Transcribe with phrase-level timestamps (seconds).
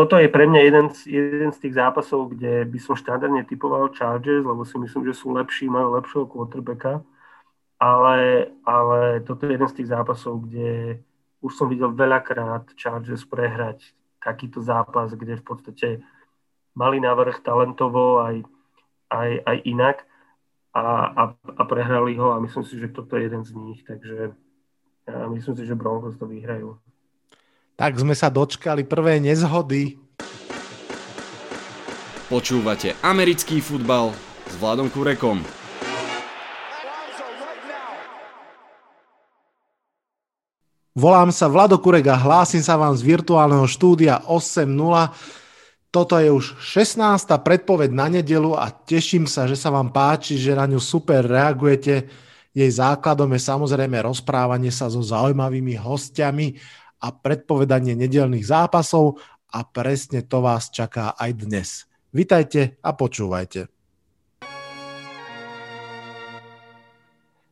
[0.00, 3.92] toto je pre mňa jeden z, jeden z tých zápasov, kde by som štandardne typoval
[3.92, 7.04] Chargers, lebo si myslím, že sú lepší, majú lepšieho quarterbacka.
[7.76, 11.00] Ale, ale toto je jeden z tých zápasov, kde
[11.44, 13.92] už som videl veľakrát Chargers prehrať
[14.24, 15.88] takýto zápas, kde v podstate
[16.72, 18.40] mali návrh talentovo aj,
[19.12, 19.96] aj, aj inak
[20.72, 24.32] a, a, a prehrali ho a myslím si, že toto je jeden z nich, takže
[25.08, 26.76] ja myslím si, že Broncos to vyhrajú.
[27.80, 29.96] Tak sme sa dočkali prvé nezhody.
[32.28, 34.12] Počúvate americký futbal
[34.44, 35.40] s Vladom Kurekom.
[40.92, 44.68] Volám sa Vlado Kurek a hlásim sa vám z virtuálneho štúdia 8.0.
[45.88, 47.00] Toto je už 16.
[47.40, 52.04] predpoveď na nedelu a teším sa, že sa vám páči, že na ňu super reagujete.
[52.52, 56.60] Jej základom je samozrejme rozprávanie sa so zaujímavými hostiami
[57.00, 59.18] a predpovedanie nedelných zápasov
[59.50, 61.68] a presne to vás čaká aj dnes.
[62.12, 63.66] Vitajte a počúvajte.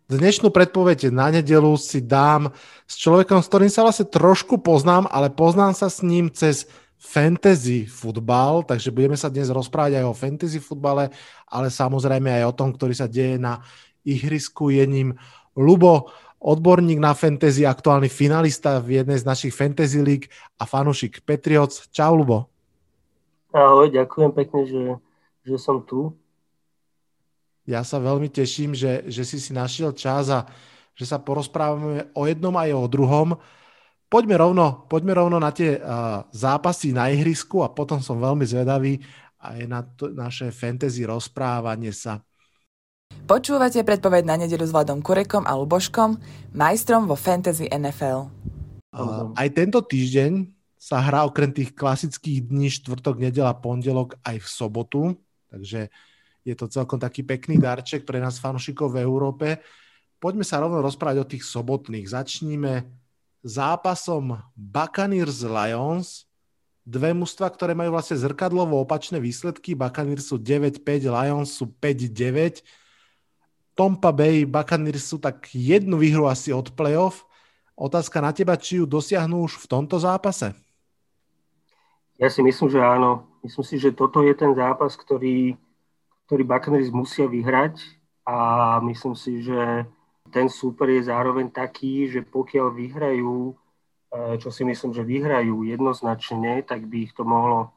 [0.09, 2.49] Dnešnú predpoveď na nedelu si dám
[2.89, 6.65] s človekom, s ktorým sa vlastne trošku poznám, ale poznám sa s ním cez
[6.97, 11.13] fantasy futbal, takže budeme sa dnes rozprávať aj o fantasy futbale,
[11.45, 13.61] ale samozrejme aj o tom, ktorý sa deje na
[14.01, 14.73] ihrisku.
[14.73, 15.09] Je ním
[15.53, 20.27] Lubo, odborník na fantasy, aktuálny finalista v jednej z našich fantasy league
[20.59, 21.75] a fanušik Petrioc.
[21.91, 22.47] Čau, Lubo.
[23.51, 24.83] Ahoj, ďakujem pekne, že,
[25.43, 26.15] že som tu.
[27.69, 30.49] Ja sa veľmi teším, že, že si si našiel čas a
[30.97, 33.29] že sa porozprávame o jednom aj o druhom.
[34.09, 38.97] Poďme rovno, poďme rovno na tie uh, zápasy na ihrisku a potom som veľmi zvedavý
[39.39, 42.25] aj na to, naše fantasy rozprávanie sa.
[43.29, 46.17] Počúvate predpoveď na nedelu s Vladom Kurekom a Luboškom,
[46.57, 48.33] majstrom vo Fantasy NFL.
[49.37, 50.49] Aj tento týždeň
[50.81, 55.03] sa hrá okrem tých klasických dní štvrtok, nedela, pondelok aj v sobotu,
[55.53, 55.93] takže
[56.41, 59.61] je to celkom taký pekný darček pre nás fanúšikov v Európe.
[60.17, 62.09] Poďme sa rovno rozprávať o tých sobotných.
[62.09, 62.89] Začníme
[63.45, 66.25] zápasom Buccaneers Lions.
[66.89, 69.77] Dve mužstva, ktoré majú vlastne zrkadlovo opačné výsledky.
[69.77, 70.81] Buccaneers sú 9-5,
[71.13, 72.88] Lions sú 5-9.
[73.79, 77.23] Tompa Bay, Buccaneers sú tak jednu výhru asi od playoff.
[77.79, 80.51] Otázka na teba, či ju dosiahnu už v tomto zápase?
[82.19, 83.31] Ja si myslím, že áno.
[83.47, 85.55] Myslím si, že toto je ten zápas, ktorý
[86.29, 87.81] ktorý Buccaneers musia vyhrať
[88.29, 88.37] a
[88.85, 89.89] myslím si, že
[90.29, 93.57] ten súper je zároveň taký, že pokiaľ vyhrajú,
[94.13, 97.73] e, čo si myslím, že vyhrajú jednoznačne, tak by ich to mohlo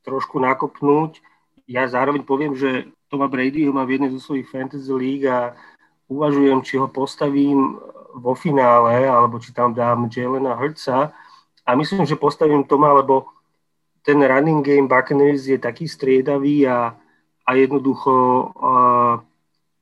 [0.00, 1.20] trošku nakopnúť.
[1.68, 5.58] Ja zároveň poviem, že Toma Brady ho má v jednej zo svojich fantasy league a
[6.06, 7.74] uvažujem, či ho postavím
[8.14, 11.10] vo finále, alebo či tam dám Jelena Hurtsa.
[11.66, 13.26] A myslím, že postavím Toma, lebo
[14.06, 16.94] ten running game Buccaneers je taký striedavý a
[17.50, 18.12] a jednoducho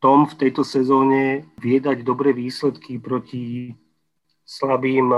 [0.01, 3.77] Tom v tejto sezóne vie dať dobré výsledky proti
[4.49, 5.13] slabým,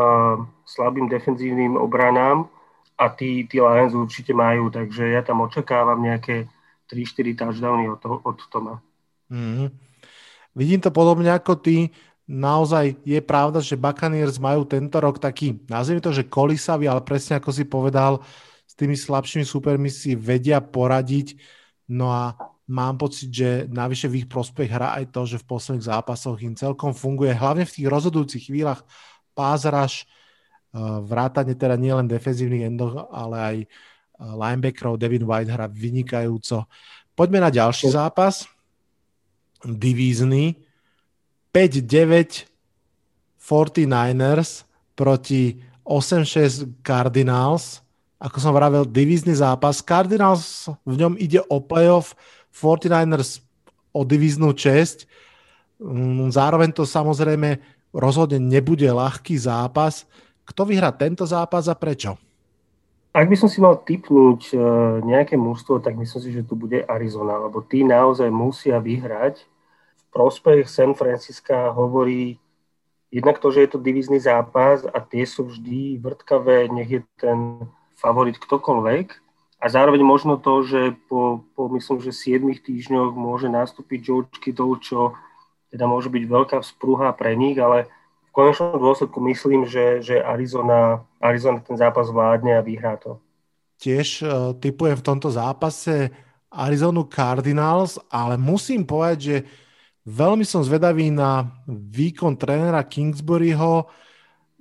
[0.67, 2.51] slabým defenzívnym obranám
[2.99, 6.51] a tí, tí Lions určite majú, takže ja tam očakávam nejaké
[6.91, 8.83] 3-4 touchdowny od, toho, od Toma.
[9.31, 9.69] Mm-hmm.
[10.59, 11.95] Vidím to podobne ako ty.
[12.27, 17.39] Naozaj je pravda, že Buccaneers majú tento rok taký, nazvime to, že kolisavý, ale presne
[17.39, 18.23] ako si povedal,
[18.67, 21.35] s tými slabšími supermi si vedia poradiť
[21.91, 22.39] No a
[22.71, 26.55] mám pocit, že navyše v ich prospech hrá aj to, že v posledných zápasoch im
[26.55, 28.87] celkom funguje, hlavne v tých rozhodujúcich chvíľach
[29.35, 33.57] pázraž, eh, vrátane teda nielen defenzívnych endov, ale aj
[34.21, 36.69] linebackerov, Devin White hrá vynikajúco.
[37.17, 38.45] Poďme na ďalší zápas,
[39.65, 40.61] divízny,
[41.51, 42.47] 5-9
[43.41, 47.81] 49ers proti 8-6 Cardinals
[48.21, 49.81] ako som vravel, divízny zápas.
[49.81, 52.13] Cardinals v ňom ide o playoff,
[52.53, 53.41] 49ers
[53.97, 55.09] o divíznu česť.
[55.81, 57.57] Mm, zároveň to samozrejme
[57.97, 60.05] rozhodne nebude ľahký zápas.
[60.45, 62.21] Kto vyhrá tento zápas a prečo?
[63.11, 64.57] Ak by som si mal typnúť e,
[65.03, 69.43] nejaké mužstvo, tak myslím si, že tu bude Arizona, lebo tí naozaj musia vyhrať.
[69.43, 72.39] V prospech San Francisca hovorí
[73.11, 77.67] jednak to, že je to divízny zápas a tie sú vždy vrtkavé, nech je ten
[77.99, 79.07] favorit ktokoľvek.
[79.61, 84.79] A zároveň možno to, že po, po myslím, že 7 týždňoch môže nastúpiť George Kittle,
[84.79, 85.19] čo
[85.69, 87.91] teda môže byť veľká vzprúha pre nich, ale
[88.31, 93.19] v konečnom dôsledku myslím, že, že Arizona, Arizona ten zápas vládne a vyhrá to.
[93.83, 96.15] Tiež uh, typujem v tomto zápase
[96.47, 99.37] Arizonu Cardinals, ale musím povedať, že
[100.07, 103.91] veľmi som zvedavý na výkon trénera Kingsburyho.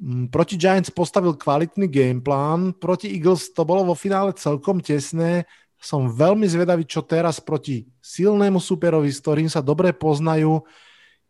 [0.02, 5.46] Mm, proti Giants postavil kvalitný gameplán, proti Eagles to bolo vo finále celkom tesné.
[5.78, 10.66] Som veľmi zvedavý, čo teraz proti silnému superovi, s ktorým sa dobre poznajú.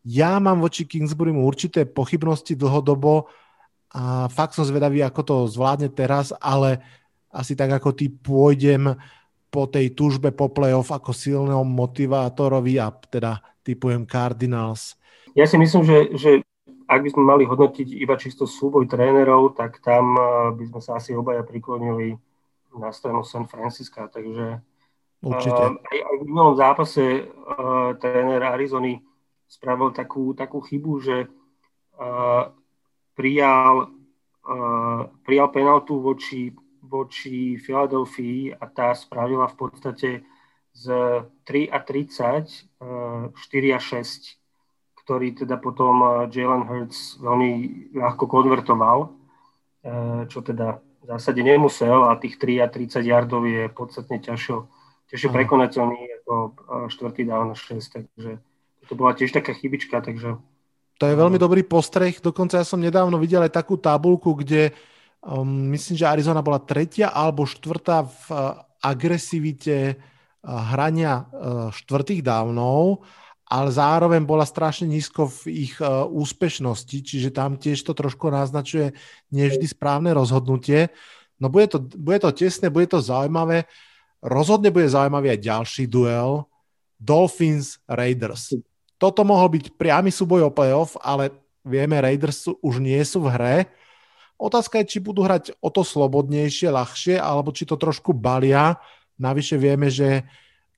[0.06, 3.28] Ja mám voči Kingsburymu určité pochybnosti dlhodobo
[3.92, 6.80] a fakt som zvedavý, ako to zvládne teraz, ale
[7.28, 8.96] asi tak ako ty pôjdem
[9.50, 14.94] po tej túžbe po playoff ako silného motivátorovi a teda typujem Cardinals.
[15.34, 16.30] Ja si myslím, že, že
[16.86, 20.24] ak by sme mali hodnotiť iba čisto súboj trénerov, tak tam eh,
[20.54, 22.14] by sme sa asi obaja priklonili
[22.78, 24.62] na stranu San Francisca, takže
[25.20, 25.52] Určite.
[25.52, 29.04] Uh, aj, aj v minulom zápase uh, tréner Arizony
[29.50, 31.26] spravil takú, takú chybu, že
[31.98, 32.54] uh,
[33.18, 33.90] prijal,
[34.46, 40.10] uh, prijal penaltu voči, voči Filadelfii a tá spravila v podstate
[40.70, 40.86] z
[41.50, 44.40] 3 a 30 uh, 4 a 6
[45.10, 47.50] ktorý teda potom eh, Jalen Hurts veľmi
[47.98, 49.10] ľahko konvertoval,
[49.82, 54.54] eh, čo teda v zásade nemusel a tých 3 a 30 yardov je podstatne ťažšie,
[55.10, 56.54] ťažšie prekonateľný ako
[56.92, 58.38] štvrtý down na 6, takže
[58.90, 60.34] to bola tiež taká chybička, takže...
[61.00, 64.74] To je veľmi dobrý postreh, dokonca ja som nedávno videl aj takú tabulku, kde
[65.22, 69.96] um, myslím, že Arizona bola tretia alebo štvrtá v uh, agresivite uh,
[70.74, 73.06] hrania uh, štvrtých dávnov
[73.50, 78.94] ale zároveň bola strašne nízko v ich uh, úspešnosti, čiže tam tiež to trošku naznačuje
[79.34, 80.94] nevždy správne rozhodnutie.
[81.42, 83.66] No bude to, bude to tesné, bude to zaujímavé.
[84.22, 86.46] Rozhodne bude zaujímavý aj ďalší duel
[86.94, 88.54] Dolphins Raiders.
[89.00, 91.32] Toto mohol byť priamy súboj o playoff, ale
[91.64, 93.56] vieme, Raiders už nie sú v hre.
[94.36, 98.76] Otázka je, či budú hrať o to slobodnejšie, ľahšie, alebo či to trošku balia.
[99.16, 100.28] Navyše vieme, že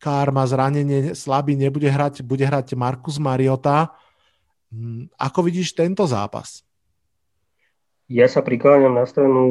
[0.03, 3.95] Kár má zranenie, slabý, nebude hrať, bude hrať Markus Mariota.
[4.75, 6.67] Hm, ako vidíš tento zápas?
[8.11, 9.47] Ja sa prikláňam na stranu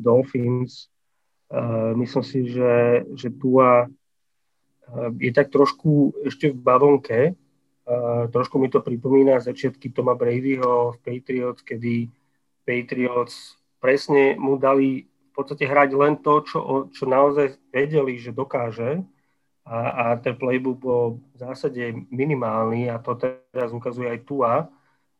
[0.00, 0.92] Dolphins.
[1.96, 3.88] Myslím si, že, že Tua
[5.16, 7.20] je tak trošku ešte v bavonke.
[7.86, 12.10] Uh, trošku mi to pripomína začiatky Toma Bradyho v Patriots, kedy
[12.66, 16.58] Patriots presne mu dali v podstate hrať len to, čo,
[16.90, 19.06] čo naozaj vedeli, že dokáže.
[19.66, 21.04] A, a ten playbook bol
[21.34, 23.18] v zásade minimálny a to
[23.50, 24.66] teraz ukazuje aj Tua,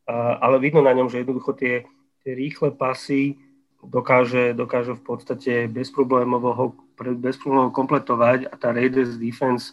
[0.06, 1.86] a, ale vidno na ňom, že jednoducho tie,
[2.22, 3.38] tie rýchle pasy
[3.82, 6.66] dokáže, dokáže v podstate bezproblémovo ho
[6.98, 9.70] bezproblémovo kompletovať a tá Raiders defense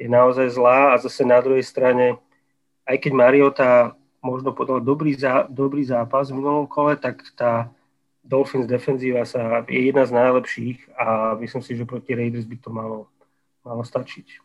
[0.00, 2.16] je naozaj zlá a zase na druhej strane,
[2.88, 3.70] aj keď Mariota
[4.24, 7.68] možno podal dobrý, zá, dobrý zápas v minulom kole, tak tá
[8.24, 12.68] Dolphins defenzíva sa je jedna z najlepších a myslím si, že proti Raiders by to
[12.72, 12.98] malo
[13.64, 14.40] malo stačiť.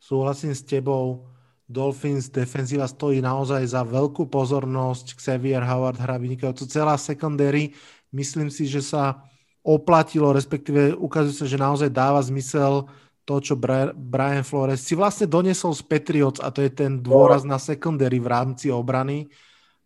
[0.00, 1.28] Súhlasím s tebou.
[1.70, 5.14] Dolphins defenzíva stojí naozaj za veľkú pozornosť.
[5.14, 6.66] Xavier Howard hrá vynikajúco.
[6.66, 7.76] Celá secondary,
[8.10, 9.22] myslím si, že sa
[9.62, 12.88] oplatilo, respektíve ukazuje sa, že naozaj dáva zmysel
[13.24, 13.54] to, čo
[13.94, 18.26] Brian Flores si vlastne donesol z Patriots a to je ten dôraz na secondary v
[18.26, 19.28] rámci obrany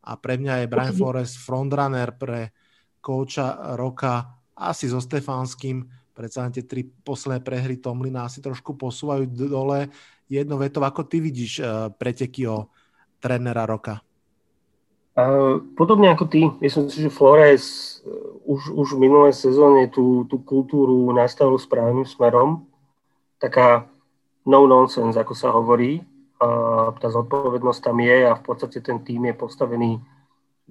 [0.04, 2.54] a pre mňa je Brian Flores frontrunner pre
[3.04, 5.84] kouča roka asi so Stefanským
[6.14, 9.90] predsa tie tri posledné prehry Tomlina asi trošku posúvajú dole.
[10.30, 12.70] Jedno veto, ako ty vidíš uh, preteky o
[13.18, 14.00] trénera roka?
[15.14, 20.24] Uh, podobne ako ty, myslím si, že Flores uh, už, už v minulej sezóne tú,
[20.30, 22.66] tú kultúru nastavil správnym smerom.
[23.44, 23.84] Taká
[24.48, 26.00] no nonsense, ako sa hovorí.
[26.40, 30.00] Uh, tá zodpovednosť tam je a v podstate ten tým je postavený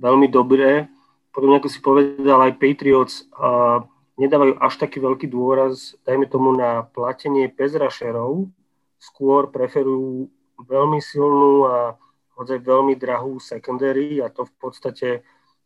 [0.02, 0.90] veľmi dobre.
[1.30, 3.86] Podobne ako si povedal, aj Patriots uh,
[4.18, 8.50] nedávajú až taký veľký dôraz, dajme tomu, na platenie pezrašerov,
[8.98, 11.78] skôr preferujú veľmi silnú a
[12.38, 15.10] hodzaj veľmi drahú secondary a to v podstate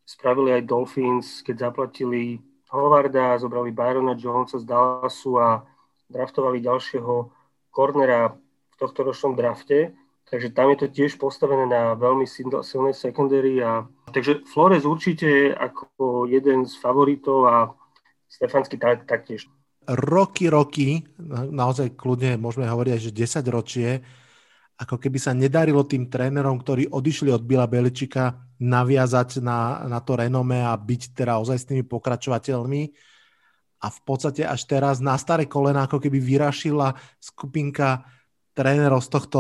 [0.04, 5.64] spravili aj Dolphins, keď zaplatili Hovarda, zobrali Byrona Jonesa z Dallasu a
[6.08, 7.32] draftovali ďalšieho
[7.72, 9.94] cornera v tohto ročnom drafte.
[10.28, 13.64] Takže tam je to tiež postavené na veľmi silnej secondary.
[13.64, 17.56] A, takže Flores určite ako jeden z favoritov a
[18.28, 19.48] Stefanský tak, taktiež.
[19.88, 24.04] Roky, roky, naozaj kľudne môžeme hovoriť že 10 ročie,
[24.76, 30.20] ako keby sa nedarilo tým trénerom, ktorí odišli od Bila Beličika, naviazať na, na to
[30.20, 32.82] renome a byť teda ozaj s tými pokračovateľmi.
[33.77, 38.05] A v podstate až teraz na staré kolena ako keby vyrašila skupinka
[38.57, 39.39] trénerov z tohto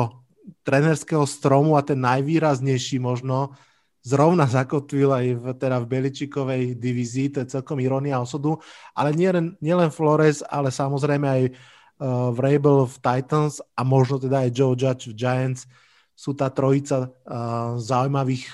[0.61, 3.57] trénerského stromu a ten najvýraznejší možno
[4.05, 8.55] zrovna zakotvil aj v, teda v Beličikovej divízii, to je celkom irónia osudu,
[8.95, 14.47] ale nielen nie len Flores, ale samozrejme aj uh, Vrabel v Titans a možno teda
[14.47, 15.67] aj Joe Judge v Giants.
[16.15, 18.47] Sú tá trojica uh, zaujímavých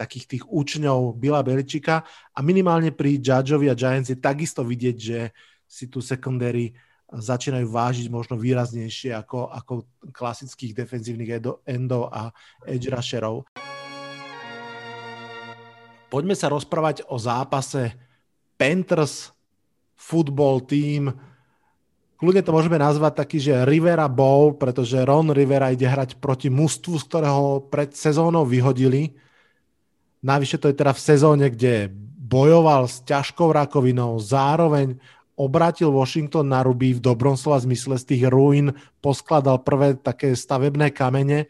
[0.00, 2.00] takých tých účňov Bila Beličika
[2.32, 5.36] a minimálne pri Judgeovi a Giants je takisto vidieť, že
[5.68, 6.72] si tu secondary
[7.10, 9.72] začínajú vážiť možno výraznejšie ako, ako
[10.14, 12.32] klasických defenzívnych endov a
[12.64, 13.44] edge rusherov.
[16.10, 17.94] Poďme sa rozprávať o zápase
[18.58, 19.30] Panthers
[19.94, 21.12] football team.
[22.18, 26.94] Kľudne to môžeme nazvať taký, že Rivera Bowl, pretože Ron Rivera ide hrať proti mužstvu,
[26.98, 29.14] z ktorého pred sezónou vyhodili.
[30.20, 31.88] Navyše to je teda v sezóne, kde
[32.30, 35.00] bojoval s ťažkou rakovinou, zároveň
[35.34, 40.92] obrátil Washington na ruby v dobrom slova zmysle z tých ruín, poskladal prvé také stavebné
[40.92, 41.48] kamene.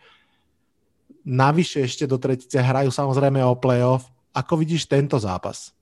[1.27, 4.07] Navyše ešte do tretice hrajú samozrejme o playoff.
[4.31, 5.75] Ako vidíš tento zápas?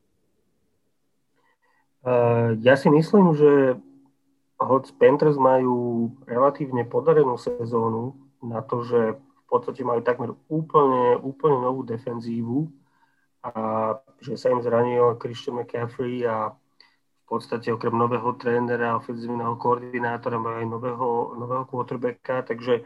[2.00, 3.76] Uh, ja si myslím, že
[4.57, 11.61] hoď Panthers majú relatívne podarenú sezónu na to, že v podstate majú takmer úplne, úplne
[11.61, 12.73] novú defenzívu
[13.45, 13.52] a
[14.18, 16.52] že sa im zranil Christian McCaffrey a
[17.28, 22.83] podstate okrem nového trénera, ofenzívneho koordinátora majú aj nového, nového quarterbacka, takže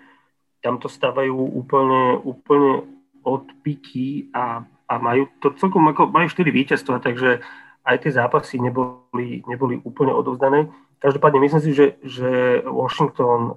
[0.59, 2.83] tam to stávajú úplne, úplne
[3.23, 7.39] od piky a, a majú to celkom ako, majú 4 víťazstva, takže
[7.87, 10.67] aj tie zápasy neboli, neboli úplne odovzdané.
[11.03, 13.55] Každopádne myslím si, že, že Washington uh,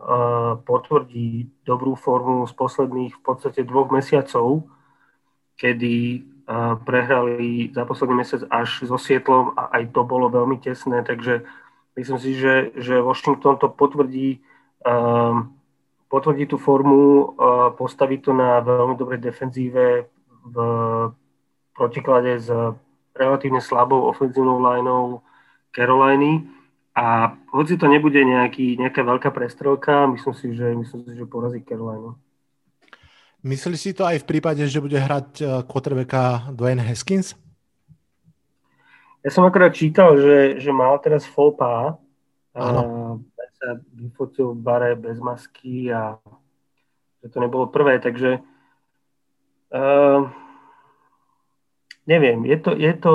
[0.66, 4.66] potvrdí dobrú formu z posledných v podstate dvoch mesiacov,
[5.54, 6.25] kedy
[6.86, 11.42] prehrali za posledný mesiac až so Sietlom a aj to bolo veľmi tesné, takže
[11.98, 14.46] myslím si, že, že Washington to potvrdí,
[14.86, 15.50] um,
[16.06, 20.06] potvrdí tú formu, uh, postaví to na veľmi dobrej defenzíve
[20.46, 20.58] v
[21.74, 22.48] protiklade s
[23.18, 25.25] relatívne slabou ofenzívnou lineou
[25.74, 26.46] Caroliny
[26.96, 31.66] a hoci to nebude nejaký, nejaká veľká prestrelka, myslím si, že, myslím si, že porazí
[31.66, 32.16] Carolina.
[33.46, 37.38] Myslíš si to aj v prípade, že bude hrať eh, quarterbacka Dwayne Haskins?
[39.22, 41.58] Ja som akorát čítal, že, že mal teraz faux.
[42.56, 42.66] A
[43.66, 46.20] sa vyfotil v bare bez masky a
[47.24, 48.38] že to nebolo prvé, takže
[49.74, 50.22] uh,
[52.06, 53.14] neviem, je to, je to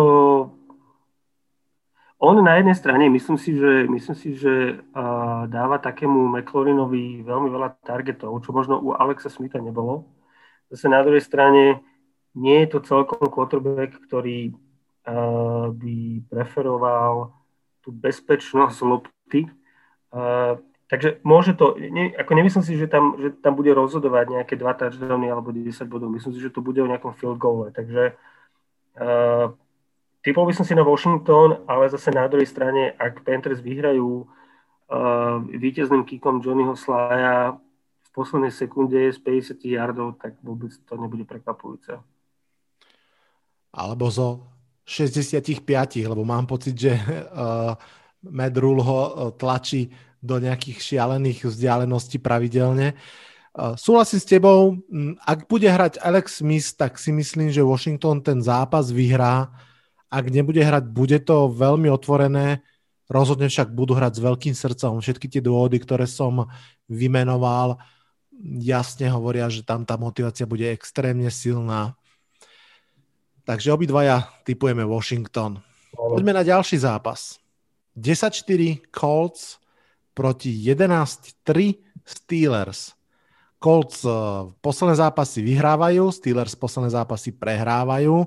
[2.20, 7.48] on na jednej strane, myslím si, že, myslím si, že uh, dáva takému McLaurinovi veľmi
[7.48, 10.04] veľa targetov, čo možno u Alexa Smitha nebolo.
[10.70, 11.82] Zase na druhej strane
[12.34, 17.34] nie je to celkom quarterback, ktorý uh, by preferoval
[17.82, 19.50] tú bezpečnosť lopty.
[20.14, 24.54] Uh, takže môže to, ne, ako nemyslím si, že tam, že tam bude rozhodovať nejaké
[24.54, 26.14] dva touchdowny alebo 10 bodov.
[26.14, 27.74] Myslím si, že to bude o nejakom field goale.
[27.74, 28.14] Takže
[29.02, 29.50] uh,
[30.22, 35.42] typol by som si na Washington, ale zase na druhej strane, ak Panthers vyhrajú uh,
[35.50, 37.58] víťazným kikom Johnnyho Slaya
[38.10, 41.94] v poslednej sekunde z 50 yardov, tak vôbec to nebude prekvapujúce.
[43.70, 44.50] Alebo zo
[44.82, 45.62] 65,
[46.10, 47.78] lebo mám pocit, že uh,
[48.36, 52.98] Matt Rule ho uh, tlačí do nejakých šialených vzdialeností pravidelne.
[53.54, 54.74] Uh, súhlasím s tebou,
[55.22, 59.54] ak bude hrať Alex Smith, tak si myslím, že Washington ten zápas vyhrá.
[60.10, 62.66] Ak nebude hrať, bude to veľmi otvorené.
[63.06, 64.98] Rozhodne však budú hrať s veľkým srdcom.
[64.98, 66.50] Všetky tie dôvody, ktoré som
[66.90, 67.78] vymenoval,
[68.60, 71.98] jasne hovoria, že tam tá motivácia bude extrémne silná.
[73.44, 75.58] Takže obidvaja typujeme Washington.
[75.94, 77.42] Poďme na ďalší zápas.
[77.98, 79.58] 10-4 Colts
[80.14, 82.94] proti 11-3 Steelers.
[83.60, 84.12] Colts eh,
[84.64, 88.24] posledné zápasy vyhrávajú, Steelers posledné zápasy prehrávajú.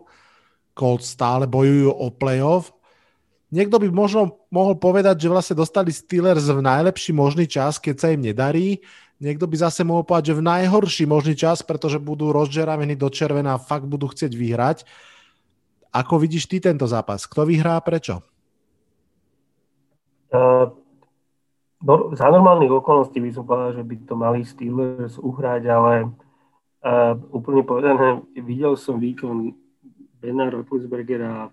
[0.77, 2.73] Colts stále bojujú o playoff.
[3.53, 8.07] Niekto by možno mohol povedať, že vlastne dostali Steelers v najlepší možný čas, keď sa
[8.09, 8.81] im nedarí.
[9.23, 13.55] Niekto by zase mohol povedať, že v najhorší možný čas, pretože budú rozžeravení do červená
[13.55, 14.83] a fakt budú chcieť vyhrať.
[15.95, 17.23] Ako vidíš ty tento zápas?
[17.23, 18.19] Kto vyhrá a prečo?
[20.27, 20.75] Uh,
[21.79, 26.11] no, za normálnych okolností by som povedal, že by to mali Steelers uhrať, ale
[26.83, 29.55] uh, úplne povedané, videl som výkon
[30.19, 31.47] Bena Roethlisbergera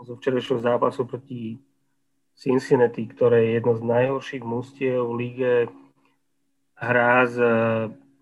[0.00, 1.60] zo včerajšieho zápasu proti
[2.32, 5.54] Cincinnati, ktoré je jedno z najhorších mústiev v líge
[6.80, 7.52] hrá s e,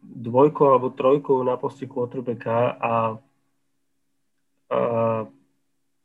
[0.02, 2.94] dvojkou alebo trojkou na posti quarterbacka a, a,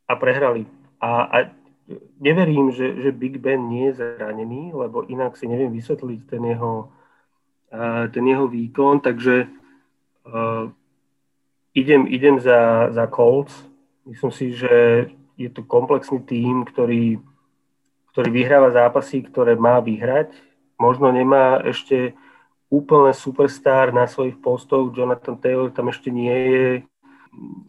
[0.06, 0.70] a prehrali.
[1.02, 1.36] A, a
[2.22, 6.88] neverím, že, že Big Ben nie je zranený, lebo inak si neviem vysvetliť ten jeho,
[7.72, 9.48] uh, ten jeho výkon, takže
[10.24, 10.72] uh,
[11.76, 13.52] idem, idem za, za Colts.
[14.08, 14.72] Myslím si, že
[15.36, 17.20] je to komplexný tím, ktorý,
[18.12, 20.32] ktorý vyhráva zápasy, ktoré má vyhrať.
[20.80, 22.16] Možno nemá ešte
[22.72, 24.90] úplne superstar na svojich postoch.
[24.90, 26.66] Jonathan Taylor tam ešte nie je.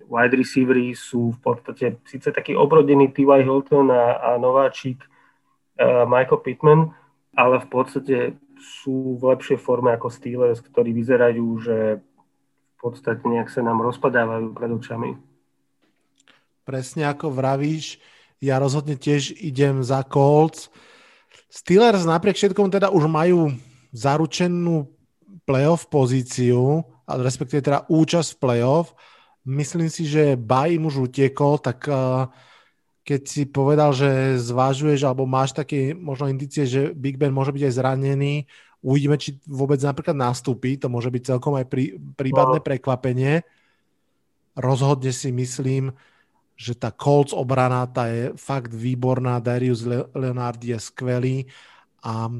[0.06, 3.42] wide receivery sú v podstate síce taký obrodený T.Y.
[3.42, 6.82] Hilton a, a nováčik uh, Michael Pittman,
[7.34, 8.18] ale v podstate
[8.62, 14.54] sú v lepšej forme ako Steelers, ktorí vyzerajú, že v podstate nejak sa nám rozpadávajú
[14.54, 15.10] pred očami.
[16.66, 18.02] Presne ako vravíš,
[18.42, 20.74] ja rozhodne tiež idem za Colts.
[21.50, 23.54] Steelers napriek všetkom teda už majú
[23.96, 24.92] zaručenú
[25.48, 28.92] playoff pozíciu, respektíve teda účasť v playoff.
[29.48, 32.28] Myslím si, že Baj im už utiekol, tak uh,
[33.06, 37.64] keď si povedal, že zvážuješ alebo máš také možno indície, že Big Ben môže byť
[37.70, 38.50] aj zranený,
[38.82, 42.66] uvidíme, či vôbec napríklad nastúpi, to môže byť celkom aj prí, prípadné no.
[42.66, 43.46] prekvapenie.
[44.58, 45.94] Rozhodne si myslím,
[46.58, 49.86] že tá Colts obrana, tá je fakt výborná, Darius
[50.16, 51.46] Leonard je skvelý
[52.02, 52.34] a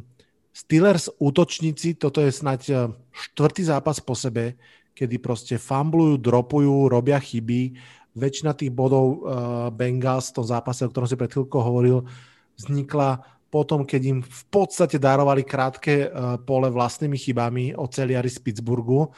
[0.56, 4.56] Steelers útočníci, toto je snať eh, štvrtý zápas po sebe,
[4.96, 7.76] kedy proste fumblujú, dropujú, robia chyby,
[8.16, 12.08] väčšina tých bodov uh, Bengals v tom zápase, o ktorom si pred chvíľkou hovoril,
[12.56, 13.20] vznikla
[13.52, 19.12] potom, keď im v podstate darovali krátke uh, pole vlastnými chybami celiari z Pittsburghu.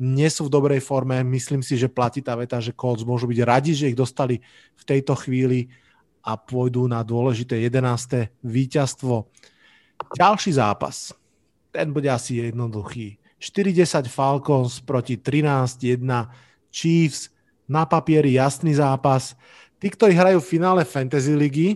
[0.00, 3.40] Nie sú v dobrej forme, myslím si, že platí tá veta, že Colts môžu byť
[3.44, 4.40] radi, že ich dostali
[4.80, 5.68] v tejto chvíli
[6.24, 8.32] a pôjdu na dôležité 11.
[8.40, 9.28] víťazstvo.
[10.12, 11.16] Ďalší zápas,
[11.72, 13.16] ten bude asi jednoduchý.
[13.42, 15.98] 40 Falcons proti 13-1
[16.70, 17.32] Chiefs
[17.66, 19.34] na papieri jasný zápas.
[19.82, 21.68] Tí, ktorí hrajú v finále Fantasy ligy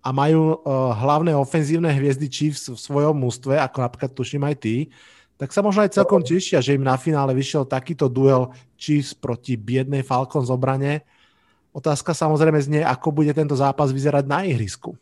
[0.00, 4.88] a majú uh, hlavné ofenzívne hviezdy Chiefs v svojom mústve, ako napríklad tuším aj ty,
[5.36, 9.58] tak sa možno aj celkom tešia, že im na finále vyšiel takýto duel Chiefs proti
[9.58, 11.04] biednej Falcons obrane.
[11.76, 14.96] Otázka samozrejme znie, ako bude tento zápas vyzerať na ihrisku.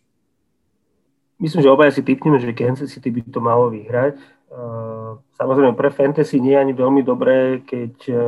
[1.40, 4.20] Myslím, že obaja si typneme, že Kansas City by to malo vyhrať.
[4.50, 8.18] Uh, samozrejme pre fantasy nie je ani veľmi dobré, keď uh,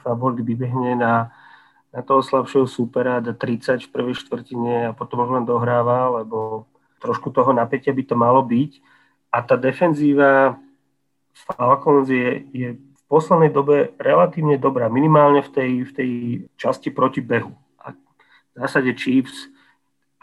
[0.00, 1.28] favorit vybehne na
[1.92, 6.64] na toho slabšieho supera dá 30 v prvej štvrtine a potom len dohráva, lebo
[7.04, 8.80] trošku toho napätia by to malo byť.
[9.28, 10.56] A tá defenzíva
[11.36, 16.10] Falcons je, je v poslednej dobe relatívne dobrá, minimálne v tej, v tej
[16.56, 17.52] časti proti behu.
[17.84, 19.52] A v zásade Chiefs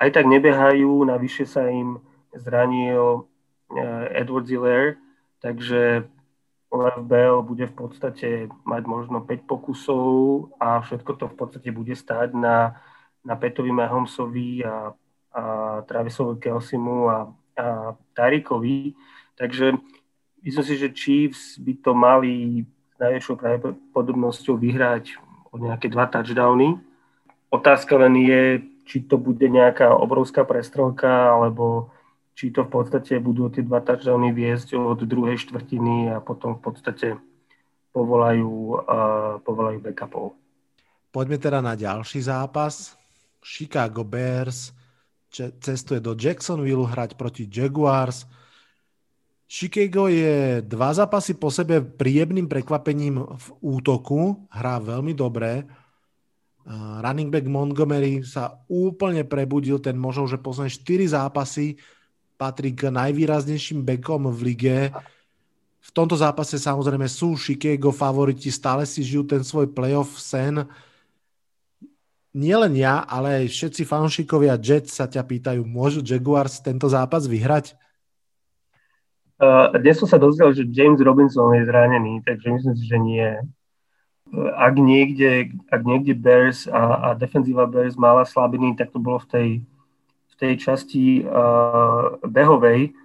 [0.02, 2.02] aj tak nebehajú, navyše sa im
[2.36, 3.26] zranil
[3.74, 4.98] eh, Edward Ziller,
[5.42, 6.06] takže
[6.70, 8.30] Lev Bell bude v podstate
[8.62, 10.10] mať možno 5 pokusov
[10.62, 12.78] a všetko to v podstate bude stáť na,
[13.26, 14.94] na Petovi Mahomsovi a,
[15.34, 15.42] a
[15.90, 17.18] Travisovi Kelsimu a,
[17.58, 18.94] a Tarikovi.
[19.34, 19.82] Takže
[20.46, 22.62] myslím si, že Chiefs by to mali
[22.94, 25.18] s najväčšou pravdepodobnosťou vyhrať
[25.50, 26.78] o nejaké dva touchdowny.
[27.50, 28.42] Otázka len je,
[28.86, 31.90] či to bude nejaká obrovská prestrelka, alebo
[32.40, 36.62] či to v podstate budú tie dva touchdowny viesť od druhej štvrtiny a potom v
[36.64, 37.20] podstate
[37.92, 40.40] povolajú, uh, povolajú backupov.
[41.12, 42.96] Poďme teda na ďalší zápas.
[43.44, 44.72] Chicago Bears
[45.36, 48.24] cestuje do Jacksonville hrať proti Jaguars.
[49.44, 54.48] Chicago je dva zápasy po sebe príjemným prekvapením v útoku.
[54.48, 55.68] Hrá veľmi dobre.
[57.04, 61.76] running back Montgomery sa úplne prebudil, ten možno, že posledné 4 zápasy
[62.40, 64.78] patrí k najvýraznejším bekom v lige.
[65.84, 70.64] V tomto zápase samozrejme sú Chicago favoriti, stále si žijú ten svoj playoff sen.
[72.32, 77.76] Nielen ja, ale aj všetci fanšikovia Jets sa ťa pýtajú, môžu Jaguars tento zápas vyhrať?
[79.40, 83.28] Uh, dnes som sa dozvedel, že James Robinson je zranený, takže myslím si, že nie.
[84.30, 89.18] Uh, ak niekde, ak niekde Bears a, a defenzíva Bears mala slabiny, tak to bolo
[89.24, 89.48] v tej
[90.40, 92.96] tej časti uh, behovej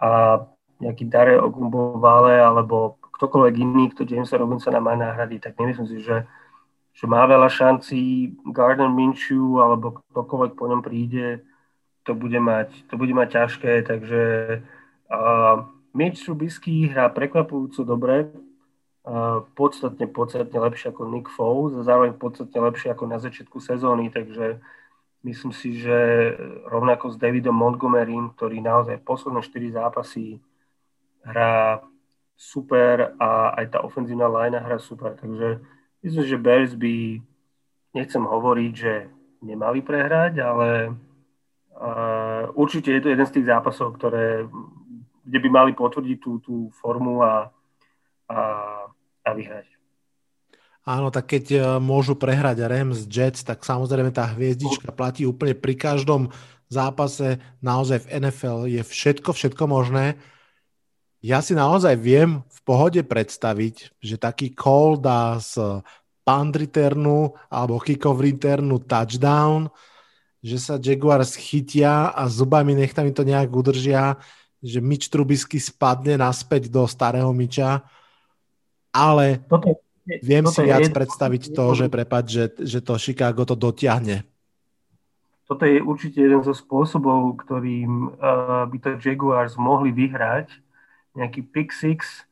[0.00, 0.40] a
[0.80, 6.24] nejaký Dare Ogumbovale alebo ktokoľvek iný, kto Jamesa Robinsona má nahradiť, tak nemyslím si, že,
[6.94, 8.32] že má veľa šancí.
[8.54, 11.42] Gardner Minshew alebo ktokoľvek po ňom príde,
[12.06, 14.22] to bude mať, to bude mať ťažké, takže
[15.12, 18.32] uh, Mitch Trubisky hrá prekvapujúco dobre,
[19.04, 24.08] uh, podstatne, podstatne lepšie ako Nick Foles a zároveň podstatne lepšie ako na začiatku sezóny,
[24.14, 24.62] takže
[25.28, 25.92] Myslím si, že
[26.64, 30.40] rovnako s Davidom Montgomerym, ktorý naozaj posledné 4 zápasy
[31.20, 31.84] hrá
[32.32, 35.12] super a aj tá ofenzívna line hrá super.
[35.20, 35.60] Takže
[36.00, 37.20] myslím, že Bears by,
[37.92, 39.12] nechcem hovoriť, že
[39.44, 40.96] nemali prehrať, ale
[41.76, 44.48] uh, určite je to jeden z tých zápasov, ktoré,
[45.28, 47.52] kde by mali potvrdiť tú, tú formu a,
[48.32, 48.40] a,
[49.28, 49.77] a vyhrať.
[50.88, 55.76] Áno, tak keď e, môžu prehrať Rams Jets, tak samozrejme tá hviezdička platí úplne pri
[55.76, 56.32] každom
[56.72, 57.36] zápase.
[57.60, 60.16] Naozaj v NFL je všetko, všetko možné.
[61.20, 65.84] Ja si naozaj viem v pohode predstaviť, že taký call dá z
[66.24, 69.68] punt returnu alebo kick-off returnu touchdown,
[70.40, 74.16] že sa Jaguars chytia a zubami nechtami to nejak udržia,
[74.64, 77.84] že Mitch Trubisky spadne naspäť do starého Miča,
[78.88, 79.87] ale toto,
[80.24, 84.24] viem toto si viac je, predstaviť to, že prepad, že, že to Chicago to dotiahne.
[85.48, 90.52] Toto je určite jeden zo spôsobov, ktorým uh, by to Jaguars mohli vyhrať.
[91.16, 92.24] Nejaký pick six,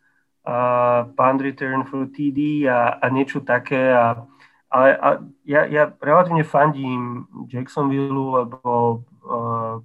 [0.45, 3.93] uh, punt return for TD a, a niečo také.
[3.93, 4.21] A,
[4.69, 5.09] ale a
[5.49, 9.81] ja, ja relatívne fandím Jacksonville, lebo uh,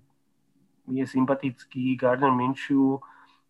[0.92, 3.00] je sympatický Gardner Minshew,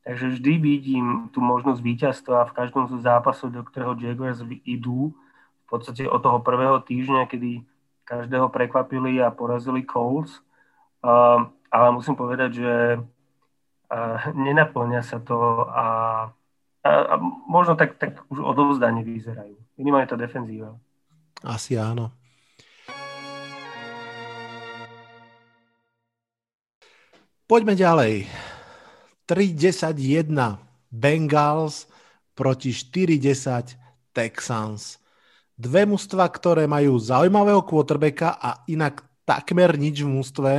[0.05, 5.13] takže vždy vidím tú možnosť víťazstva v každom zo zápasov, do ktorého Jaguars idú.
[5.65, 7.63] V podstate od toho prvého týždňa, kedy
[8.03, 10.43] každého prekvapili a porazili Colts.
[11.01, 15.87] Uh, ale musím povedať, že uh, nenaplňa sa to a
[16.81, 19.53] a, a možno tak, tak už odovzdane vyzerajú.
[19.77, 20.73] Minimálne to defenzíva.
[21.45, 22.09] Asi áno.
[27.45, 28.25] Poďme ďalej.
[29.31, 30.35] 3-10-1
[30.91, 31.87] Bengals
[32.35, 33.79] proti 4-10
[34.11, 34.99] Texans.
[35.55, 40.53] Dve mužstva, ktoré majú zaujímavého quarterbacka a inak takmer nič v mústve.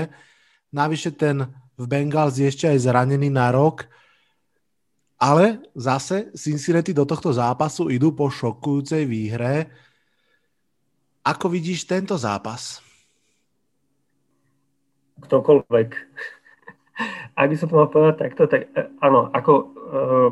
[0.72, 3.92] Navyše ten v Bengals je ešte aj zranený na rok
[5.22, 9.70] ale zase Cincinnati do tohto zápasu idú po šokujúcej výhre.
[11.22, 12.82] Ako vidíš tento zápas?
[15.22, 15.90] Ktokoľvek.
[17.32, 20.30] Ak by som to mal povedať takto, tak e, áno, ako uh,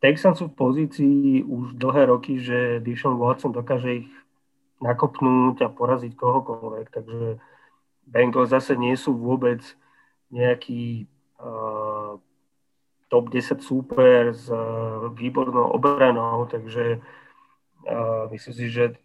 [0.00, 4.10] Texans sú v pozícii už dlhé roky, že Dishon Watson dokáže ich
[4.82, 7.38] nakopnúť a poraziť kohokoľvek, takže
[8.10, 9.62] Bengals zase nie sú vôbec
[10.34, 11.06] nejaký
[11.38, 12.18] uh,
[13.06, 18.98] top 10 súper s uh, výbornou obranou, takže uh, myslím si, že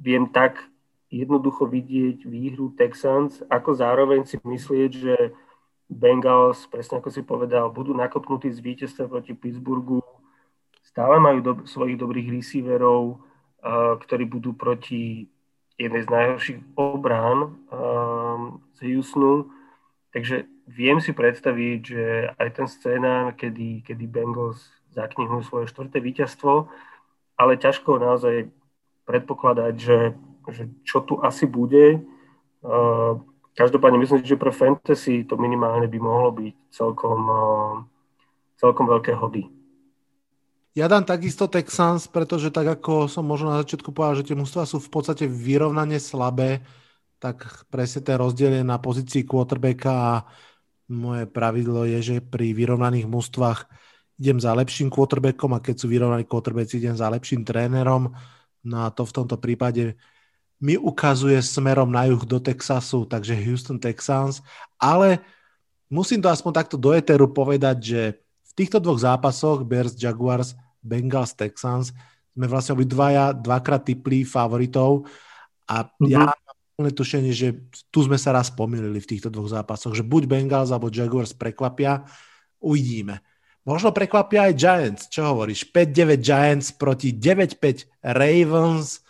[0.00, 0.58] viem tak
[1.14, 5.14] jednoducho vidieť výhru Texans, ako zároveň si myslieť, že
[5.94, 10.02] Bengals, presne ako si povedal, budú nakopnutí z víťazstva proti Pittsburghu,
[10.82, 13.18] stále majú do, svojich dobrých receiverov,
[13.62, 15.30] uh, ktorí budú proti
[15.78, 19.50] jednej z najhorších obrán uh, z Houstonu.
[20.14, 22.04] Takže viem si predstaviť, že
[22.38, 26.70] aj ten scénár, kedy, kedy Bengals zaknihujú svoje štvrté víťazstvo,
[27.34, 28.46] ale ťažko naozaj
[29.10, 29.98] predpokladať, že,
[30.54, 32.06] že čo tu asi bude.
[32.62, 33.18] Uh,
[33.54, 37.74] každopádne myslím, že pre fantasy to minimálne by mohlo byť celkom, uh,
[38.58, 39.46] celkom veľké hody.
[40.74, 44.66] Ja dám takisto Texans, pretože tak ako som možno na začiatku povedal, že tie mústva
[44.66, 46.66] sú v podstate vyrovnane slabé,
[47.22, 50.12] tak presne ten rozdiel je na pozícii quarterbacka a
[50.90, 53.70] moje pravidlo je, že pri vyrovnaných mústvách
[54.18, 58.10] idem za lepším quarterbackom a keď sú vyrovnaní quarterbacki, idem za lepším trénerom.
[58.66, 59.94] No a to v tomto prípade
[60.62, 64.40] mi ukazuje smerom na juh do Texasu, takže Houston Texans,
[64.80, 65.20] ale
[65.90, 71.34] musím to aspoň takto do eteru povedať, že v týchto dvoch zápasoch Bears Jaguars, Bengals
[71.34, 71.90] Texans
[72.34, 75.06] sme vlastne obidvaja dvakrát typli favoritov
[75.70, 76.10] a mm-hmm.
[76.10, 76.34] ja
[76.74, 80.74] plné tušenie, že tu sme sa raz pomýlili v týchto dvoch zápasoch, že buď Bengals
[80.74, 82.02] alebo Jaguars prekvapia,
[82.58, 83.22] uvidíme.
[83.64, 85.72] Možno prekvapia aj Giants, čo hovoríš?
[85.72, 89.00] 5-9 Giants proti 9-5 Ravens.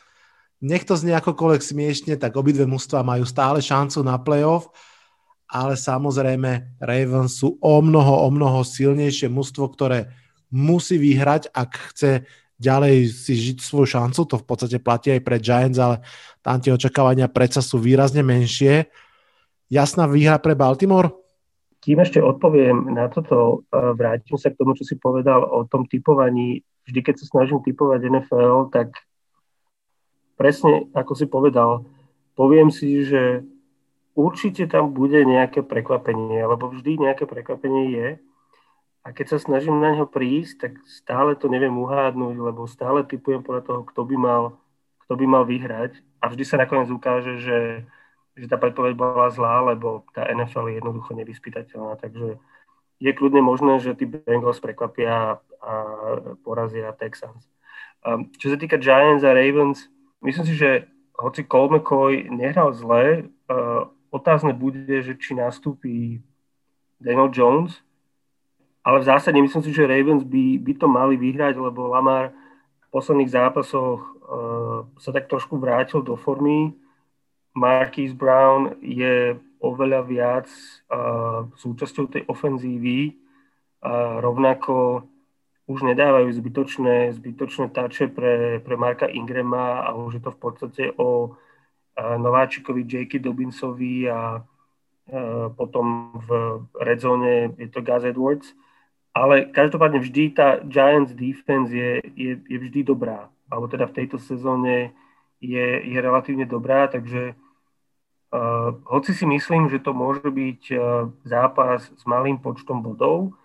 [0.64, 4.72] Nech to znie akokoľvek smiešne, tak obidve mužstva majú stále šancu na playoff,
[5.44, 10.08] ale samozrejme Ravens sú o mnoho, o mnoho silnejšie mužstvo, ktoré
[10.48, 12.24] musí vyhrať, ak chce
[12.56, 16.00] ďalej si žiť svoju šancu, to v podstate platí aj pre Giants, ale
[16.40, 18.88] tam tie očakávania predsa sú výrazne menšie.
[19.68, 21.12] Jasná výhra pre Baltimore?
[21.84, 26.64] Kým ešte odpoviem na toto, vrátim sa k tomu, čo si povedal o tom typovaní.
[26.88, 28.96] Vždy, keď sa snažím typovať NFL, tak
[30.34, 31.86] presne ako si povedal,
[32.34, 33.42] poviem si, že
[34.14, 38.08] určite tam bude nejaké prekvapenie, lebo vždy nejaké prekvapenie je
[39.04, 43.44] a keď sa snažím na neho prísť, tak stále to neviem uhádnuť, lebo stále typujem
[43.44, 44.42] podľa toho, kto by mal,
[45.04, 46.00] kto by mal vyhrať.
[46.24, 47.84] A vždy sa nakoniec ukáže, že,
[48.32, 52.00] že tá predpoveď bola zlá, lebo tá NFL je jednoducho nevyspytateľná.
[52.00, 52.40] Takže
[52.96, 55.74] je kľudne možné, že tí Bengals prekvapia a
[56.40, 57.44] porazia Texans.
[58.00, 59.84] Um, čo sa týka Giants a Ravens,
[60.24, 66.18] myslím si, že hoci Cole McCoy nehral zle, uh, otázne bude, že či nastúpi
[66.98, 67.78] Daniel Jones,
[68.84, 72.36] ale v zásade myslím si, že Ravens by, by to mali vyhrať, lebo Lamar
[72.84, 76.76] v posledných zápasoch uh, sa tak trošku vrátil do formy.
[77.54, 80.46] Marquise Brown je oveľa viac
[80.90, 83.16] uh, súčasťou tej ofenzívy.
[83.80, 85.06] Uh, rovnako
[85.64, 90.82] už nedávajú zbytočné, zbytočné tače pre, pre Marka Ingrama a už je to v podstate
[90.96, 91.36] o
[91.96, 94.44] nováčikovi Jakey Dobinsovi a,
[95.56, 96.28] potom v
[96.80, 98.56] redzone je to Gaz Edwards.
[99.14, 103.28] Ale každopádne vždy tá Giants defense je, je, je vždy dobrá.
[103.52, 104.90] Alebo teda v tejto sezóne
[105.44, 110.80] je, je relatívne dobrá, takže uh, hoci si myslím, že to môže byť uh,
[111.22, 113.36] zápas s malým počtom bodov,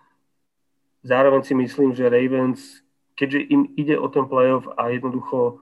[1.02, 2.84] zároveň si myslím, že Ravens,
[3.14, 5.60] keďže im ide o ten playoff a jednoducho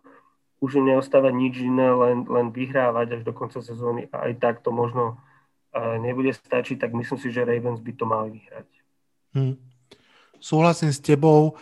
[0.59, 4.55] už im neostáva nič iné, len, len vyhrávať až do konca sezóny a aj tak
[4.67, 8.67] to možno uh, nebude stačiť, tak myslím si, že Ravens by to mali vyhrať.
[9.39, 9.69] Hmm
[10.41, 11.59] súhlasím s tebou.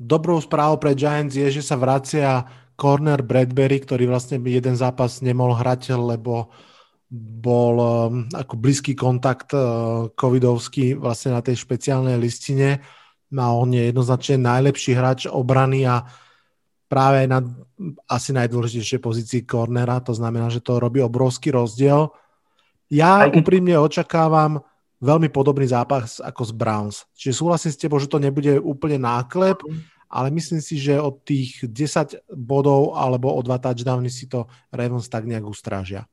[0.00, 2.44] Dobrou správou pre Giants je, že sa vracia
[2.76, 6.48] corner Bradbury, ktorý vlastne jeden zápas nemohol hrať, lebo
[7.10, 12.80] bol um, ako blízky kontakt uh, covidovský vlastne na tej špeciálnej listine.
[13.30, 16.02] A on je jednoznačne najlepší hráč obrany a
[16.90, 17.38] práve na
[18.10, 22.10] asi najdôležitejšej pozícii cornera, to znamená, že to robí obrovský rozdiel.
[22.90, 24.66] Ja úprimne očakávam
[24.98, 26.96] veľmi podobný zápas ako z Browns.
[27.14, 29.62] Čiže súhlasím s tebou, že to nebude úplne náklep,
[30.10, 35.06] ale myslím si, že od tých 10 bodov alebo o dva touchdowny si to Ravens
[35.06, 36.04] tak nejak ustrážia.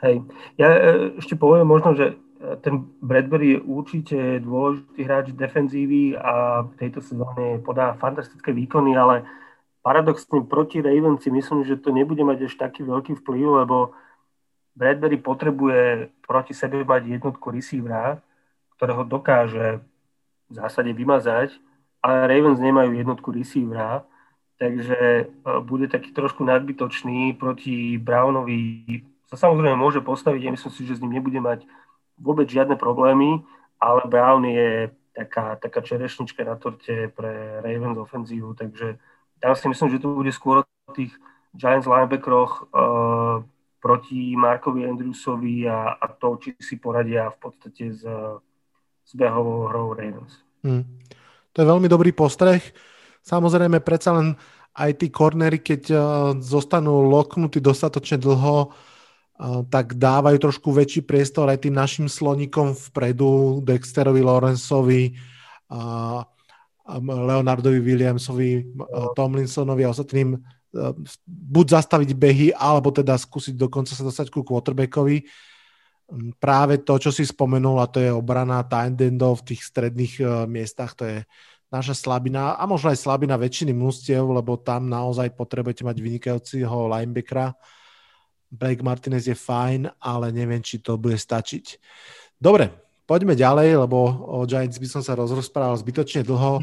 [0.00, 0.22] Hej,
[0.54, 0.80] ja e,
[1.18, 2.14] ešte poviem možno, že
[2.60, 9.24] ten Bradbury je určite dôležitý hráč defenzívy a v tejto sezóne podá fantastické výkony, ale
[9.80, 13.92] paradoxne proti Ravens si myslím, že to nebude mať až taký veľký vplyv, lebo
[14.74, 18.18] Bradbury potrebuje proti sebe mať jednotku receivera,
[18.76, 19.78] ktorého dokáže
[20.50, 21.54] v zásade vymazať,
[22.02, 24.02] ale Ravens nemajú jednotku receivera,
[24.58, 25.24] takže e,
[25.62, 29.00] bude taký trošku nadbytočný proti Brownovi.
[29.30, 31.64] Sa samozrejme môže postaviť, ja myslím si, že s ním nebude mať
[32.18, 33.42] vôbec žiadne problémy,
[33.82, 38.98] ale Brown je taká, taká čerešnička na torte pre Ravens ofenzívu, takže
[39.38, 41.14] tam si myslím, že to bude skôr o tých
[41.54, 43.46] Giants linebackeroch, uh,
[43.78, 48.00] proti Markovi Andrewsovi a, a to, či si poradia v podstate s,
[49.04, 50.40] s behovou hrou Ravens.
[50.64, 50.88] Hmm.
[51.52, 52.64] To je veľmi dobrý postreh.
[53.20, 54.40] Samozrejme, predsa len
[54.74, 56.00] aj tí kornery, keď uh,
[56.40, 58.93] zostanú loknutí dostatočne dlho, uh,
[59.70, 65.18] tak dávajú trošku väčší priestor aj tým našim sloníkom vpredu, Dexterovi, Lawrenceovi,
[67.02, 68.78] Leonardovi Williamsovi,
[69.18, 70.38] Tomlinsonovi a ostatným
[71.26, 75.22] buď zastaviť behy, alebo teda skúsiť dokonca sa dostať ku quarterbackovi.
[76.10, 80.14] Mm, práve to, čo si spomenul, a to je obrana tight endov v tých stredných
[80.20, 81.18] uh, miestach, to je
[81.72, 87.54] naša slabina a možno aj slabina väčšiny mústiev, lebo tam naozaj potrebujete mať vynikajúciho linebackera.
[88.54, 91.82] Blake Martinez je fajn, ale neviem, či to bude stačiť.
[92.38, 92.70] Dobre,
[93.04, 96.62] poďme ďalej, lebo o Giants by som sa rozprával zbytočne dlho.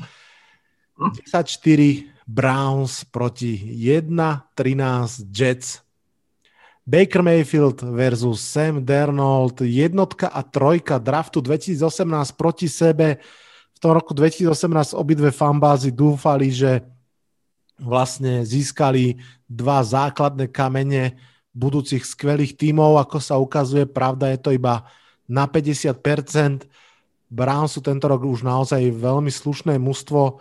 [0.96, 3.58] 10-4 Browns proti
[3.92, 5.84] 1-13 Jets.
[6.82, 13.22] Baker Mayfield versus Sam Darnold, jednotka a trojka draftu 2018 proti sebe.
[13.76, 16.82] V tom roku 2018 obidve fanbázy dúfali, že
[17.82, 19.18] vlastne získali
[19.50, 21.18] dva základné kamene
[21.52, 24.88] budúcich skvelých tímov, ako sa ukazuje, pravda je to iba
[25.28, 26.68] na 50%.
[27.32, 30.40] Browns sú tento rok už naozaj veľmi slušné mužstvo,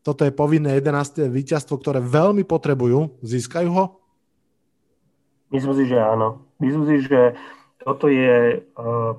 [0.00, 1.28] toto je povinné 11.
[1.28, 3.20] víťazstvo, ktoré veľmi potrebujú.
[3.20, 4.00] Získajú ho?
[5.52, 6.48] Myslím si, že áno.
[6.56, 7.36] Myslím si, že
[7.84, 9.12] toto je uh,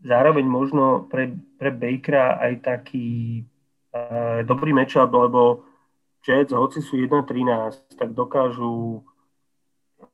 [0.00, 3.42] zároveň možno pre, pre Bakera aj taký
[3.92, 5.68] uh, dobrý matchup, lebo
[6.24, 9.04] Jets, hoci sú 1-13, tak dokážu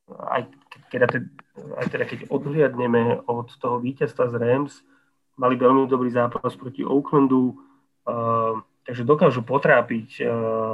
[0.09, 0.51] aj
[0.89, 1.23] keď,
[1.79, 4.75] aj teda keď odhliadneme od toho víťazstva z Rams,
[5.39, 10.29] mali veľmi dobrý zápas proti Oaklandu, uh, takže dokážu potrápiť uh,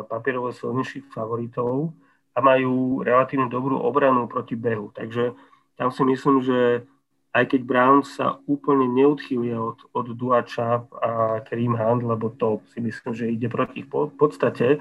[0.09, 1.92] papierovo silnejších favoritov
[2.35, 4.90] a majú relatívne dobrú obranu proti behu.
[4.96, 5.37] Takže
[5.77, 6.88] tam si myslím, že
[7.35, 12.62] aj keď Browns sa úplne neodchýlia od, od Dua Chap a Kareem Hunt, lebo to
[12.70, 14.79] si myslím, že ide proti ich podstate,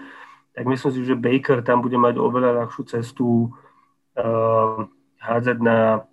[0.53, 4.85] tak myslím si, že Baker tam bude mať oveľa ľahšiu cestu uh,
[5.23, 6.03] hádzať na,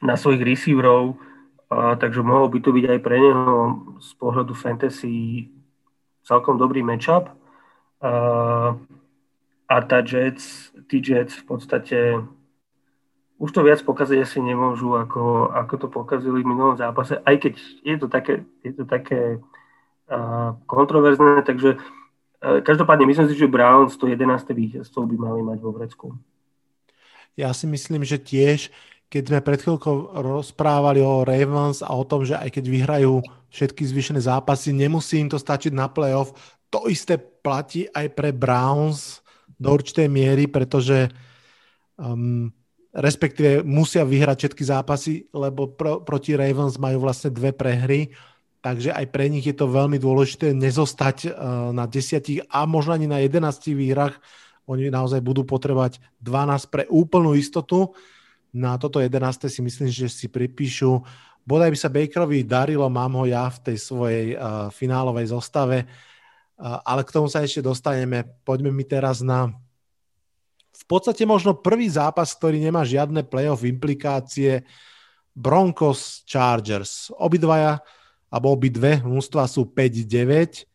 [0.00, 3.56] na svojich receiverov, uh, takže mohol by to byť aj pre neho
[4.00, 5.48] z pohľadu fantasy
[6.24, 7.28] celkom dobrý matchup.
[8.02, 8.80] Uh,
[9.68, 11.98] a tá Jets, tí Jets v podstate
[13.42, 17.54] už to viac pokaziť asi nemôžu, ako, ako to pokazili v minulom zápase, aj keď
[17.82, 19.42] je to také, je to také
[20.06, 21.76] uh, kontroverzné, takže
[22.42, 24.50] každopádne myslím si, že Browns to 11.
[24.50, 26.06] víťazstvo by mali mať vo vrecku.
[27.36, 28.68] Ja si myslím, že tiež,
[29.12, 33.20] keď sme pred chvíľkou rozprávali o Ravens a o tom, že aj keď vyhrajú
[33.52, 36.32] všetky zvyšené zápasy, nemusí im to stačiť na playoff.
[36.72, 39.20] To isté platí aj pre Browns
[39.60, 41.12] do určitej miery, pretože
[42.00, 42.48] um,
[42.92, 48.12] respektíve musia vyhrať všetky zápasy, lebo pro, proti Ravens majú vlastne dve prehry,
[48.64, 51.32] takže aj pre nich je to veľmi dôležité nezostať uh,
[51.72, 54.16] na desiatich a možno ani na 11 výhrach.
[54.66, 57.92] Oni naozaj budú potrebovať 12 pre úplnú istotu
[58.52, 59.48] na toto 11.
[59.48, 61.00] si myslím, že si pripíšu.
[61.42, 66.78] Bodaj by sa Bakerovi darilo, mám ho ja v tej svojej uh, finálovej zostave, uh,
[66.84, 68.22] ale k tomu sa ešte dostaneme.
[68.44, 69.50] Poďme mi teraz na
[70.72, 74.64] v podstate možno prvý zápas, ktorý nemá žiadne playoff implikácie,
[75.32, 77.08] Broncos Chargers.
[77.16, 77.80] Obidvaja,
[78.28, 80.68] alebo obidve mústva sú 5-9.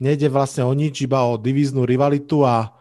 [0.00, 2.79] Nejde vlastne o nič, iba o divíznu rivalitu a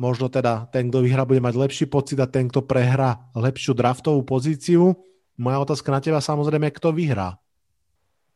[0.00, 4.24] možno teda ten, kto vyhrá, bude mať lepší pocit a ten, kto prehrá lepšiu draftovú
[4.24, 4.96] pozíciu.
[5.36, 7.36] Moja otázka na teba samozrejme, kto vyhrá?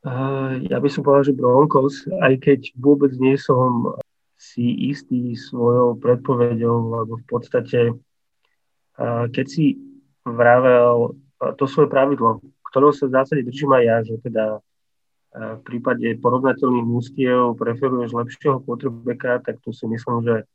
[0.05, 3.97] Uh, ja by som povedal, že Broncos, aj keď vôbec nie som
[4.37, 7.97] si istý svojou predpovedou, lebo v podstate,
[9.01, 9.81] uh, keď si
[10.29, 14.45] vravel uh, to svoje pravidlo, ktorého sa v zásade držím aj ja, že teda
[15.35, 20.47] v prípade porovnateľných mústiev preferuješ lepšieho quarterbacka, tak to si myslím, že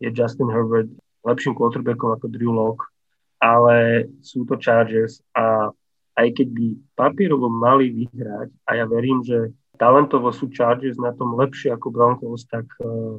[0.00, 0.90] je Justin Herbert
[1.24, 2.84] lepším quarterbackom ako Drew Lock,
[3.40, 5.72] ale sú to Chargers a
[6.14, 11.34] aj keď by papírovo mali vyhrať, a ja verím, že talentovo sú Chargers na tom
[11.34, 13.18] lepšie ako Broncos, tak uh,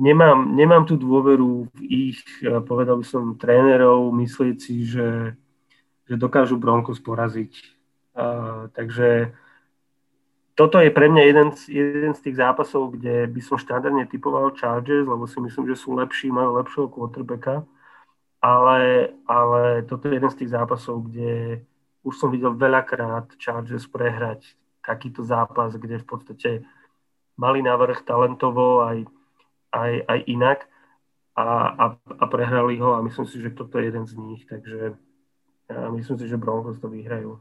[0.00, 5.36] nemám, nemám tú dôveru v ich, uh, povedal by som, trénerov, myslieť si, že,
[6.08, 7.52] že dokážu Broncos poraziť.
[8.12, 9.36] Uh, takže
[10.52, 14.52] toto je pre mňa jeden z, jeden z tých zápasov, kde by som štandardne typoval
[14.52, 17.64] Chargers, lebo si myslím, že sú lepší, majú lepšieho quarterbacka,
[18.42, 21.62] ale, ale toto je jeden z tých zápasov, kde
[22.04, 24.44] už som videl veľakrát Chargers prehrať
[24.82, 26.50] takýto zápas, kde v podstate
[27.38, 29.06] mali návrh talentovo aj,
[29.72, 30.58] aj, aj inak
[31.32, 34.98] a, a, a prehrali ho a myslím si, že toto je jeden z nich, takže
[35.70, 37.40] ja myslím si, že Broncos to vyhrajú.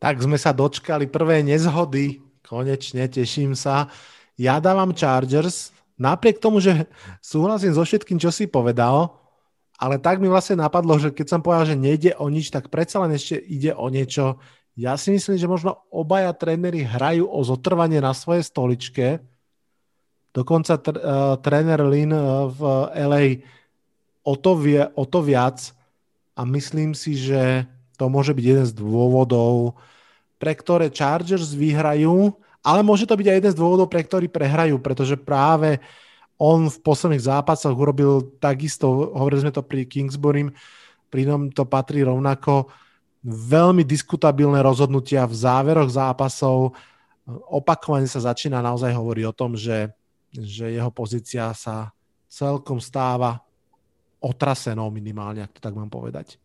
[0.00, 2.24] Tak sme sa dočkali prvé nezhody.
[2.40, 3.92] Konečne, teším sa.
[4.40, 6.88] Ja dávam Chargers, napriek tomu, že
[7.20, 9.12] súhlasím so všetkým, čo si povedal,
[9.76, 13.04] ale tak mi vlastne napadlo, že keď som povedal, že nejde o nič, tak predsa
[13.04, 14.40] len ešte ide o niečo.
[14.72, 19.06] Ja si myslím, že možno obaja tréneri hrajú o zotrvanie na svojej stoličke.
[20.32, 22.60] Dokonca tr- uh, tréner Lin uh, v
[22.96, 23.24] LA
[24.24, 25.60] o to, vie, o to viac
[26.36, 27.68] a myslím si, že
[28.00, 29.76] to môže byť jeden z dôvodov,
[30.40, 32.32] pre ktoré Chargers vyhrajú,
[32.64, 35.76] ale môže to byť aj jeden z dôvodov, pre ktorý prehrajú, pretože práve
[36.40, 40.48] on v posledných zápasoch urobil takisto, hovorili sme to pri Kingsbury,
[41.12, 42.72] pri ňom to patrí rovnako,
[43.20, 46.72] veľmi diskutabilné rozhodnutia v záveroch zápasov.
[47.28, 49.92] Opakovane sa začína naozaj hovoriť o tom, že,
[50.32, 51.92] že jeho pozícia sa
[52.32, 53.44] celkom stáva
[54.24, 56.40] otrasenou minimálne, ak to tak mám povedať.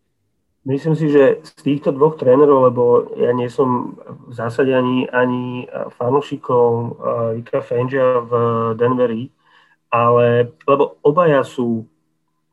[0.65, 2.84] Myslím si, že z týchto dvoch trénerov, lebo
[3.21, 6.97] ja nie som v zásade ani, ani fanúšikom
[7.38, 8.32] Rika Fangia v
[8.73, 9.30] Denveri,
[9.93, 11.86] ale lebo obaja sú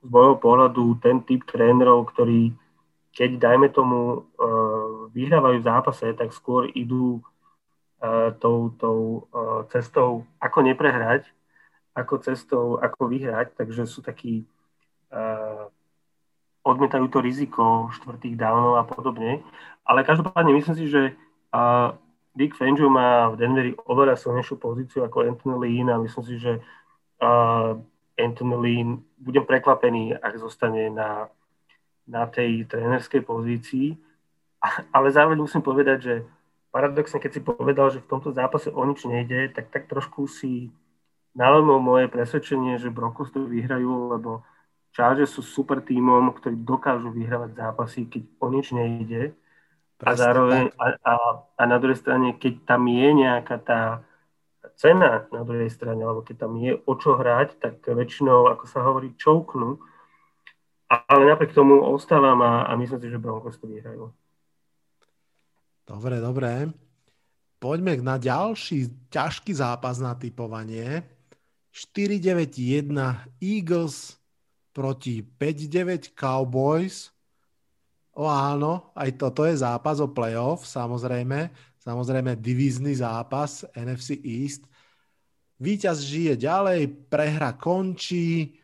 [0.04, 2.52] z môjho pohľadu ten typ trénerov, ktorí
[3.12, 4.24] keď, dajme tomu,
[5.12, 7.20] vyhrávajú v zápase, tak skôr idú
[8.40, 9.28] tou, tou
[9.68, 11.28] cestou, ako neprehrať,
[11.92, 14.48] ako cestou, ako vyhrať, takže sú takí
[16.62, 19.42] odmietajú to riziko štvrtých downov a podobne.
[19.82, 21.02] Ale každopádne myslím si, že
[21.50, 21.94] uh,
[22.32, 26.62] Dick Fangio má v Denveri oveľa silnejšiu pozíciu ako Anthony Lean a myslím si, že
[27.20, 27.76] uh,
[28.16, 31.28] Anthony Lean, budem prekvapený, ak zostane na,
[32.06, 33.98] na tej trénerskej pozícii.
[34.94, 36.14] Ale zároveň musím povedať, že
[36.70, 40.70] paradoxne, keď si povedal, že v tomto zápase o nič nejde, tak tak trošku si
[41.34, 44.44] nalemol moje presvedčenie, že Broncos to vyhrajú, lebo
[44.92, 49.32] Chargers sú super tímom, ktorí dokážu vyhrávať zápasy, keď o nič nejde.
[49.96, 51.14] Presne, a zároveň, a, a,
[51.56, 53.80] a na druhej strane, keď tam je nejaká tá
[54.76, 58.84] cena na druhej strane, alebo keď tam je o čo hrať, tak väčšinou, ako sa
[58.84, 59.80] hovorí, čouknú.
[60.92, 64.12] Ale napriek tomu ostávam a, a myslím si, že Broncos to vyhrajú.
[65.88, 66.68] Dobre, dobre.
[67.56, 71.00] Poďme na ďalší ťažký zápas na typovanie.
[71.72, 72.92] 4-9-1
[73.40, 74.20] Eagles
[74.72, 77.12] proti 5-9 Cowboys.
[78.12, 81.52] O áno, aj toto je zápas o playoff, samozrejme.
[81.80, 84.68] Samozrejme divízny zápas NFC East.
[85.62, 88.58] Výťaz žije ďalej, prehra končí,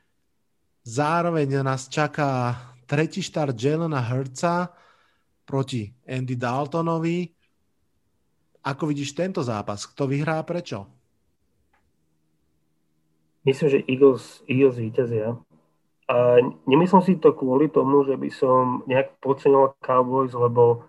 [0.83, 4.73] zároveň nás čaká tretí štart Jelena Hurtsa
[5.45, 7.29] proti Andy Daltonovi.
[8.65, 9.87] Ako vidíš tento zápas?
[9.87, 10.85] Kto vyhrá a prečo?
[13.47, 15.41] Myslím, že Eagles, Eagles víťazia.
[16.09, 20.89] A nemyslím si to kvôli tomu, že by som nejak podcenil Cowboys, lebo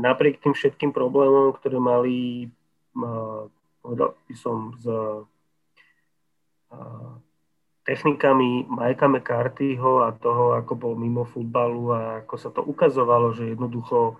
[0.00, 2.48] napriek tým všetkým problémom, ktoré mali,
[3.84, 4.84] povedal by som, s
[7.86, 13.52] technikami Majka McCarthyho a toho, ako bol mimo futbalu a ako sa to ukazovalo, že
[13.52, 14.18] jednoducho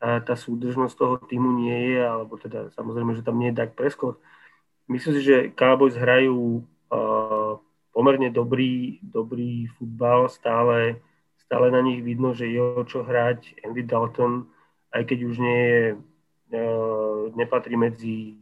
[0.00, 4.16] tá súdržnosť toho týmu nie je, alebo teda samozrejme, že tam nie je Dak Prescott.
[4.88, 7.39] Myslím si, že Cowboys hrajú uh,
[8.00, 11.04] pomerne dobrý, dobrý futbal, stále,
[11.36, 13.60] stále na nich vidno, že je o čo hrať.
[13.60, 14.48] Andy Dalton,
[14.88, 15.82] aj keď už nie je,
[16.56, 18.40] uh, nepatrí medzi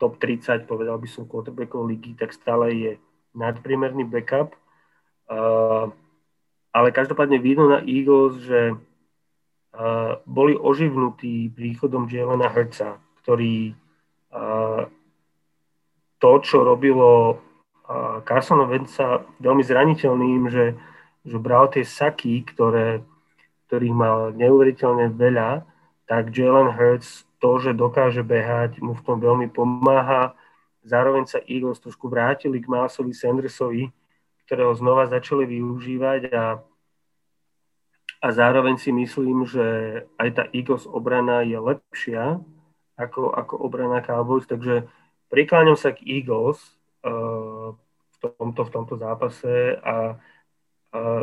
[0.00, 2.92] top 30, povedal by som, quarterbackov ligy, tak stále je
[3.36, 4.56] nadpriemerný backup.
[5.28, 5.92] Uh,
[6.72, 13.76] ale každopádne vidno na Eagles, že uh, boli oživnutí príchodom Jelena Hurtsa, ktorý
[16.20, 17.40] to, čo robilo
[17.88, 20.74] uh, Carson Wentza veľmi zraniteľným, že,
[21.22, 23.02] že bral tie saky, ktoré,
[23.66, 25.66] ktorých mal neuveriteľne veľa,
[26.06, 30.34] tak Jalen Hurts to, že dokáže behať, mu v tom veľmi pomáha.
[30.86, 33.90] Zároveň sa Eagles trošku vrátili k Milesovi Sandersovi,
[34.46, 36.62] ktorého znova začali využívať a,
[38.22, 39.66] a zároveň si myslím, že
[40.14, 42.38] aj tá Eagles obrana je lepšia
[42.94, 44.86] ako, ako obrana Cowboys, takže
[45.28, 46.75] prikláňam sa k Eagles
[47.06, 51.22] v, tomto, v tomto zápase a uh,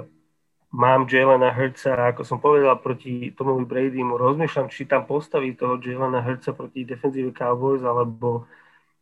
[0.73, 6.23] mám Jalena Hurtsa, ako som povedal, proti Tomovi Bradymu, rozmýšľam, či tam postaví toho Jalena
[6.23, 8.49] Hurtsa proti defenzíve Cowboys, alebo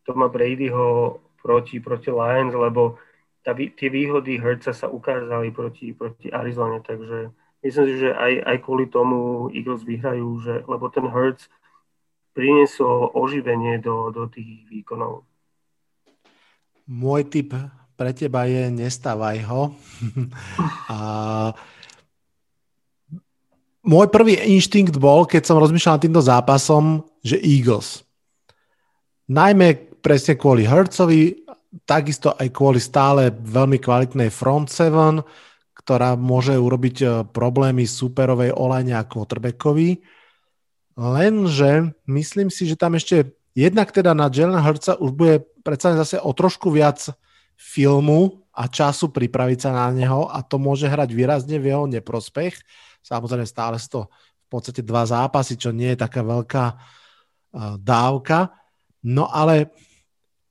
[0.04, 2.98] Toma Bradyho proti, proti Lions, lebo
[3.42, 7.34] tá, tie výhody Hertza sa ukázali proti, proti Arizone, takže
[7.66, 11.50] myslím si, že aj, aj kvôli tomu Eagles vyhrajú, že, lebo ten Hertz
[12.38, 15.28] priniesol oživenie do, do tých výkonov.
[16.92, 17.56] Môj tip
[17.96, 19.72] pre teba je nestávaj ho.
[20.92, 21.00] A
[23.88, 28.04] môj prvý inštinkt bol, keď som rozmýšľal nad týmto zápasom, že Eagles.
[29.32, 31.48] Najmä presne kvôli Hercovi,
[31.88, 35.24] takisto aj kvôli stále veľmi kvalitnej front seven,
[35.72, 40.04] ktorá môže urobiť e, problémy superovej olane a quarterbackovi.
[41.00, 46.18] Lenže myslím si, že tam ešte jednak teda na Jalen Hurtsa už bude predsa zase
[46.18, 47.12] o trošku viac
[47.56, 52.58] filmu a času pripraviť sa na neho a to môže hrať výrazne v jeho neprospech.
[53.06, 58.52] Samozrejme stále sú to v podstate dva zápasy, čo nie je taká veľká uh, dávka.
[59.08, 59.72] No ale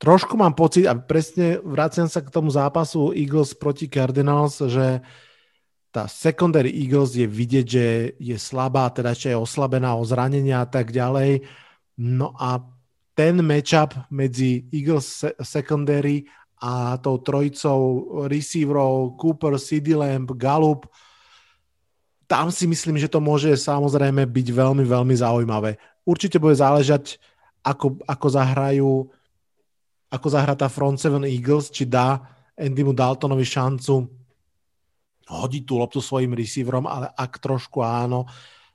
[0.00, 5.04] trošku mám pocit, a presne vraciam sa k tomu zápasu Eagles proti Cardinals, že
[5.90, 7.86] tá secondary Eagles je vidieť, že
[8.16, 11.42] je slabá, teda ešte je oslabená o zranenia a tak ďalej.
[11.98, 12.62] No a
[13.20, 16.24] ten matchup medzi Eagles secondary
[16.56, 17.80] a tou trojicou
[18.24, 20.88] receiverov Cooper, CD Lamb, Gallup,
[22.24, 25.76] tam si myslím, že to môže samozrejme byť veľmi, veľmi zaujímavé.
[26.08, 27.20] Určite bude záležať,
[27.60, 28.92] ako, ako zahrajú
[30.10, 32.18] ako zahrá tá front seven Eagles, či dá
[32.58, 34.10] Andymu Daltonovi šancu
[35.30, 38.26] hodiť tú loptu svojim receiverom, ale ak trošku áno,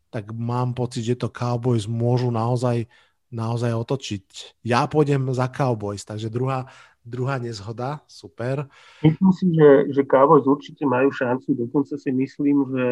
[0.08, 2.88] tak mám pocit, že to Cowboys môžu naozaj,
[3.34, 4.26] naozaj otočiť.
[4.66, 6.70] Ja pôjdem za Cowboys, takže druhá,
[7.06, 8.66] druhá nezhoda, super.
[9.06, 12.88] Myslím si, že, že Cowboys určite majú šancu, dokonca si myslím, že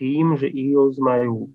[0.00, 1.52] tým, že Eagles majú,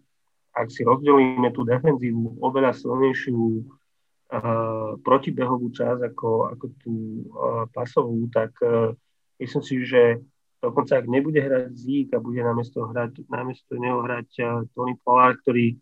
[0.55, 6.93] ak si rozdelíme tú defenzívu, oveľa silnejšiu uh, protibehovú časť ako, ako tú
[7.29, 8.95] uh, pasovú, tak uh,
[9.41, 10.23] myslím si, že
[10.59, 15.39] dokonca ak nebude hrať Zík a bude namiesto, hrať, namiesto neho hrať uh, Tony Pollard,
[15.43, 15.75] ktorý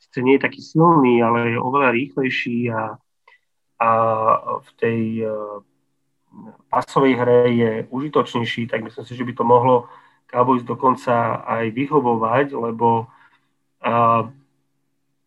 [0.00, 2.96] sice nie je taký silný, ale je oveľa rýchlejší a,
[3.78, 3.90] a
[4.64, 5.60] v tej uh,
[6.72, 9.76] pasovej hre je užitočnejší, tak myslím si, že by to mohlo
[10.30, 13.10] Cowboys dokonca aj vyhovovať, lebo
[13.84, 14.22] uh,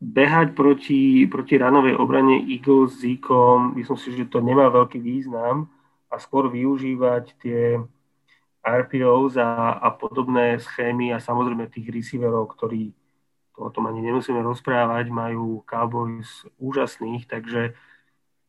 [0.04, 5.72] behať proti, proti ranovej obrane Eagles s Zekom, myslím si, že to nemá veľký význam
[6.12, 7.80] a skôr využívať tie
[8.64, 12.96] RPOs a, a podobné schémy a samozrejme tých receiverov, ktorí
[13.54, 17.78] to o tom ani nemusíme rozprávať, majú Cowboys úžasných, takže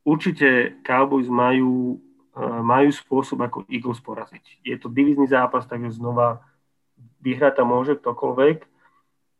[0.04, 2.00] určite Cowboys majú,
[2.32, 4.64] e, majú spôsob, ako Eagles poraziť.
[4.64, 6.40] Je to divizný zápas, takže znova
[7.24, 8.68] vyhrať tam môže ktokoľvek.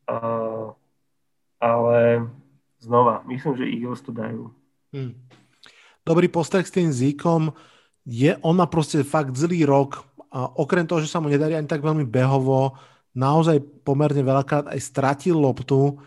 [0.04, 0.76] Uh,
[1.56, 2.28] ale
[2.76, 4.52] znova, myslím, že Eagles to dajú.
[4.92, 5.16] Hmm.
[6.04, 7.56] Dobrý postrek s tým Zíkom.
[8.04, 11.64] Je, on má proste fakt zlý rok a okrem toho, že sa mu nedarí ani
[11.64, 12.76] tak veľmi behovo,
[13.14, 16.02] naozaj pomerne veľakrát aj stratil loptu,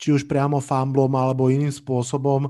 [0.00, 2.48] či už priamo famblom alebo iným spôsobom.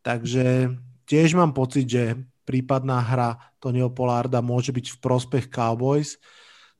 [0.00, 0.72] Takže
[1.04, 2.16] tiež mám pocit, že
[2.48, 6.16] prípadná hra Tonyho Polarda môže byť v prospech Cowboys.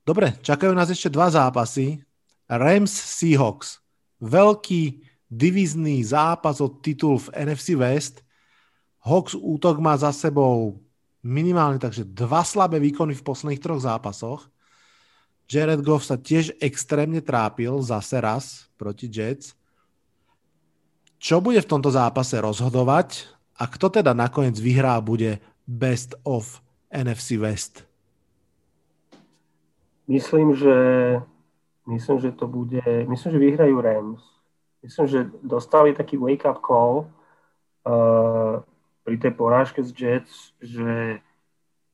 [0.02, 2.00] Dobre, čakajú nás ešte dva zápasy.
[2.48, 3.78] Rams Seahawks.
[4.18, 8.24] Veľký divizný zápas o titul v NFC West.
[9.04, 10.82] Hawks útok má za sebou
[11.22, 14.48] minimálne takže dva slabé výkony v posledných troch zápasoch.
[15.50, 19.58] Jared Goff sa tiež extrémne trápil zase raz proti Jets.
[21.18, 23.26] Čo bude v tomto zápase rozhodovať
[23.58, 26.62] a kto teda nakoniec vyhrá bude best of
[26.94, 27.82] NFC West?
[30.06, 30.78] Myslím, že,
[31.86, 34.22] myslím, že to bude, myslím, že vyhrajú Rams.
[34.86, 37.10] Myslím, že dostali taký wake-up call
[37.84, 38.62] uh,
[39.02, 41.20] pri tej porážke z Jets, že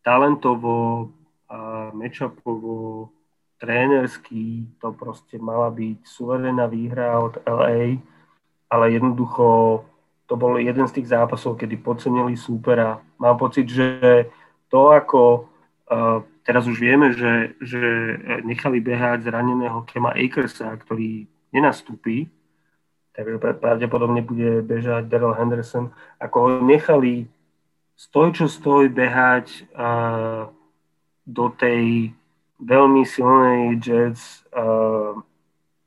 [0.05, 1.11] talentovo
[1.51, 3.11] a matchupovo,
[3.57, 8.01] trénersky to proste mala byť suverénna výhra od LA,
[8.69, 9.81] ale jednoducho
[10.27, 12.99] to bol jeden z tých zápasov, kedy podcenili súpera.
[13.23, 14.27] Mám pocit, že
[14.69, 15.47] to, ako
[15.87, 17.81] uh, teraz už vieme, že, že
[18.43, 22.27] nechali behať zraneného Kema Akersa, ktorý nenastúpi,
[23.15, 27.31] takže pravdepodobne bude bežať Daryl Henderson, ako ho nechali
[27.97, 30.53] stoj čo stoj behať uh,
[31.25, 32.13] do tej
[32.61, 35.17] veľmi silnej Jets uh,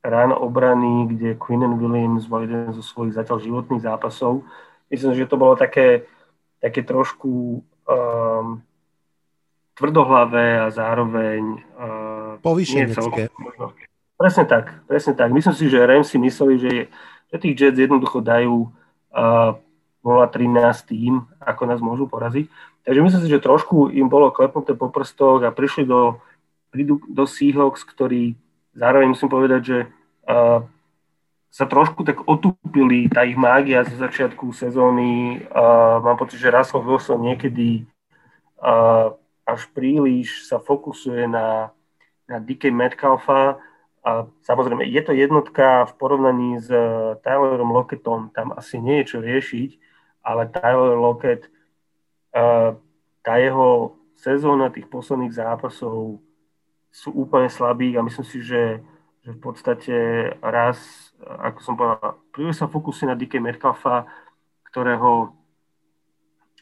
[0.05, 4.45] rán obrany, kde Quinnen Williams bol jeden zo svojich zatiaľ životných zápasov.
[4.89, 6.07] Myslím, že to bolo také,
[6.63, 8.63] také trošku um,
[9.75, 13.29] tvrdohlavé a zároveň uh, povýšenecké.
[14.19, 15.31] Presne tak, presne tak.
[15.31, 16.73] Myslím si, že Rams si mysleli, že,
[17.31, 18.67] že tých Jets jednoducho dajú
[19.15, 19.55] uh,
[20.03, 21.13] 0-13 tým,
[21.43, 22.47] ako nás môžu poraziť.
[22.87, 26.19] Takže myslím si, že trošku im bolo klepnuté po prstoch a prišli do,
[26.69, 28.37] prídu do Seahawks, ktorí
[28.77, 29.79] zároveň musím povedať, že
[30.29, 30.63] uh,
[31.49, 35.41] sa trošku tak otúpili tá ich mágia zo začiatku sezóny.
[35.49, 37.89] Uh, mám pocit, že Russell Wilson niekedy
[38.61, 39.17] uh,
[39.49, 41.73] až príliš sa fokusuje na,
[42.29, 43.57] na DK Metcalfa.
[44.05, 46.69] A samozrejme, je to jednotka v porovnaní s
[47.25, 49.69] Tylerom Lockettom, tam asi nie je čo riešiť,
[50.23, 51.49] ale Tyler Lockett,
[52.31, 52.77] uh,
[53.25, 56.23] tá jeho sezóna tých posledných zápasov
[56.99, 58.83] sú úplne slabí a myslím si, že,
[59.23, 59.95] že v podstate
[60.43, 64.03] raz, ako som povedal, príliš sa fokusí na DK Metcalfa,
[64.67, 65.31] ktorého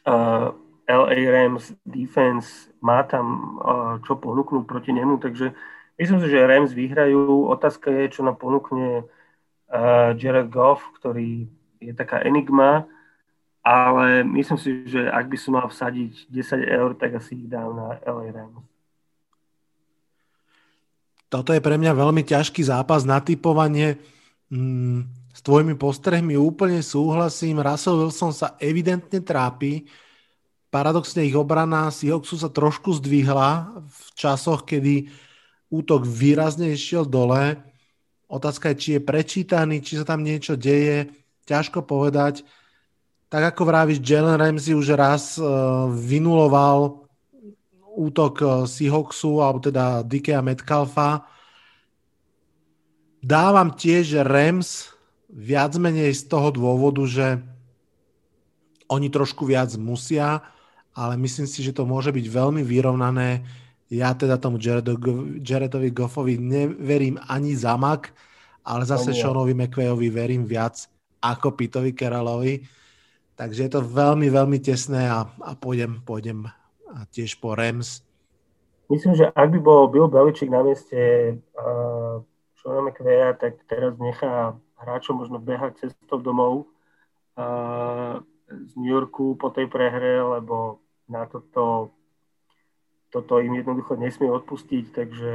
[0.06, 0.54] uh,
[0.86, 5.50] LA Rams defense má tam uh, čo ponúknuť proti nemu, takže
[5.98, 7.50] myslím si, že Rams vyhrajú.
[7.50, 11.50] Otázka je, čo nám ponúkne uh, Jared Goff, ktorý
[11.82, 12.86] je taká enigma,
[13.66, 17.74] ale myslím si, že ak by som mal vsadiť 10 eur, tak asi ich dám
[17.74, 18.77] na LA Rams.
[21.28, 24.00] Toto je pre mňa veľmi ťažký zápas na typovanie.
[24.48, 27.60] Mm, s tvojimi postrehmi úplne súhlasím.
[27.60, 29.86] Russell Wilson sa evidentne trápi.
[30.68, 35.08] Paradoxne ich obrana Seahawksu sa trošku zdvihla v časoch, kedy
[35.72, 37.56] útok výrazne išiel dole.
[38.28, 41.08] Otázka je, či je prečítaný, či sa tam niečo deje.
[41.48, 42.44] Ťažko povedať.
[43.32, 47.07] Tak ako vravíš, Jalen Ramsey už raz uh, vynuloval
[47.98, 51.26] útok eh, Seahawksu, alebo teda Dikea Metcalfa.
[53.18, 54.94] Dávam tiež Rams
[55.26, 57.42] viac menej z toho dôvodu, že
[58.88, 60.40] oni trošku viac musia,
[60.94, 63.44] ale myslím si, že to môže byť veľmi vyrovnané.
[63.92, 64.56] Ja teda tomu
[65.42, 68.14] Jaredovi Goffovi neverím ani zamak,
[68.64, 70.88] ale zase Seanovi McVeyovi verím viac
[71.20, 72.64] ako Pitovi Keralovi.
[73.38, 76.48] Takže je to veľmi, veľmi tesné a, a pôjdem, pôjdem
[76.92, 78.04] a tiež po Rams.
[78.88, 80.96] Myslím, že ak by bol Bill Belichick na mieste
[81.36, 82.24] uh,
[82.56, 86.72] Shona McVeya, tak teraz nechá hráčov možno behať cestou domov
[87.36, 91.92] uh, z New Yorku po tej prehre, lebo na toto,
[93.12, 95.32] toto im jednoducho nesmie odpustiť, takže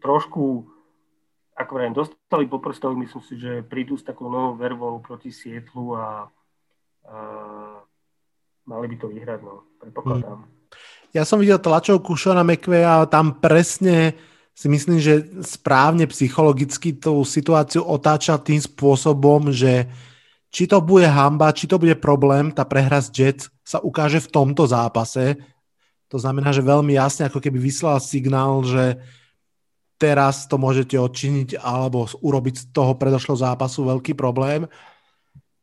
[0.00, 0.64] trošku
[1.56, 5.96] ako vrajím, dostali po prstoch, myslím si, že prídu s takou novou vervou proti Sietlu
[5.96, 6.28] a,
[7.08, 7.16] a
[8.68, 10.44] mali by to vyhrať, no, predpokladám.
[10.44, 10.55] Hmm.
[11.16, 14.12] Ja som videl tlačovku Shona McVeya a tam presne
[14.52, 19.88] si myslím, že správne psychologicky tú situáciu otáča tým spôsobom, že
[20.52, 24.28] či to bude hamba, či to bude problém, tá prehra z Jets sa ukáže v
[24.28, 25.40] tomto zápase.
[26.12, 29.00] To znamená, že veľmi jasne ako keby vyslal signál, že
[29.96, 34.68] teraz to môžete odčiniť alebo urobiť z toho predošlého zápasu veľký problém.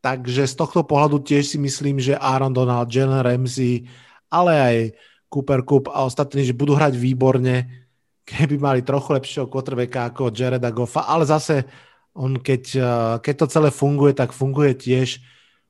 [0.01, 3.85] Takže z tohto pohľadu tiež si myslím, že Aaron Donald, Jalen Ramsey,
[4.33, 4.77] ale aj
[5.33, 7.81] Cooper Cup a ostatní, že budú hrať výborne.
[8.23, 11.67] keby mali trochu lepšieho quarterbacka ako Jareda Goffa, ale zase
[12.15, 15.19] on keď, eh, keď to celé funguje, tak funguje tiež.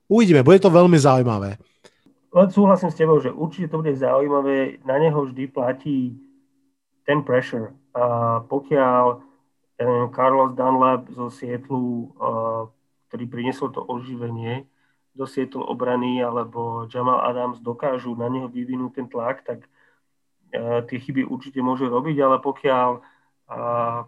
[0.06, 1.56] Uvidíme, bude to veľmi zaujímavé.
[2.34, 4.82] Len súhlasím s tebou, že určite to bude zaujímavé.
[4.84, 6.18] Na neho vždy platí
[7.06, 7.72] ten pressure.
[7.94, 9.22] A pokiaľ
[9.78, 12.66] ten Carlos Dunlap zo Sietlu, uh,
[13.08, 14.66] ktorý priniesol to oživenie
[15.14, 19.64] do Sietlu obrany, alebo Jamal Adams dokážu na neho vyvinúť ten tlak, tak
[20.52, 24.00] uh, tie chyby určite môže robiť, ale pokiaľ uh,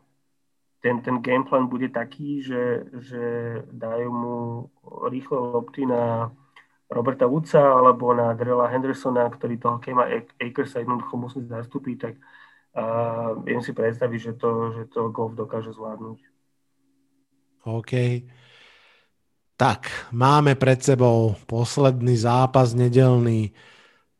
[0.82, 3.24] ten, ten gameplan bude taký, že, že
[3.70, 4.36] dajú mu
[5.10, 6.30] rýchle lopty na
[6.86, 10.06] Roberta Woodsa alebo na Drella Hendersona, ktorý toho Kema
[10.38, 12.14] Akersa jednoducho musí zastúpiť, tak
[12.78, 16.18] uh, viem si predstaviť, že to, že to golf dokáže zvládnuť.
[17.66, 17.92] OK.
[19.56, 23.56] Tak, máme pred sebou posledný zápas nedelný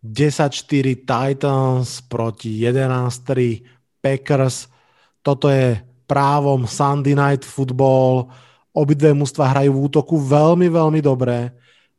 [0.01, 4.73] 10-4 Titans proti 11-3 Packers.
[5.21, 5.77] Toto je
[6.09, 8.33] právom Sunday Night Football.
[8.73, 11.53] Obidve mužstva hrajú v útoku veľmi, veľmi dobré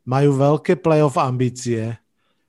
[0.08, 1.92] majú veľké playoff ambície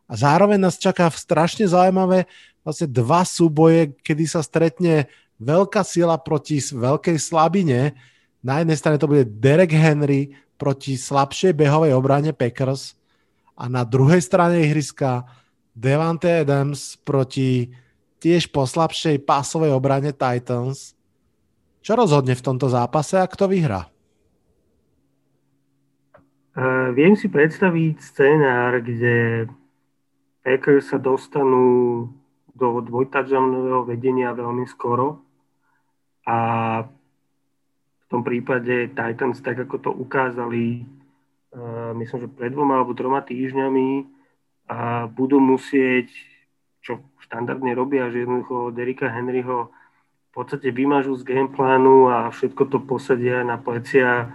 [0.07, 2.23] a zároveň nás čaká strašne zaujímavé
[2.63, 5.11] vlastne dva súboje, kedy sa stretne
[5.43, 7.99] veľká sila proti veľkej slabine.
[8.39, 12.99] Na jednej strane to bude Derek Henry proti slabšej behovej obrane Packers
[13.55, 15.23] a na druhej strane ihriska
[15.71, 17.71] Devante Adams proti
[18.19, 20.91] tiež poslabšej pásovej obrane Titans.
[21.79, 23.87] Čo rozhodne v tomto zápase a kto vyhrá?
[26.59, 29.47] Uh, viem si predstaviť scénár, kde
[30.43, 32.11] Packers sa dostanú
[32.51, 35.23] do dvojtadžanového vedenia veľmi skoro
[36.27, 36.37] a
[38.09, 40.83] tom prípade Titans, tak ako to ukázali,
[41.53, 44.19] uh, myslím, že pred dvoma alebo troma týždňami,
[44.69, 46.13] a budú musieť,
[46.85, 49.73] čo štandardne robia, že jednoducho Derika Henryho
[50.29, 54.29] v podstate vymažú z gameplánu a všetko to posadia na plecia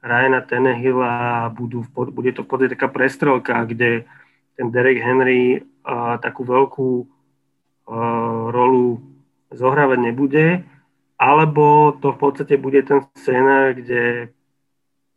[0.00, 4.06] Ryana Tenehilla a budú, bude to v podstate taká prestrelka, kde
[4.54, 7.06] ten Derek Henry uh, takú veľkú uh,
[8.54, 9.02] rolu
[9.50, 10.62] zohrávať nebude,
[11.20, 14.32] alebo to v podstate bude ten scénar, kde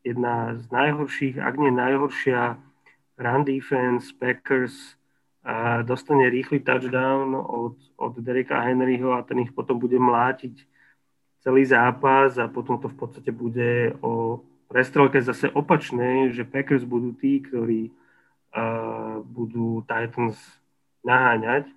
[0.03, 2.59] jedna z najhorších, ak nie najhoršia
[3.15, 4.99] run defense Packers
[5.47, 10.67] uh, dostane rýchly touchdown od, od Dereka Henryho a ten ich potom bude mlátiť
[11.39, 17.15] celý zápas a potom to v podstate bude o prestrelke zase opačné, že Packers budú
[17.15, 17.95] tí, ktorí
[18.51, 20.35] uh, budú Titans
[21.07, 21.71] naháňať.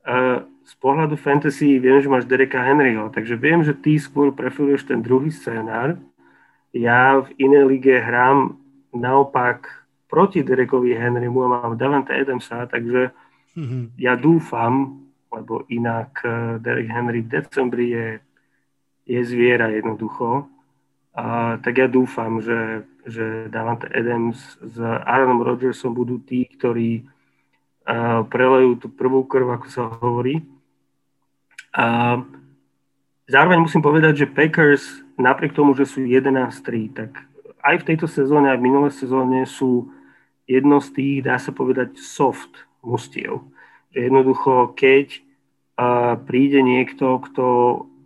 [0.00, 4.90] Uh, z pohľadu fantasy viem, že máš Dereka Henryho, takže viem, že ty skôr preferuješ
[4.90, 5.94] ten druhý scénár.
[6.74, 8.58] Ja v inej lige hrám
[8.90, 13.14] naopak proti Derekovi Henrymu a mám Davante Adamsa, takže
[13.54, 13.94] mm-hmm.
[13.94, 18.08] ja dúfam, lebo inak uh, Derek Henry v decembri je,
[19.06, 20.50] je zviera jednoducho,
[21.16, 27.08] a, tak ja dúfam, že, že Davante Adams s Aaronom Rodgersom budú tí, ktorí
[27.86, 30.44] a, prelejú tú prvú krv, ako sa hovorí.
[31.76, 32.16] A
[33.28, 37.10] zároveň musím povedať, že Packers napriek tomu, že sú 11-3, tak
[37.60, 39.92] aj v tejto sezóne, aj v minulé sezóne sú
[40.48, 43.44] jedno z tých, dá sa povedať, soft mustiev.
[43.92, 45.20] Že jednoducho, keď
[46.24, 47.46] príde niekto, kto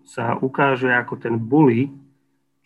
[0.02, 1.94] sa ukáže ako ten bully,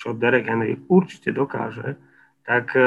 [0.01, 2.01] čo Derek Henry určite dokáže,
[2.45, 2.85] tak e,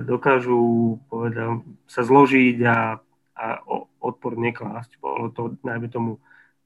[0.00, 2.96] dokážu povedal, sa zložiť a,
[3.36, 3.46] a
[4.00, 4.96] odpor neklásť.
[4.96, 6.16] Bolo to najmä tomu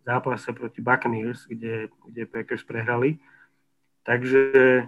[0.03, 3.19] zápase proti Buccaneers, kde, kde Packers prehrali.
[4.03, 4.83] Takže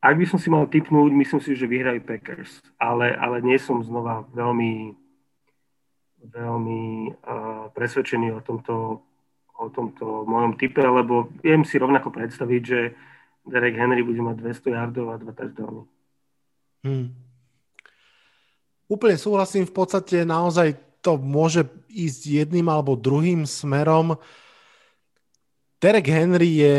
[0.00, 3.82] ak by som si mal typnúť, myslím si, že vyhrajú Packers, ale, ale nie som
[3.82, 4.94] znova veľmi,
[6.22, 6.82] veľmi
[7.12, 9.04] uh, presvedčený o tomto,
[9.58, 12.80] o tomto mojom type, lebo viem si rovnako predstaviť, že
[13.42, 15.82] Derek Henry bude mať 200 yardov a 2 touchdowny.
[16.86, 17.10] Hmm.
[18.88, 24.18] Úplne súhlasím, v podstate naozaj to môže ísť jedným alebo druhým smerom.
[25.78, 26.76] Derek Henry je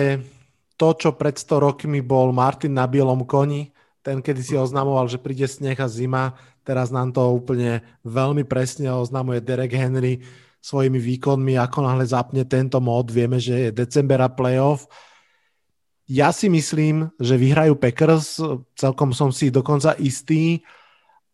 [0.75, 3.71] to, čo pred 100 rokmi bol Martin na bielom koni.
[3.99, 8.91] Ten, kedy si oznamoval, že príde sneh a zima, teraz nám to úplne veľmi presne
[8.91, 10.23] oznamuje Derek Henry
[10.59, 14.87] svojimi výkonmi, ako náhle zapne tento mod, vieme, že je decembera playoff
[16.09, 18.41] ja si myslím, že vyhrajú Packers,
[18.73, 20.65] celkom som si dokonca istý.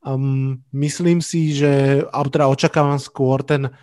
[0.05, 3.73] Um, myslím si, že, alebo teda očakávam skôr ten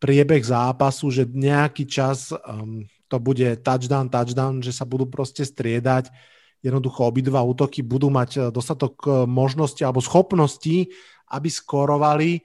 [0.00, 6.08] priebeh zápasu, že nejaký čas um, to bude touchdown, touchdown, že sa budú proste striedať.
[6.64, 10.88] Jednoducho obidva útoky budú mať eh, dostatok eh, možností alebo schopností,
[11.28, 12.40] aby skorovali,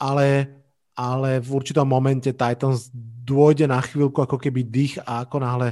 [0.00, 0.60] ale
[1.00, 2.92] ale v určitom momente Titans
[3.24, 5.68] dôjde na chvíľku ako keby dých a ako náhle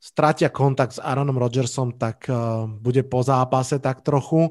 [0.00, 4.48] stratia kontakt s Aaronom Rodgersom, tak uh, bude po zápase tak trochu.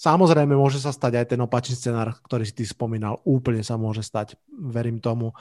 [0.00, 3.20] Samozrejme, môže sa stať aj ten opačný scenár, ktorý si ty spomínal.
[3.28, 5.36] Úplne sa môže stať, verím tomu.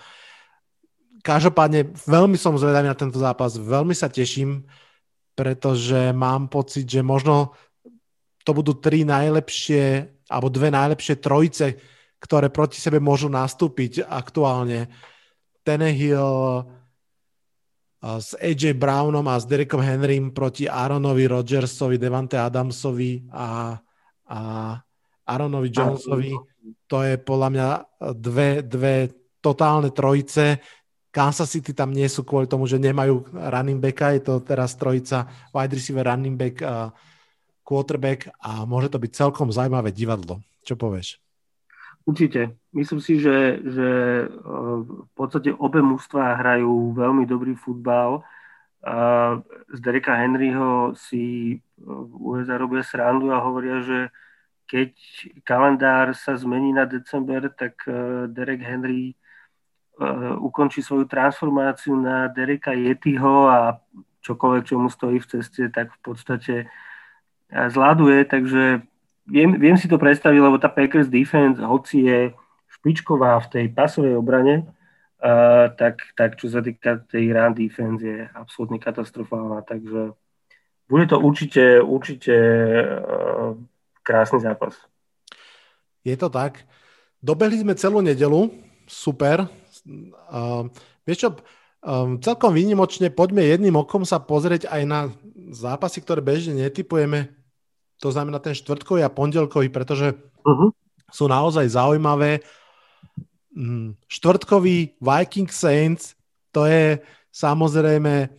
[1.23, 4.67] Každopádne, veľmi som zvedavý na tento zápas, veľmi sa teším,
[5.31, 7.55] pretože mám pocit, že možno
[8.43, 11.79] to budú tri najlepšie, alebo dve najlepšie trojice,
[12.19, 14.91] ktoré proti sebe môžu nastúpiť aktuálne.
[15.63, 16.67] Tenehill,
[17.99, 23.79] s AJ Brownom a s Derekom Henrym proti Aaronovi Rodgersovi, Devante Adamsovi a,
[24.29, 24.39] a
[25.25, 26.33] Aaronovi Jonesovi.
[26.85, 27.67] To je podľa mňa
[28.13, 28.95] dve, dve
[29.41, 30.61] totálne trojice.
[31.09, 35.25] Kansas City tam nie sú kvôli tomu, že nemajú running backa, je to teraz trojica
[35.49, 36.93] wide receiver, running back, a
[37.65, 40.41] quarterback a môže to byť celkom zaujímavé divadlo.
[40.65, 41.21] Čo povieš?
[42.09, 42.57] Určite.
[42.73, 43.89] Myslím si, že, že
[44.85, 48.25] v podstate obe mužstva hrajú veľmi dobrý futbal.
[49.69, 54.07] Z Dereka Henryho si v USA robia srandu a hovoria, že
[54.69, 54.93] keď
[55.43, 57.83] kalendár sa zmení na december, tak
[58.31, 59.17] Derek Henry
[60.39, 63.83] ukončí svoju transformáciu na Dereka Yetiho a
[64.23, 66.55] čokoľvek, čo mu stojí v ceste, tak v podstate
[67.49, 68.79] zladuje, takže
[69.27, 72.19] viem, viem si to predstaviť, lebo tá Packers defense, hoci je
[72.79, 74.69] špičková v tej pasovej obrane,
[75.23, 80.15] uh, tak, tak čo sa týka tej run defense je absolútne katastrofálna, takže
[80.89, 82.35] bude to určite, určite
[82.97, 83.53] uh,
[84.01, 84.73] krásny zápas.
[86.01, 86.65] Je to tak.
[87.19, 88.49] Dobehli sme celú nedelu,
[88.87, 89.45] super.
[90.31, 90.65] Uh,
[91.05, 91.29] vieš čo,
[91.83, 94.99] um, celkom výnimočne poďme jedným okom sa pozrieť aj na
[95.53, 97.39] zápasy, ktoré bežne netypujeme
[97.99, 100.71] to znamená ten štvrtkový a pondelkový, pretože uh-huh.
[101.11, 102.39] sú naozaj zaujímavé.
[104.07, 106.15] Štvrtkový Viking Saints,
[106.55, 107.03] to je
[107.35, 108.31] samozrejme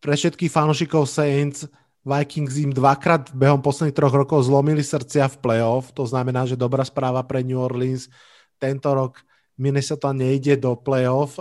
[0.00, 1.68] pre všetkých fanúšikov Saints,
[2.02, 6.82] Vikings im dvakrát behom posledných troch rokov zlomili srdcia v playoff, to znamená, že dobrá
[6.82, 8.10] správa pre New Orleans.
[8.58, 9.22] Tento rok
[9.54, 11.38] Minnesota nejde do playoff,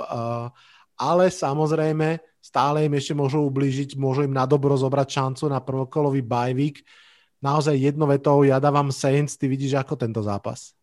[0.94, 6.22] ale samozrejme stále im ešte môžu ublížiť, môžu im na dobro zobrať šancu na prvokolový
[6.22, 6.86] bajvik
[7.42, 10.78] naozaj jednovetou, ja dávam Saints, ty vidíš ako tento zápas?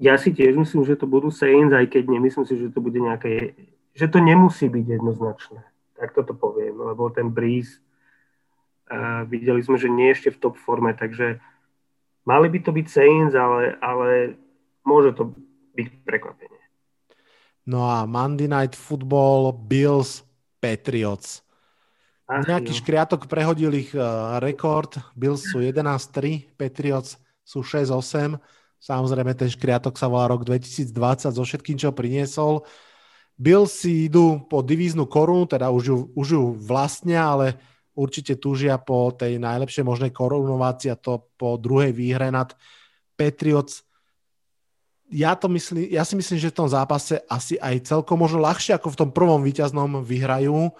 [0.00, 2.96] Ja si tiež myslím, že to budú Saints, aj keď nemyslím si, že to bude
[2.96, 3.52] nejaké,
[3.92, 5.60] že to nemusí byť jednoznačné.
[6.00, 7.84] Tak toto poviem, lebo ten Breeze,
[8.88, 11.36] uh, videli sme, že nie ešte v top forme, takže
[12.24, 14.40] mali by to byť Saints, ale, ale
[14.88, 15.36] môže to
[15.76, 16.60] byť prekvapenie.
[17.68, 20.24] No a Monday Night Football, Bills,
[20.64, 21.44] Patriots.
[22.24, 22.78] Ach, Nejaký jo.
[22.80, 24.96] škriatok prehodil ich uh, rekord.
[25.12, 28.40] Bills sú 11-3, Patriots sú 6-8.
[28.80, 32.64] Samozrejme, ten škriatok sa volá rok 2020 so všetkým, čo priniesol.
[33.36, 37.60] Bills si idú po divíznu korunu, teda už ju, už ju vlastnia, ale
[37.92, 42.56] určite túžia po tej najlepšej možnej korunovácii a to po druhej výhre nad
[43.16, 43.84] Patriots.
[45.12, 48.78] Ja, to myslím, ja si myslím, že v tom zápase asi aj celkom možno ľahšie
[48.78, 50.72] ako v tom prvom víťaznom vyhrajú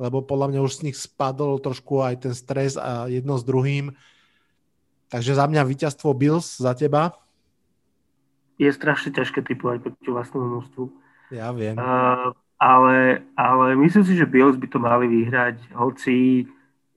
[0.00, 3.92] lebo podľa mňa už z nich spadol trošku aj ten stres a jedno s druhým.
[5.12, 7.12] Takže za mňa víťazstvo Bills, za teba?
[8.60, 10.84] Je strašne ťažké typovať proti vlastnému množstvu.
[11.32, 11.80] Ja viem.
[11.80, 16.44] Uh, ale, ale myslím si, že Bills by to mali vyhrať, hoci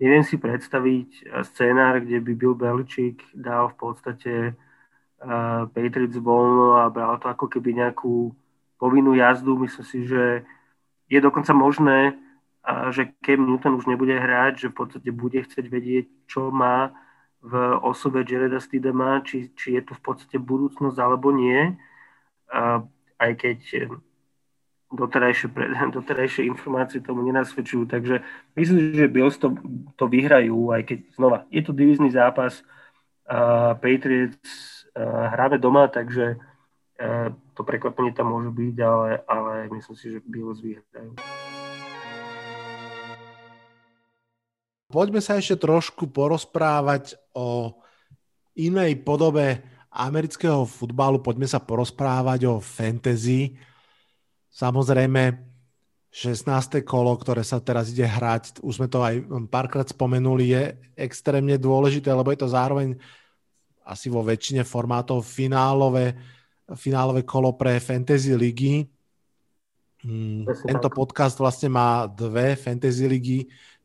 [0.04, 6.92] neviem si predstaviť scénár, kde by Bill Belichick dal v podstate uh, Patriots voľno a
[6.92, 8.36] bral to ako keby nejakú
[8.76, 9.56] povinnú jazdu.
[9.56, 10.44] Myslím si, že
[11.08, 12.20] je dokonca možné,
[12.64, 16.96] a že Cam Newton už nebude hrať, že v podstate bude chcieť vedieť, čo má
[17.44, 21.76] v osobe Jareda Stidema, či, či je tu v podstate budúcnosť alebo nie.
[23.20, 23.92] Aj keď
[24.94, 25.52] doterajšie,
[26.00, 27.90] doterajšie informácie tomu nenasvedčujú.
[27.92, 28.24] Takže
[28.56, 29.60] myslím, že Bills to,
[30.00, 32.64] to vyhrajú, aj keď znova, je to divizný zápas,
[33.24, 34.84] a Patriots
[35.30, 36.36] hráme doma, takže
[37.54, 41.16] to prekvapenie tam môže byť, ale, ale myslím si, že Bills vyhrajú.
[44.94, 47.74] Poďme sa ešte trošku porozprávať o
[48.54, 51.18] inej podobe amerického futbalu.
[51.26, 53.58] Poďme sa porozprávať o fantasy.
[54.54, 55.54] Samozrejme,
[56.14, 56.86] 16.
[56.86, 60.64] kolo, ktoré sa teraz ide hrať, už sme to aj párkrát spomenuli, je
[60.94, 62.94] extrémne dôležité, lebo je to zároveň
[63.82, 66.14] asi vo väčšine formátov finálové,
[66.78, 68.86] finálové kolo pre fantasy ligy.
[70.06, 73.40] Hmm, tento podcast vlastne má dve fantasy ligy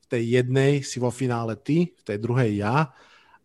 [0.09, 2.90] tej jednej si vo finále ty, v tej druhej ja.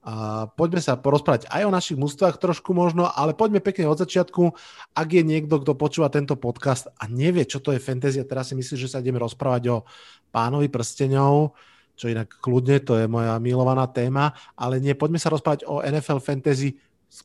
[0.04, 4.52] A poďme sa porozprávať aj o našich mústvách trošku možno, ale poďme pekne od začiatku.
[4.92, 8.52] Ak je niekto, kto počúva tento podcast a nevie, čo to je fantasy, a teraz
[8.52, 9.88] si myslím, že sa ideme rozprávať o
[10.28, 11.56] pánovi prsteňov,
[11.96, 16.20] čo inak kľudne, to je moja milovaná téma, ale nie, poďme sa rozprávať o NFL
[16.20, 16.76] fantasy.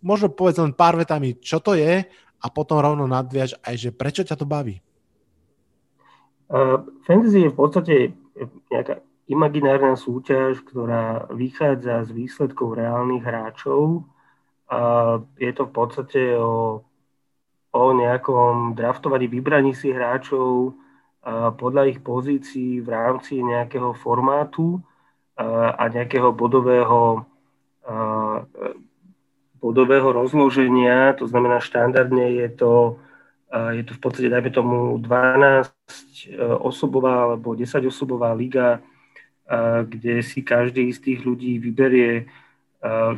[0.07, 2.07] Možno povedz len pár vetami, čo to je
[2.39, 4.79] a potom rovno nadviaž aj, že prečo ťa to baví.
[6.47, 7.95] Uh, fantasy je v podstate
[8.71, 14.09] nejaká imaginárna súťaž, ktorá vychádza z výsledkov reálnych hráčov.
[14.69, 14.81] A
[15.37, 16.81] je to v podstate o,
[17.73, 20.77] o nejakom draftovaní vybraní si hráčov
[21.21, 24.81] a podľa ich pozícií v rámci nejakého formátu
[25.37, 27.29] a, a nejakého bodového,
[27.85, 27.97] a,
[29.61, 31.13] bodového rozloženia.
[31.21, 32.73] To znamená, štandardne je to,
[33.77, 35.69] je to v podstate, dajme tomu, 12
[36.65, 38.81] osobová alebo 10 osobová liga
[39.89, 42.29] kde si každý z tých ľudí vyberie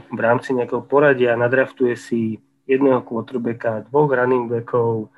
[0.06, 2.38] v rámci nejakého poradia, nadraftuje si
[2.70, 5.10] jedného quarterbacka, dvoch running backov,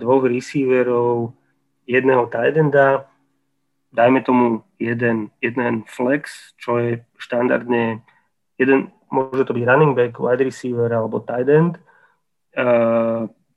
[0.00, 1.36] dvoch receiverov,
[1.84, 2.56] jedného tight
[3.92, 8.00] dajme tomu jeden, jeden flex, čo je štandardne
[8.56, 11.76] jeden, môže to byť running back, wide receiver alebo tight end.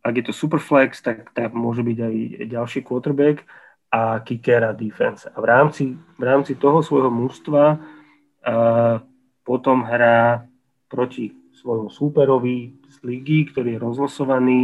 [0.05, 2.15] ak je to super flex, tak, tak môže byť aj
[2.51, 3.47] ďalší quarterback
[3.95, 5.23] a kicker a defense.
[5.31, 8.99] A v rámci, v rámci toho svojho mužstva uh,
[9.47, 10.43] potom hrá
[10.91, 14.61] proti svojmu súperovi z ligy, ktorý je rozlosovaný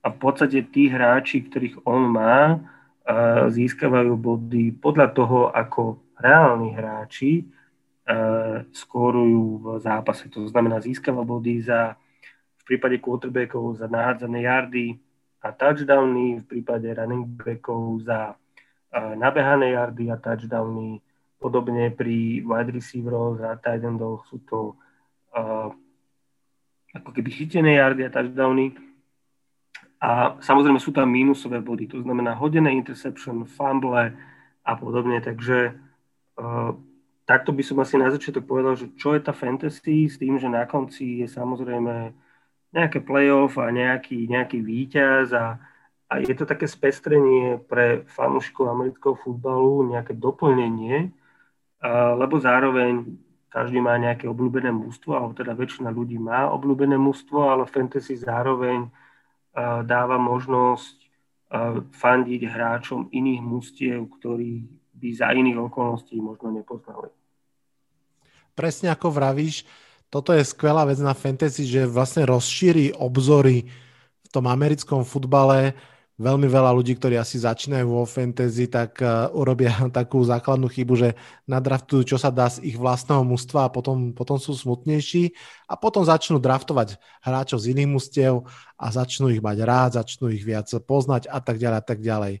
[0.00, 6.72] a v podstate tí hráči, ktorých on má, uh, získavajú body podľa toho, ako reálni
[6.72, 7.44] hráči
[8.08, 10.32] uh, skórujú v zápase.
[10.32, 11.92] To znamená, získava body za
[12.62, 14.96] v prípade quarterbackov za nahádzané yardy
[15.42, 18.38] a touchdowny, v prípade running backov za
[19.16, 21.00] nabehané yardy a touchdowny.
[21.42, 24.78] Podobne pri wide receiveroch a tight endoch sú to
[25.34, 25.72] uh,
[26.94, 28.76] ako keby chytené yardy a touchdowny.
[30.02, 34.14] A samozrejme sú tam mínusové body, to znamená hodené interception, fumble
[34.62, 35.18] a podobne.
[35.18, 35.74] Takže
[36.38, 36.70] uh,
[37.26, 40.50] takto by som asi na začiatok povedal, že čo je tá fantasy s tým, že
[40.50, 42.12] na konci je samozrejme
[42.72, 45.60] nejaké playoff a nejaký, nejaký víťaz a
[46.12, 51.08] a je to také spestrenie pre fanúšikov amerického futbalu, nejaké doplnenie,
[52.20, 53.16] lebo zároveň
[53.48, 58.92] každý má nejaké obľúbené mústvo, alebo teda väčšina ľudí má obľúbené mústvo, ale fantasy zároveň
[59.88, 60.96] dáva možnosť
[61.96, 67.08] fandiť hráčom iných mústiev, ktorí by za iných okolností možno nepoznali.
[68.52, 69.64] Presne ako vravíš,
[70.12, 73.64] toto je skvelá vec na fantasy, že vlastne rozšíri obzory
[74.24, 75.72] v tom americkom futbale,
[76.20, 81.08] veľmi veľa ľudí, ktorí asi začínajú vo fantasy, tak uh, urobia takú základnú chybu, že
[81.48, 85.32] nadraftujú, čo sa dá z ich vlastného mužstva a potom, potom sú smutnejší
[85.68, 88.34] a potom začnú draftovať hráčov z iných mužstiev
[88.76, 92.34] a začnú ich mať rád, začnú ich viac poznať a tak ďalej a tak ďalej.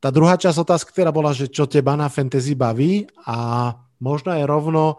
[0.00, 3.70] Tá druhá časť otázky teda bola, že čo teba na fantasy baví a
[4.00, 4.96] možno aj rovno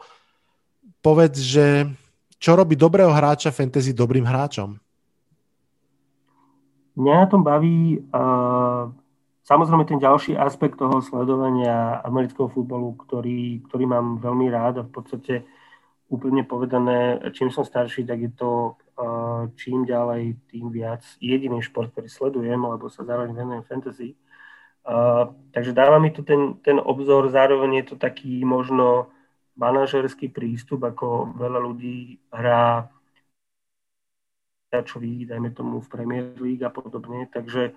[1.01, 1.89] povedz, že
[2.37, 4.77] čo robí dobrého hráča fantasy dobrým hráčom?
[6.95, 8.91] Mňa na tom baví uh,
[9.47, 14.91] samozrejme ten ďalší aspekt toho sledovania amerického futbolu, ktorý, ktorý mám veľmi rád a v
[14.91, 15.33] podstate
[16.11, 21.95] úplne povedané, čím som starší, tak je to uh, čím ďalej, tým viac jediný šport,
[21.95, 24.19] ktorý sledujem, lebo sa zároveň venujem fantasy.
[24.83, 29.07] Uh, takže dáva mi to ten, ten obzor, zároveň je to taký možno
[29.55, 32.91] manažerský prístup, ako veľa ľudí hrá
[34.71, 37.27] hráčovi, dajme tomu v Premier League a podobne.
[37.27, 37.75] Takže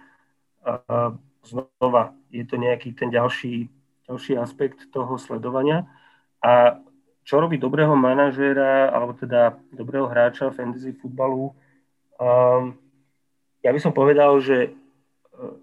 [0.62, 3.66] uh, znova je to nejaký ten ďalší,
[4.06, 5.90] ďalší aspekt toho sledovania.
[6.38, 6.78] A
[7.26, 11.50] čo robí dobrého manažéra, alebo teda dobrého hráča fantasy futbalu,
[12.20, 12.78] um,
[13.64, 15.56] ja by som povedal, že uh,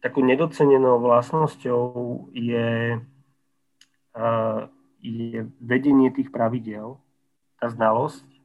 [0.00, 3.02] takou nedocenenou vlastnosťou je,
[4.14, 4.60] uh,
[5.04, 6.96] je vedenie tých pravidel,
[7.58, 8.37] tá znalosť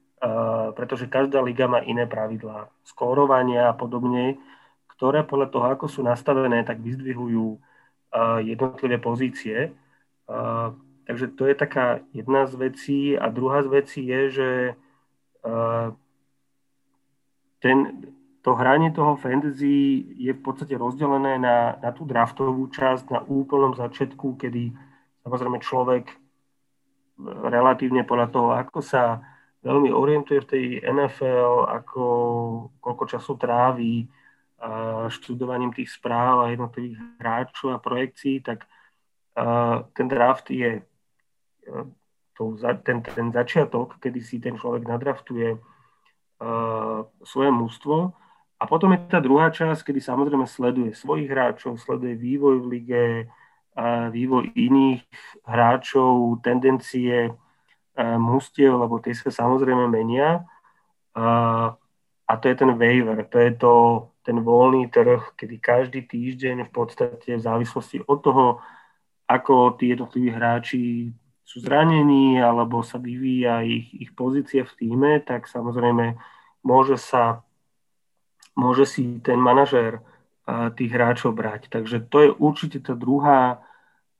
[0.80, 4.40] pretože každá liga má iné pravidlá skórovania a podobne,
[4.96, 7.60] ktoré podľa toho, ako sú nastavené, tak vyzdvihujú
[8.48, 9.76] jednotlivé pozície.
[11.04, 13.00] Takže to je taká jedna z vecí.
[13.20, 14.50] A druhá z vecí je, že
[17.60, 17.78] ten,
[18.40, 23.76] to hranie toho fantasy je v podstate rozdelené na, na tú draftovú časť, na úplnom
[23.76, 24.72] začiatku, kedy
[25.28, 26.16] samozrejme človek
[27.28, 29.20] relatívne podľa toho, ako sa
[29.64, 32.03] veľmi orientuje v tej NFL, ako,
[32.84, 34.07] koľko času tráví
[35.11, 38.64] študovaním tých správ a jednotlivých hráčov a projekcií, tak
[39.91, 40.80] ten draft je
[42.38, 42.43] to,
[42.84, 48.16] ten, ten začiatok, kedy si ten človek nadraftuje uh, svoje mústvo.
[48.57, 53.05] A potom je tá druhá časť, kedy samozrejme sleduje svojich hráčov, sleduje vývoj v lige,
[54.14, 55.03] vývoj iných
[55.43, 57.34] hráčov, tendencie
[57.98, 60.46] mústiev, lebo tie sa samozrejme menia.
[62.24, 63.74] A to je ten waiver, to je to,
[64.24, 68.46] ten voľný trh, kedy každý týždeň v podstate v závislosti od toho,
[69.28, 71.12] ako tí jednotliví hráči
[71.44, 76.16] sú zranení alebo sa vyvíja ich, ich pozícia v týme, tak samozrejme
[76.64, 77.44] môže sa
[78.54, 80.02] môže si ten manažér
[80.78, 81.72] tých hráčov brať.
[81.72, 83.64] Takže to je určite tá druhá,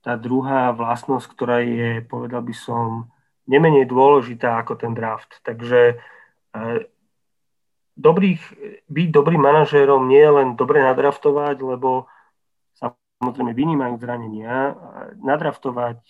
[0.02, 3.12] tá druhá vlastnosť, ktorá je, povedal by som,
[3.44, 5.40] nemenej dôležitá ako ten draft.
[5.44, 6.00] Takže
[7.94, 8.40] dobrých,
[8.88, 12.08] byť dobrým manažérom nie je len dobre nadraftovať, lebo
[12.78, 14.74] samozrejme vynímajú zranenia.
[15.22, 16.00] Nadraftovať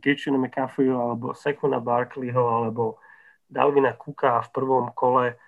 [0.00, 2.98] Kitchena McCaffrey alebo Sekuna Barkleyho alebo
[3.46, 5.38] Dalvina Cooka v prvom kole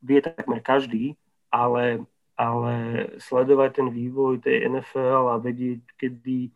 [0.00, 1.18] vie takmer každý,
[1.52, 2.04] ale,
[2.38, 2.74] ale
[3.20, 6.52] sledovať ten vývoj tej NFL a vedieť, kedy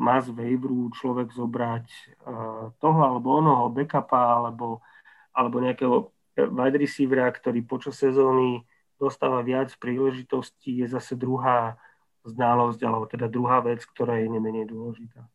[0.00, 1.86] má z waiveru človek zobrať
[2.24, 4.80] uh, toho alebo onoho backupa alebo,
[5.36, 8.64] alebo nejakého wide receivera, ktorý počas sezóny
[8.96, 11.76] dostáva viac príležitostí, je zase druhá
[12.24, 15.28] znalosť, alebo teda druhá vec, ktorá je nemenej dôležitá.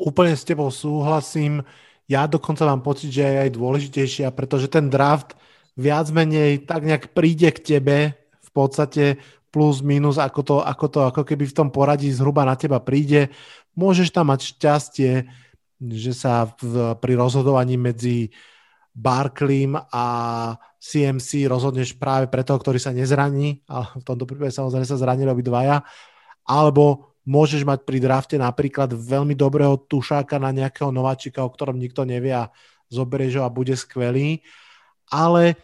[0.00, 1.60] Úplne s tebou súhlasím.
[2.08, 5.36] Ja dokonca mám pocit, že je aj dôležitejšia, pretože ten draft
[5.76, 9.20] viac menej tak nejak príde k tebe v podstate
[9.54, 13.30] plus, minus, ako to, ako to ako keby v tom poradí zhruba na teba príde.
[13.78, 15.30] Môžeš tam mať šťastie,
[15.78, 18.34] že sa v, pri rozhodovaní medzi
[18.94, 20.06] Barkleym a
[20.82, 25.30] CMC rozhodneš práve pre toho, ktorý sa nezraní, ale v tomto prípade samozrejme sa zranili
[25.30, 25.86] obidvaja,
[26.46, 32.02] alebo môžeš mať pri drafte napríklad veľmi dobrého tušáka na nejakého nováčika, o ktorom nikto
[32.02, 32.50] nevie a
[32.90, 34.42] zoberieš ho a bude skvelý,
[35.10, 35.58] ale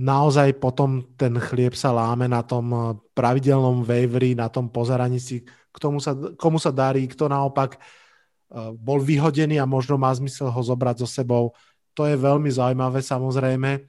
[0.00, 5.76] naozaj potom ten chlieb sa láme na tom pravidelnom waveri, na tom pozeraní si, k
[5.76, 10.60] tomu sa, komu sa darí, kto naopak eh, bol vyhodený a možno má zmysel ho
[10.64, 11.52] zobrať so sebou
[11.94, 13.84] to je veľmi zaujímavé samozrejme.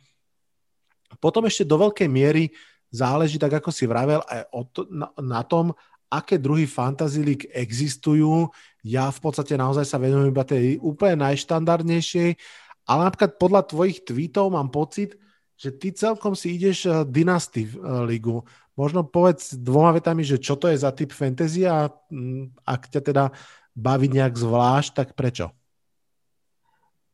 [1.20, 2.51] Potom ešte do veľkej miery
[2.91, 5.72] záleží, tak ako si vravel, aj to, na, na tom,
[6.12, 8.51] aké druhy Fantasy League existujú.
[8.84, 12.36] Ja v podstate naozaj sa venujem iba tej úplne najštandardnejšej,
[12.84, 15.16] ale napríklad podľa tvojich tweetov mám pocit,
[15.62, 17.74] že ty celkom si ideš eh, Dynasty eh,
[18.09, 18.41] ligu.
[18.74, 23.01] Možno povedz dvoma vetami, že čo to je za typ fantasy a mm, ak ťa
[23.05, 23.24] teda
[23.78, 25.53] baví nejak zvlášť, tak prečo?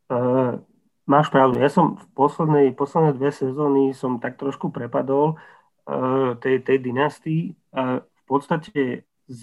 [0.08, 0.64] Uh,
[1.08, 1.64] Máš pravdu.
[1.64, 7.56] Ja som v poslednej, posledné dve sezóny som tak trošku prepadol uh, tej, tej dynastii.
[7.72, 9.42] Uh, v podstate z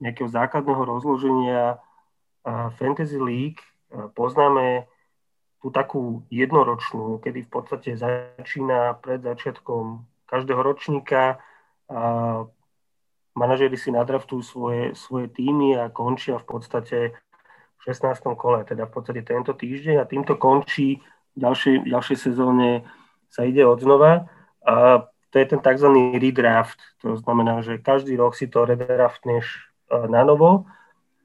[0.00, 3.60] nejakého základného rozloženia uh, Fantasy League
[3.92, 4.88] uh, poznáme
[5.64, 11.40] tú takú jednoročnú, kedy v podstate začína pred začiatkom každého ročníka.
[11.88, 12.52] Uh,
[13.32, 17.16] manažery si nadraftujú svoje, svoje týmy a končia v podstate
[17.88, 18.36] 16.
[18.36, 21.00] kole, teda v podstate tento týždeň a týmto končí
[21.32, 22.84] v ďalšej, ďalšej sezóne
[23.32, 24.28] sa ide od znova.
[24.68, 25.88] A to je ten tzv.
[26.20, 30.68] redraft, to znamená, že každý rok si to redraftneš e, na novo.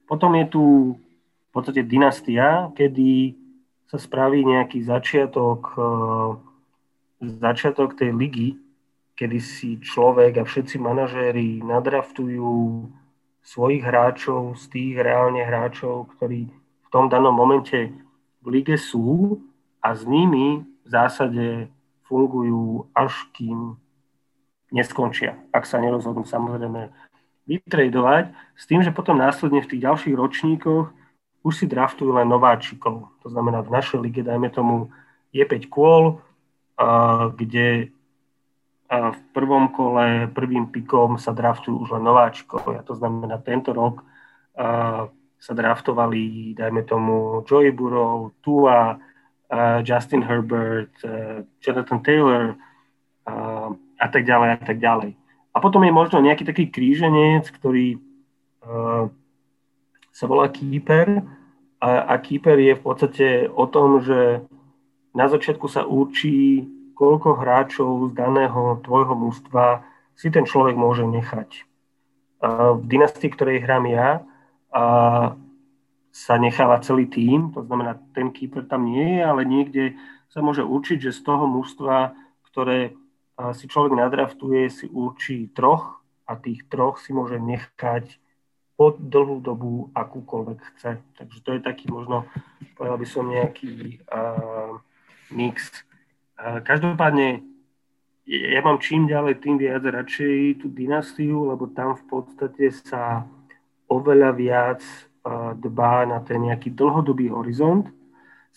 [0.08, 0.64] Potom je tu
[0.96, 3.39] v podstate dynastia, kedy
[3.90, 5.82] sa spraví nejaký začiatok, e,
[7.42, 8.48] začiatok tej ligy,
[9.18, 12.86] kedy si človek a všetci manažéri nadraftujú
[13.42, 16.46] svojich hráčov z tých reálne hráčov, ktorí
[16.86, 17.90] v tom danom momente
[18.40, 19.42] v lige sú
[19.82, 21.66] a s nimi v zásade
[22.06, 23.74] fungujú až kým
[24.70, 26.94] neskončia, ak sa nerozhodnú samozrejme
[27.50, 30.99] vytredovať, s tým, že potom následne v tých ďalších ročníkoch
[31.40, 33.08] už si draftujú len nováčikov.
[33.24, 34.92] To znamená, v našej lige, dajme tomu,
[35.32, 36.20] je 5 kôl,
[37.36, 37.92] kde
[38.90, 42.82] v prvom kole, prvým pikom sa draftujú už len nováčikovia.
[42.84, 44.02] To znamená, tento rok
[45.40, 48.98] sa draftovali, dajme tomu, Joey Burrow, Tua,
[49.86, 50.92] Justin Herbert,
[51.62, 52.58] Jonathan Taylor
[53.96, 55.14] a tak ďalej a tak ďalej.
[55.54, 58.02] A potom je možno nejaký taký kríženec, ktorý
[60.10, 61.22] sa volá Keeper
[61.80, 64.44] a, a Keeper je v podstate o tom, že
[65.16, 69.82] na začiatku sa určí koľko hráčov z daného tvojho mústva
[70.12, 71.64] si ten človek môže nechať.
[72.44, 74.20] V dynastii, ktorej hrám ja,
[76.12, 79.84] sa necháva celý tým, to znamená, ten keeper tam nie je, ale niekde
[80.28, 82.12] sa môže určiť, že z toho mústva,
[82.52, 82.92] ktoré
[83.56, 88.20] si človek nadraftuje, si určí troch a tých troch si môže nechať
[88.80, 90.96] po dlhú dobu akúkoľvek chce.
[91.20, 92.24] Takže to je taký možno,
[92.80, 94.80] povedal by som, nejaký uh,
[95.28, 95.84] mix.
[96.40, 97.44] Uh, každopádne
[98.24, 103.28] ja mám čím ďalej tým viac radšej tú dynastiu, lebo tam v podstate sa
[103.84, 107.84] oveľa viac uh, dbá na ten nejaký dlhodobý horizont.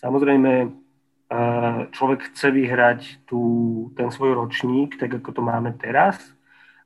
[0.00, 3.42] Samozrejme, uh, človek chce vyhrať tú,
[3.92, 6.16] ten svoj ročník, tak ako to máme teraz,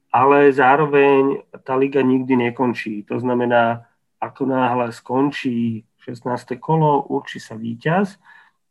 [0.09, 3.05] ale zároveň tá liga nikdy nekončí.
[3.13, 3.85] To znamená,
[4.19, 6.57] ako náhle skončí 16.
[6.57, 8.17] kolo, určí sa víťaz,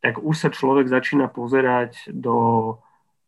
[0.02, 2.78] tak už sa človek začína pozerať do,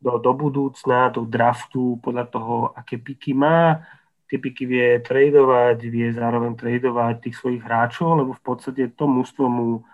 [0.01, 3.85] do, do budúcna, do draftu, podľa toho, aké piky má.
[4.29, 9.49] Tie piky vie tradovať, vie zároveň tradovať tých svojich hráčov, lebo v podstate to mústvo
[9.49, 9.85] mu,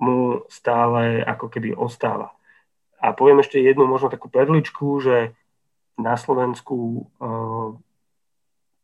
[0.00, 2.32] mu stále ako keby ostáva.
[3.02, 5.34] A poviem ešte jednu možno takú perličku, že
[5.98, 7.76] na Slovensku uh,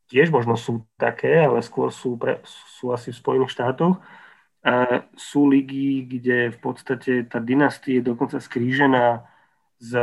[0.08, 2.40] tiež možno sú také, ale skôr sú, pre,
[2.78, 4.00] sú asi v Spojených štátoch.
[4.64, 9.24] Uh, sú ligy, kde v podstate tá dynastia je dokonca skrížená
[9.78, 9.94] s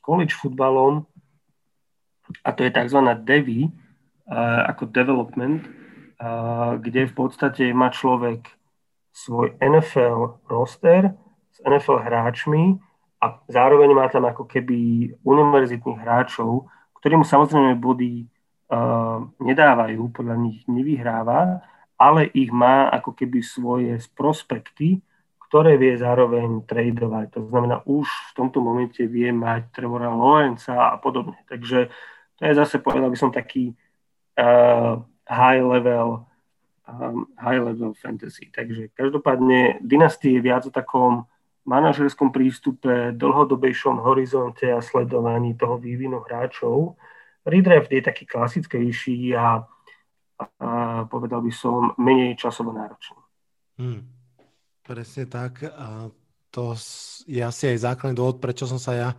[0.00, 1.04] college futbalom
[2.46, 2.98] a to je tzv.
[3.26, 8.46] DEVI, uh, ako development, uh, kde v podstate má človek
[9.12, 11.12] svoj NFL roster
[11.52, 12.80] s NFL hráčmi,
[13.22, 16.66] a zároveň má tam ako keby univerzitných hráčov,
[16.98, 21.62] ktorí mu samozrejme body uh, nedávajú, podľa nich nevyhráva,
[21.94, 24.98] ale ich má ako keby svoje prospekty,
[25.46, 27.38] ktoré vie zároveň tradovať.
[27.38, 31.38] To znamená, už v tomto momente vie mať Trevora Lawrencea a podobne.
[31.46, 31.94] Takže
[32.38, 33.78] to je zase, povedal by som, taký
[34.34, 34.98] uh,
[35.30, 36.26] high level
[36.88, 38.50] um, high level fantasy.
[38.50, 41.30] Takže každopádne dynastie je viac o takom
[41.62, 46.98] manažerskom prístupe, dlhodobejšom horizonte a sledovaní toho vývinu hráčov.
[47.46, 49.62] Redraft je taký klasickejší a,
[50.58, 50.68] a
[51.06, 53.18] povedal by som menej časovo náročný.
[53.78, 54.02] Hmm,
[54.82, 55.62] presne tak.
[55.66, 56.10] A
[56.50, 56.74] to
[57.26, 59.10] je asi aj základný dôvod, prečo som sa ja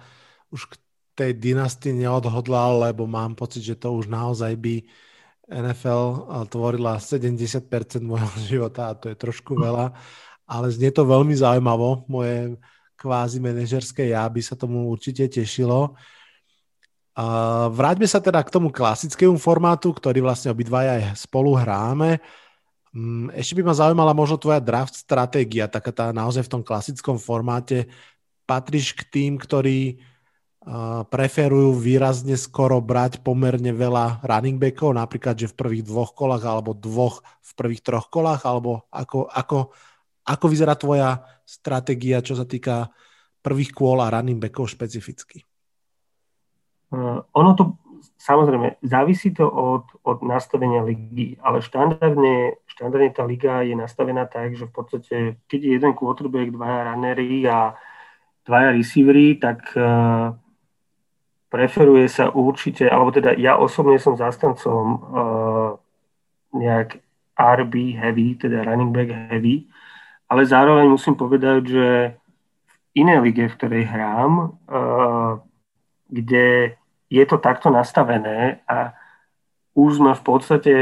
[0.54, 0.74] už k
[1.14, 4.84] tej dynastii neodhodlal, lebo mám pocit, že to už naozaj by
[5.50, 7.68] NFL tvorila 70%
[8.04, 9.96] môjho života a to je trošku veľa
[10.54, 12.06] ale znie to veľmi zaujímavo.
[12.06, 12.62] Moje
[12.94, 15.98] kvázi manažerské ja by sa tomu určite tešilo.
[17.74, 22.22] Vráťme sa teda k tomu klasickému formátu, ktorý vlastne obidvaja spolu hráme.
[22.94, 27.18] Um, ešte by ma zaujímala možno tvoja draft stratégia, taká tá naozaj v tom klasickom
[27.18, 27.90] formáte.
[28.46, 29.98] Patríš k tým, ktorí
[31.12, 36.72] preferujú výrazne skoro brať pomerne veľa running backov, napríklad, že v prvých dvoch kolách alebo
[36.72, 39.76] dvoch v prvých troch kolách, alebo ako, ako
[40.24, 42.92] ako vyzerá tvoja stratégia, čo sa týka
[43.44, 45.44] prvých kôl a running backov špecificky?
[46.94, 47.64] Uh, ono to
[48.20, 54.56] samozrejme závisí to od, od nastavenia ligy, ale štandardne, štandardne tá liga je nastavená tak,
[54.56, 55.16] že v podstate,
[55.48, 57.76] keď je jeden quarterback, dvaja runnery a
[58.48, 60.36] dvaja receivery, tak uh,
[61.52, 65.70] preferuje sa určite, alebo teda ja osobne som zastancom uh,
[66.56, 67.04] nejak
[67.34, 69.68] RB heavy, teda running back heavy,
[70.34, 71.88] ale zároveň musím povedať, že
[72.66, 75.38] v inej lige, v ktorej hrám, uh,
[76.10, 76.74] kde
[77.14, 78.98] je to takto nastavené a
[79.78, 80.74] už sme v podstate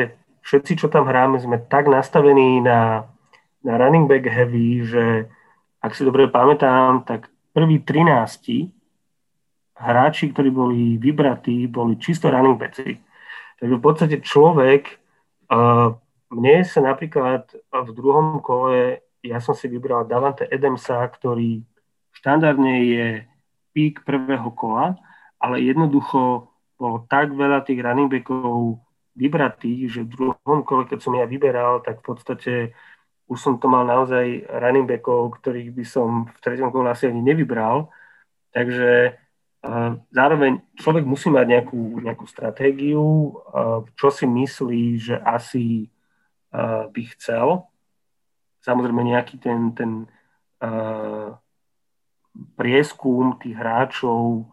[0.48, 3.12] všetci, čo tam hráme, sme tak nastavení na,
[3.60, 5.28] na running back heavy, že
[5.84, 8.72] ak si dobre pamätám, tak prví 13
[9.76, 13.04] hráči, ktorí boli vybratí, boli čisto running backi.
[13.60, 14.96] Takže v podstate človek,
[15.52, 15.92] uh,
[16.32, 21.62] mne sa napríklad v druhom kole ja som si vybral Davante Edemsa, ktorý
[22.18, 23.08] štandardne je
[23.72, 24.98] pík prvého kola,
[25.38, 28.82] ale jednoducho bolo tak veľa tých running backov
[29.14, 32.54] vybratých, že v druhom kole, keď som ja vyberal, tak v podstate
[33.30, 37.24] už som to mal naozaj running backov, ktorých by som v treťom kole asi ani
[37.24, 37.88] nevybral.
[38.52, 45.88] Takže uh, zároveň človek musí mať nejakú, nejakú stratégiu, uh, čo si myslí, že asi
[46.52, 47.71] uh, by chcel
[48.62, 49.92] samozrejme nejaký ten, ten
[50.62, 51.36] uh,
[52.56, 54.48] prieskum tých hráčov,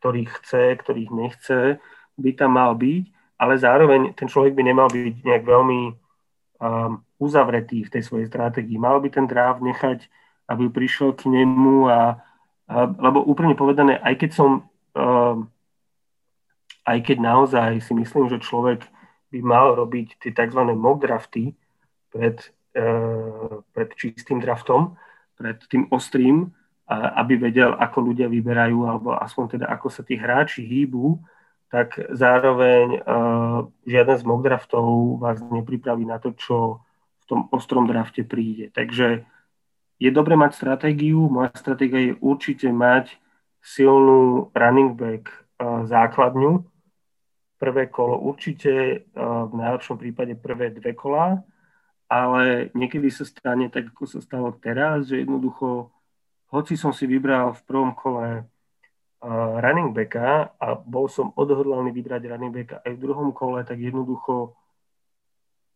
[0.00, 1.60] ktorých chce, ktorých nechce,
[2.16, 3.04] by tam mal byť,
[3.40, 5.80] ale zároveň ten človek by nemal byť nejak veľmi
[6.60, 8.76] um, uzavretý v tej svojej stratégii.
[8.76, 10.08] Mal by ten draft nechať,
[10.48, 12.20] aby prišiel k nemu a,
[12.68, 14.50] a lebo úplne povedané, aj keď som
[14.96, 15.48] um,
[16.90, 18.82] aj keď naozaj si myslím, že človek
[19.30, 20.60] by mal robiť tie tzv.
[20.74, 21.54] mock drafty
[22.10, 22.50] pred
[23.74, 24.94] pred čistým draftom,
[25.34, 26.50] pred tým ostrým,
[26.90, 31.22] aby vedel, ako ľudia vyberajú, alebo aspoň teda, ako sa tí hráči hýbu.
[31.70, 36.82] tak zároveň uh, žiaden z mock draftov vás nepripraví na to, čo
[37.22, 38.74] v tom ostrom drafte príde.
[38.74, 39.22] Takže
[40.02, 41.30] je dobre mať stratégiu.
[41.30, 43.14] Moja stratégia je určite mať
[43.62, 46.66] silnú running back uh, základňu.
[47.60, 51.44] Prvé kolo určite, v najlepšom prípade prvé dve kolá,
[52.10, 55.94] ale niekedy sa stane tak, ako sa stalo teraz, že jednoducho
[56.50, 58.50] hoci som si vybral v prvom kole
[59.60, 64.56] running backa a bol som odhodlaný vybrať running backa aj v druhom kole, tak jednoducho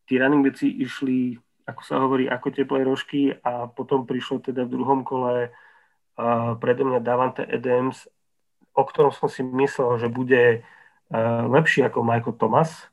[0.08, 1.36] tí running backi išli,
[1.68, 6.88] ako sa hovorí, ako teplé rožky a potom prišlo teda v druhom kole uh, predo
[6.88, 8.08] mňa Davante Adams,
[8.72, 12.88] o ktorom som si myslel, že bude uh, lepší ako Michael Thomas.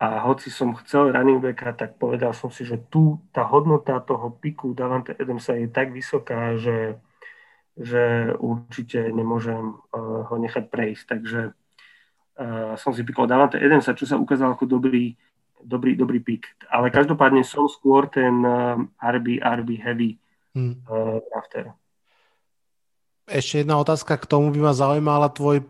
[0.00, 4.32] A hoci som chcel running backa, tak povedal som si, že tu tá hodnota toho
[4.32, 6.96] piku Davante Adamsa je tak vysoká, že
[7.80, 11.04] že určite nemôžem uh, ho nechať prejsť.
[11.08, 15.16] Takže uh, som si pikol Davante Edensa, čo sa ukázal ako dobrý,
[15.64, 16.68] dobrý, dobrý pik.
[16.68, 20.20] Ale každopádne som skôr ten uh, RB, RB heavy
[20.52, 20.84] hmm.
[20.84, 21.72] uh, drafter.
[23.30, 25.62] Ešte jedna otázka k tomu by ma zaujímala tvoj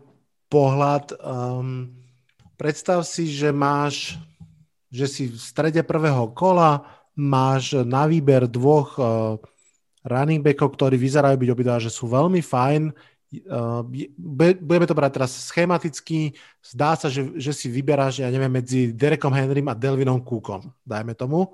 [0.51, 1.15] pohľad.
[1.21, 2.00] Um,
[2.61, 4.21] predstav si, že máš,
[4.93, 6.85] že si v strede prvého kola,
[7.17, 9.41] máš na výber dvoch uh,
[10.05, 12.93] running backov, ktorí vyzerajú byť obidva, že sú veľmi fajn.
[13.49, 13.81] Uh,
[14.61, 16.37] budeme to brať teraz schematicky.
[16.61, 21.17] Zdá sa, že, že si vyberáš, ja neviem, medzi Derekom Henrym a Delvinom Cookom, dajme
[21.17, 21.49] tomu.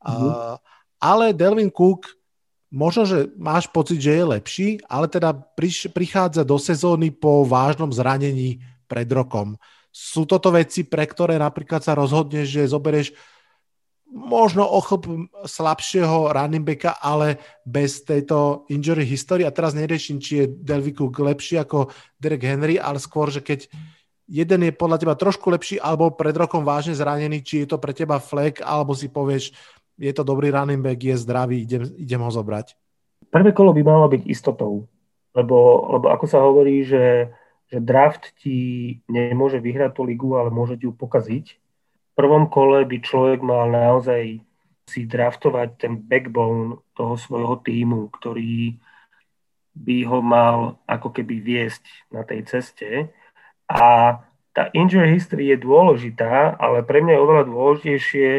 [0.00, 0.24] Mm-hmm.
[0.24, 0.56] Uh,
[0.96, 2.16] ale Delvin Cook,
[2.72, 7.92] možno, že máš pocit, že je lepší, ale teda priš, prichádza do sezóny po vážnom
[7.92, 9.60] zranení pred rokom.
[9.90, 13.10] Sú toto veci, pre ktoré napríklad sa rozhodneš, že zoberieš
[14.10, 19.46] možno o chlp slabšieho running backa, ale bez tejto injury history.
[19.46, 23.70] A teraz neriešim, či je Delvin Cook lepší ako Derek Henry, ale skôr, že keď
[24.30, 27.90] jeden je podľa teba trošku lepší alebo pred rokom vážne zranený, či je to pre
[27.90, 29.54] teba flek, alebo si povieš,
[29.98, 32.74] je to dobrý running back, je zdravý, idem, idem ho zobrať.
[33.30, 34.86] Prvé kolo by malo byť istotou,
[35.34, 37.30] lebo, lebo ako sa hovorí, že,
[37.70, 41.60] že draft ti nemôže vyhrať tú ligu, ale môže ti ju pokaziť
[42.20, 44.44] prvom kole by človek mal naozaj
[44.84, 48.76] si draftovať ten backbone toho svojho týmu, ktorý
[49.72, 53.08] by ho mal ako keby viesť na tej ceste.
[53.70, 54.20] A
[54.52, 58.30] tá injury history je dôležitá, ale pre mňa je oveľa dôležitejšie,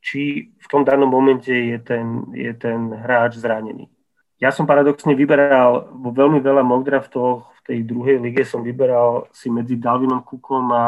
[0.00, 0.20] či
[0.54, 3.90] v tom danom momente je ten, je ten hráč zranený.
[4.38, 9.26] Ja som paradoxne vyberal vo veľmi veľa mock draftoch v tej druhej lige som vyberal
[9.34, 10.86] si medzi Dalvinom Cookom a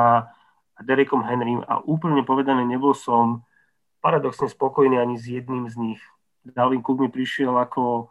[0.81, 3.44] a Derekom Henrym a úplne povedané nebol som
[4.01, 6.01] paradoxne spokojný ani s jedným z nich.
[6.40, 8.09] Dalvin Cook mi prišiel ako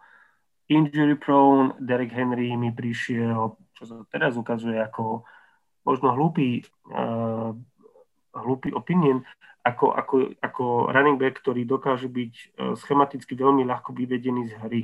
[0.69, 5.25] injury prone, Derek Henry mi prišiel, čo sa teraz ukazuje ako
[5.81, 6.61] možno hlúpy,
[6.93, 7.57] uh,
[8.37, 9.25] hlúpy opinion,
[9.65, 14.81] ako, ako, ako running back, ktorý dokáže byť uh, schematicky veľmi ľahko vyvedený z hry.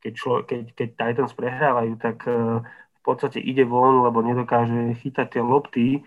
[0.00, 5.26] Keď, člo, keď, keď Titans prehrávajú, tak uh, v podstate ide von, lebo nedokáže chytať
[5.38, 6.04] tie lopty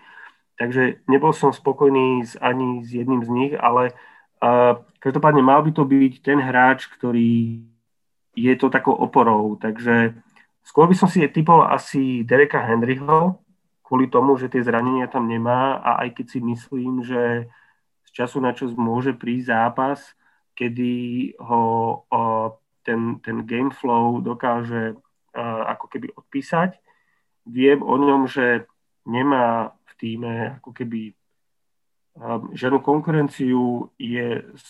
[0.60, 3.96] Takže nebol som spokojný s, ani s jedným z nich, ale
[4.44, 7.64] uh, každopádne mal by to byť ten hráč, ktorý
[8.36, 9.56] je to takou oporou.
[9.56, 10.20] Takže
[10.60, 13.40] skôr by som si typol asi Dereka Henryho,
[13.80, 17.48] kvôli tomu, že tie zranenia tam nemá a aj keď si myslím, že
[18.04, 20.12] z času na čas môže prísť zápas,
[20.52, 20.92] kedy
[21.40, 21.64] ho
[22.12, 22.52] uh,
[22.82, 26.76] ten, ten game flow dokáže uh, ako keby odpísať.
[27.48, 28.68] Viem o ňom, že
[29.08, 31.12] nemá týme ako keby
[32.16, 34.68] um, žiadnu konkurenciu je z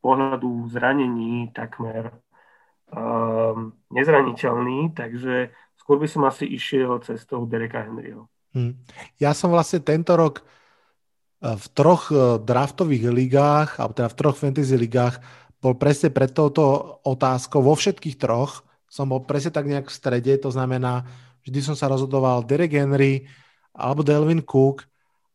[0.00, 2.16] pohľadu zranení takmer
[2.88, 8.24] um, nezraniteľný, takže skôr by som asi išiel cestou Dereka Henryho.
[8.56, 8.80] Hmm.
[9.20, 10.40] Ja som vlastne tento rok
[11.40, 12.12] v troch
[12.44, 15.24] draftových ligách, alebo teda v troch fantasy ligách
[15.60, 17.60] bol presne pred touto otázkou.
[17.60, 21.06] Vo všetkých troch som bol presne tak nejak v strede, to znamená,
[21.46, 23.28] vždy som sa rozhodoval Derek Henry,
[23.70, 24.88] alebo Delvin Cook,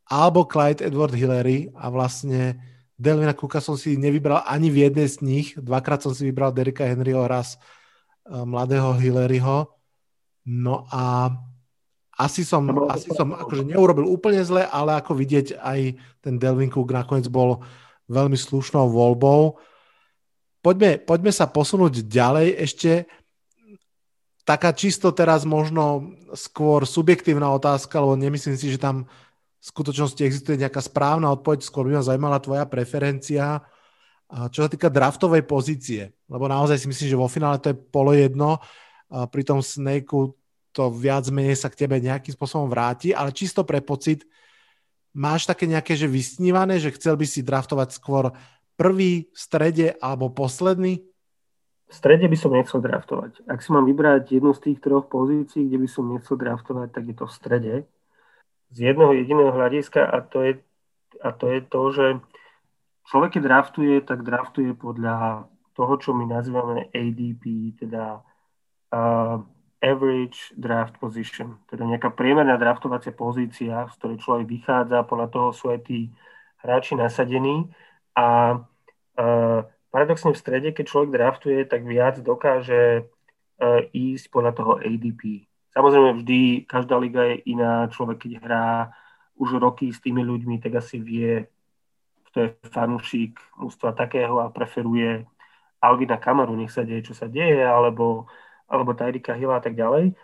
[0.06, 2.60] alebo Clyde Edward Hillary a vlastne
[2.96, 5.48] Delvina Cooka som si nevybral ani v jednej z nich.
[5.60, 7.60] Dvakrát som si vybral Derika Henryho, raz
[8.30, 9.68] uh, mladého Hillaryho.
[10.48, 11.34] No a
[12.16, 15.80] asi som, asi som akože neurobil úplne zle, ale ako vidieť aj
[16.24, 17.60] ten Delvin Cook nakoniec bol
[18.08, 19.60] veľmi slušnou voľbou.
[20.66, 23.06] Poďme, poďme sa posunúť ďalej ešte.
[24.50, 30.58] Taká čisto teraz možno skôr subjektívna otázka, lebo nemyslím si, že tam v skutočnosti existuje
[30.58, 33.62] nejaká správna odpoveď, skôr by ma zaujímala tvoja preferencia,
[34.50, 38.18] čo sa týka draftovej pozície, lebo naozaj si myslím, že vo finále to je polo
[38.18, 38.58] jedno,
[39.10, 40.34] pri tom Snakeu
[40.74, 44.26] to viac menej sa k tebe nejakým spôsobom vráti, ale čisto pre pocit,
[45.14, 48.34] máš také nejaké, že vysnívané, že chcel by si draftovať skôr
[48.76, 51.04] prvý, v strede alebo posledný?
[51.86, 53.46] V strede by som nechcel draftovať.
[53.46, 57.04] Ak si mám vybrať jednu z tých troch pozícií, kde by som nechcel draftovať, tak
[57.08, 57.74] je to v strede.
[58.74, 60.54] Z jedného jediného hľadiska a to je,
[61.22, 62.08] a to, je to, že
[63.08, 65.46] človek, keď draftuje, tak draftuje podľa
[65.78, 68.24] toho, čo my nazývame ADP, teda
[68.90, 69.38] uh,
[69.86, 75.70] average draft position, teda nejaká priemerná draftovacia pozícia, z ktorej človek vychádza, podľa toho sú
[75.70, 76.10] aj tí
[76.66, 77.70] hráči nasadení
[78.16, 78.60] a
[79.20, 79.60] uh,
[79.92, 85.46] paradoxne v strede, keď človek draftuje, tak viac dokáže uh, ísť podľa toho ADP.
[85.76, 88.68] Samozrejme vždy, každá liga je iná, človek keď hrá
[89.36, 91.44] už roky s tými ľuďmi, tak asi vie,
[92.32, 95.28] kto je fanúšik mústva takého a preferuje
[95.84, 98.32] Alvina Kamaru, nech sa deje, čo sa deje, alebo
[98.66, 100.18] alebo Tyrika Hilla a tak ďalej.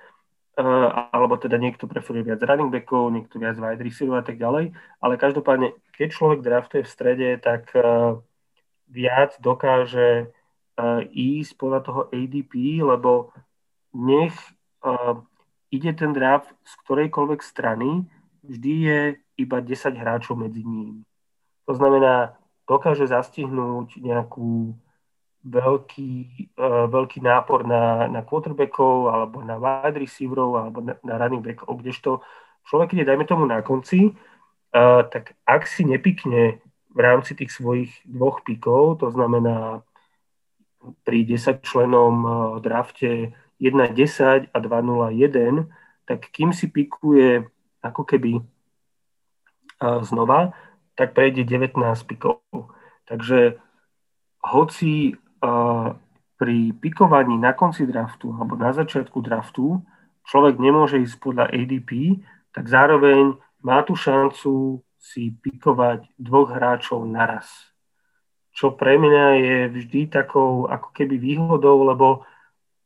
[0.51, 4.75] Uh, alebo teda niekto preferuje viac running backov, niekto viac wide receiverov a tak ďalej.
[4.99, 8.19] Ale každopádne, keď človek draftuje v strede, tak uh,
[8.91, 13.31] viac dokáže uh, ísť podľa toho ADP, lebo
[13.95, 14.35] nech
[15.71, 18.03] ide ten draft z ktorejkoľvek strany,
[18.43, 19.01] vždy je
[19.39, 21.07] iba 10 hráčov medzi ním.
[21.65, 22.35] To znamená,
[22.67, 24.75] dokáže zastihnúť nejakú
[25.41, 26.11] veľký,
[26.57, 31.81] uh, veľký nápor na, na quarterbackov alebo na wide receiverov alebo na, na running backov,
[31.81, 32.21] kdežto
[32.69, 36.61] človek, je, dajme tomu na konci, uh, tak ak si nepikne
[36.91, 39.81] v rámci tých svojich dvoch pikov, to znamená
[41.05, 45.69] pri 10 členom uh, drafte 1-10 a 2-0-1,
[46.05, 47.45] tak kým si pikuje
[47.81, 48.41] ako keby
[49.81, 50.53] znova,
[50.93, 52.45] tak prejde 19 pikov.
[53.09, 53.57] Takže
[54.41, 55.17] hoci
[56.37, 59.81] pri pikovaní na konci draftu alebo na začiatku draftu
[60.25, 62.21] človek nemôže ísť podľa ADP,
[62.53, 67.49] tak zároveň má tu šancu si pikovať dvoch hráčov naraz.
[68.53, 72.27] Čo pre mňa je vždy takou ako keby výhodou, lebo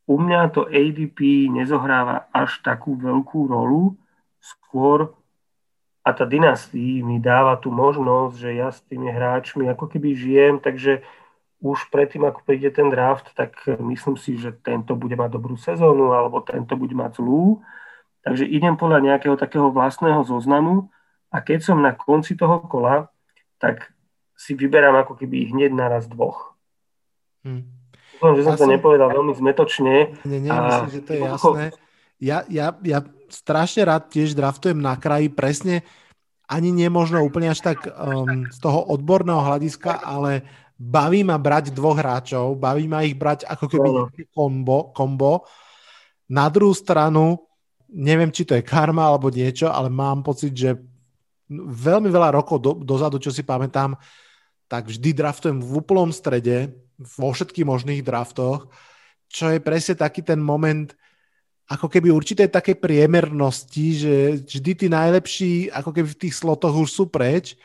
[0.05, 3.97] u mňa to ADP nezohráva až takú veľkú rolu,
[4.39, 5.11] skôr
[6.05, 10.61] a tá dynastii mi dáva tú možnosť, že ja s tými hráčmi ako keby žijem,
[10.61, 11.01] takže
[11.63, 16.11] už predtým, ako príde ten draft, tak myslím si, že tento bude mať dobrú sezónu
[16.11, 17.63] alebo tento bude mať zlú.
[18.25, 20.89] Takže idem podľa nejakého takého vlastného zoznamu
[21.31, 23.09] a keď som na konci toho kola,
[23.61, 23.93] tak
[24.35, 26.57] si vyberám ako keby hneď naraz dvoch.
[27.45, 27.71] Hmm.
[28.19, 28.73] Dúfam, že som ja to som...
[28.73, 29.95] nepovedal veľmi zmetočne.
[30.27, 30.59] Nie, nie, a...
[30.59, 31.63] myslím, že to je jasné.
[32.19, 35.83] Ja, ja, ja strašne rád tiež draftujem na kraji presne
[36.45, 40.45] ani nemožno úplne až tak um, z toho odborného hľadiska, ale
[40.75, 43.89] baví ma brať dvoch hráčov, baví ma ich brať ako keby
[44.35, 45.47] kombo, kombo.
[46.27, 47.47] Na druhú stranu,
[47.87, 50.75] neviem, či to je karma alebo niečo, ale mám pocit, že
[51.51, 53.95] veľmi veľa rokov do, dozadu, čo si pamätám,
[54.65, 58.71] tak vždy draftujem v úplnom strede, vo všetkých možných draftoch,
[59.27, 60.95] čo je presne taký ten moment,
[61.65, 64.15] ako keby určité také priemernosti, že
[64.47, 67.57] vždy tí najlepší, ako keby v tých slotoch už sú preč.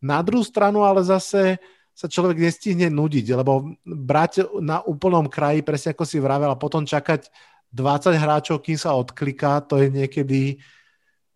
[0.00, 1.60] Na druhú stranu ale zase
[1.94, 6.82] sa človek nestihne nudiť, lebo brať na úplnom kraji, presne ako si vravel, a potom
[6.82, 7.30] čakať
[7.70, 10.40] 20 hráčov, kým sa odkliká, to je niekedy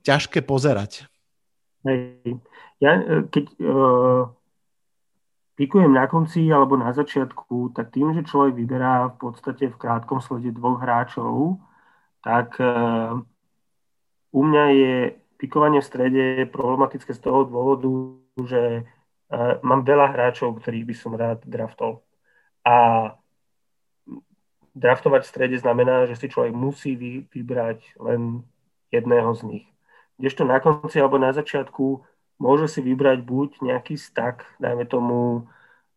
[0.03, 1.07] ťažké pozerať.
[1.87, 2.43] Hej.
[2.83, 4.23] Ja e, keď uh,
[5.59, 10.19] pikujem na konci alebo na začiatku, tak tým, že človek vyberá v podstate v krátkom
[10.19, 11.59] slede dvoch hráčov,
[12.23, 13.19] tak uh,
[14.35, 14.95] u mňa je
[15.39, 17.91] pikovanie v strede problematické z toho dôvodu,
[18.43, 18.87] že
[19.61, 22.01] mám veľa hráčov, ktorých by som rád draftol.
[22.65, 23.13] A
[24.79, 28.47] draftovať v strede znamená, že si človek musí vy, vybrať len
[28.95, 29.67] jedného z nich.
[30.17, 32.03] Kdežto na konci alebo na začiatku
[32.39, 35.47] môže si vybrať buď nejaký stack, dajme tomu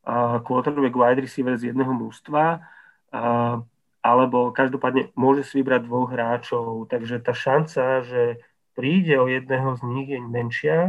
[0.06, 2.66] uh, quarterback wide receiver z jedného mústva,
[3.14, 3.62] uh,
[4.02, 6.90] alebo každopádne môže si vybrať dvoch hráčov.
[6.90, 8.41] Takže tá šanca, že
[8.74, 10.80] príde o jedného z nich je menšia,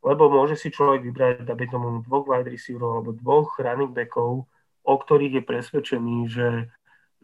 [0.00, 4.48] lebo môže si človek vybrať, aby tomu dvoch wide receiverov alebo dvoch running backov,
[4.80, 6.48] o ktorých je presvedčený, že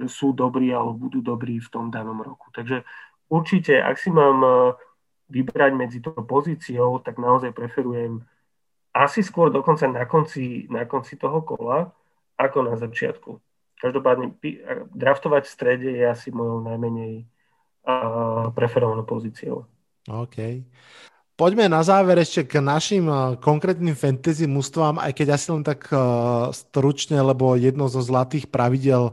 [0.04, 2.52] sú dobrí alebo budú dobrí v tom danom roku.
[2.52, 2.84] Takže
[3.32, 4.50] určite, ak si mám e,
[5.32, 8.20] vybrať medzi tou pozíciou, tak naozaj preferujem
[8.92, 11.92] asi skôr dokonca na konci, na konci toho kola,
[12.36, 13.40] ako na začiatku.
[13.76, 14.36] Každopádne
[14.92, 17.28] draftovať v strede je asi mojou najmenej
[17.84, 19.68] uh, preferovanou pozíciou.
[20.08, 20.64] OK.
[21.36, 25.84] Poďme na záver ešte k našim uh, konkrétnym fantasy mústvám, aj keď asi len tak
[25.92, 29.12] uh, stručne, lebo jedno zo zlatých pravidel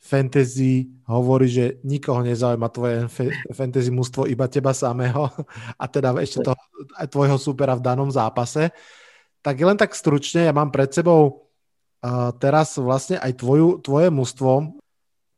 [0.00, 3.04] fantasy hovorí, že nikoho nezaujíma tvoje
[3.52, 5.28] fantasy mústvo, iba teba samého
[5.76, 6.56] a teda ešte to,
[6.96, 8.72] aj tvojho supera v danom zápase.
[9.44, 11.44] Tak len tak stručne, ja mám pred sebou
[12.00, 14.79] uh, teraz vlastne aj tvoju, tvoje mústvo.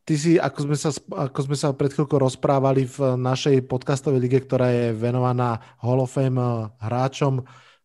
[0.02, 0.90] Ty si, ako sme, sa,
[1.30, 6.10] ako sme sa pred chvíľkou rozprávali v našej podcastovej lige, ktorá je venovaná Hall of
[6.10, 7.38] Fame hráčom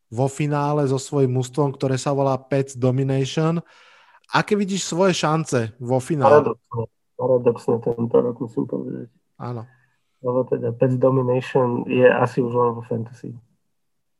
[0.10, 3.62] vo finále so svojím mústvom, ktoré sa volá Pets Domination.
[4.34, 6.42] Aké vidíš svoje šance vo finále?
[6.42, 6.84] Paradoxne,
[7.14, 9.08] paradoxne tento rok musím povedať.
[9.38, 9.70] Áno.
[10.26, 13.38] Lebo teda Pets Domination je asi už len vo fantasy.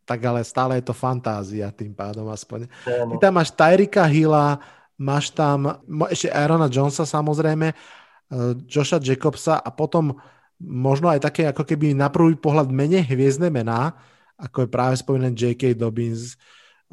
[0.06, 2.70] Tak ale stále je to fantázia tým pádom aspoň.
[2.86, 3.18] Áno.
[3.18, 4.62] Ty tam máš Tyrika Hilla,
[4.98, 5.78] máš tam
[6.10, 10.18] ešte Aarona Jonesa samozrejme, eh, Josha Jacobsa a potom
[10.62, 13.94] možno aj také ako keby na prvý pohľad menej hviezdne mená,
[14.38, 15.78] ako je práve spomínaný J.K.
[15.78, 16.34] Dobbins,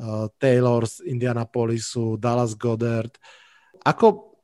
[0.00, 3.12] uh, Taylor z Indianapolisu, Dallas Goddard.
[3.84, 4.36] Ako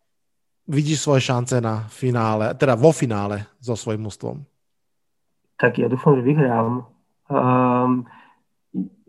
[0.69, 4.37] vidíš svoje šance na finále, teda vo finále so svojím mústvom?
[5.61, 6.89] Tak ja dúfam, že vyhrám.
[7.29, 8.09] Um,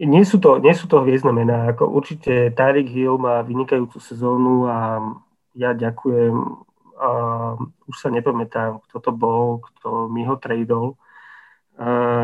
[0.02, 1.70] nie sú to, nie sú to hviezdne mená.
[1.70, 5.00] Ako určite Tyreek Hill má vynikajúcu sezónu a
[5.54, 6.36] ja ďakujem.
[7.02, 7.58] Uh,
[7.90, 10.98] už sa nepamätám, kto to bol, kto mi ho tradol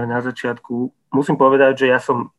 [0.05, 0.93] na začiatku.
[1.13, 2.29] Musím povedať, že ja som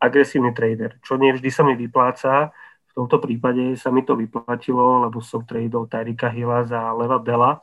[0.00, 2.50] agresívny trader, čo nie vždy sa mi vypláca.
[2.90, 7.60] V tomto prípade sa mi to vyplatilo, lebo som tradol Tyrika Hilla za Leva Bela,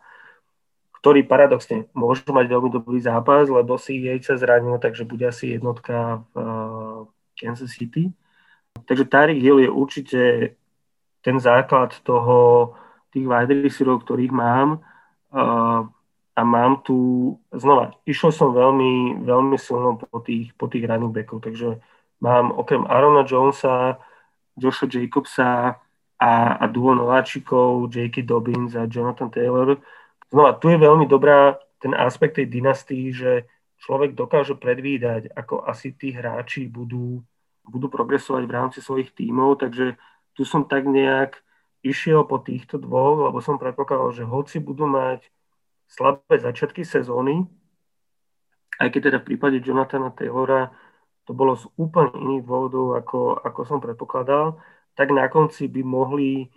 [1.04, 5.60] ktorý paradoxne môže mať veľmi dobrý zápas, lebo si jej sa zranil, takže bude asi
[5.60, 7.04] jednotka v uh,
[7.36, 8.16] Kansas City.
[8.88, 10.22] Takže Tyreek Hill je určite
[11.20, 12.72] ten základ toho,
[13.12, 14.80] tých wide receiverov, ktorých mám.
[15.28, 15.92] Uh,
[16.34, 21.44] a mám tu, znova, išiel som veľmi, veľmi silno po tých, po tých running backov,
[21.44, 21.84] takže
[22.24, 24.00] Mám okrem Arona Jonesa,
[24.56, 25.76] Josha Jacobsa
[26.20, 28.24] a, a duo nováčikov J.K.
[28.24, 29.76] Dobbins a Jonathan Taylor.
[30.34, 33.46] Znova, tu je veľmi dobrá ten aspekt tej dynastii, že
[33.86, 37.22] človek dokáže predvídať, ako asi tí hráči budú,
[37.62, 39.94] budú progresovať v rámci svojich tímov, takže
[40.34, 41.38] tu som tak nejak
[41.86, 45.30] išiel po týchto dvoch, lebo som predpokladal, že hoci budú mať
[45.86, 47.46] slabé začiatky sezóny,
[48.82, 50.74] aj keď teda v prípade Jonathana Taylora
[51.30, 54.58] to bolo z úplne iných dôvodov, ako, ako som predpokladal,
[54.98, 56.50] tak na konci by mohli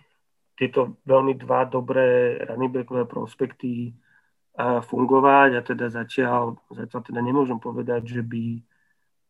[0.56, 2.72] tieto veľmi dva dobré running
[3.06, 3.92] prospekty
[4.56, 8.44] uh, fungovať a teda zatiaľ, zatiaľ teda nemôžem povedať, že by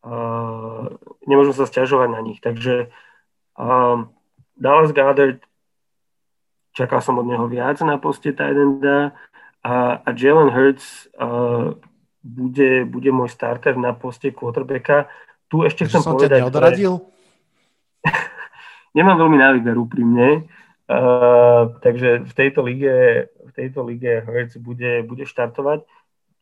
[0.06, 0.86] uh,
[1.26, 2.38] nemôžem sa stiažovať na nich.
[2.38, 2.94] Takže
[3.58, 4.14] um,
[4.54, 5.42] Dallas Goddard
[6.72, 9.12] čakal som od neho viac na poste Tidenda
[9.66, 11.74] a, a Jalen Hurts uh,
[12.22, 15.10] bude, bude môj starter na poste quarterbacka
[15.46, 16.42] tu ešte chcem som povedať...
[16.42, 16.94] Ťa neodradil?
[18.98, 20.50] Nemám veľmi na výber úprimne,
[20.90, 25.86] uh, takže v tejto lige, v tejto lige Hertz bude, bude štartovať.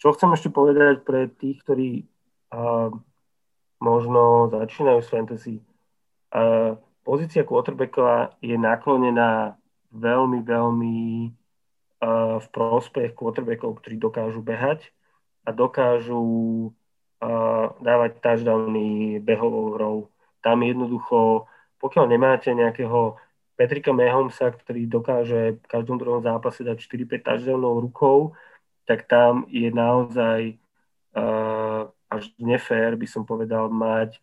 [0.00, 1.90] Čo chcem ešte povedať pre tých, ktorí
[2.52, 2.92] uh,
[3.80, 5.54] možno začínajú s fantasy.
[6.34, 9.56] Uh, pozícia quarterbacka je naklonená
[9.92, 10.98] veľmi, veľmi
[12.04, 14.92] uh, v prospech quarterbackov, ktorí dokážu behať
[15.44, 16.72] a dokážu
[17.80, 19.96] dávať touchdowny behovou hrou.
[20.44, 21.48] Tam jednoducho,
[21.80, 23.16] pokiaľ nemáte nejakého
[23.54, 28.18] Petrika Mahomesa, ktorý dokáže v každom druhom zápase dať 4-5 touchdownov rukou,
[28.84, 30.58] tak tam je naozaj
[31.14, 34.18] uh, až nefér, by som povedal, mať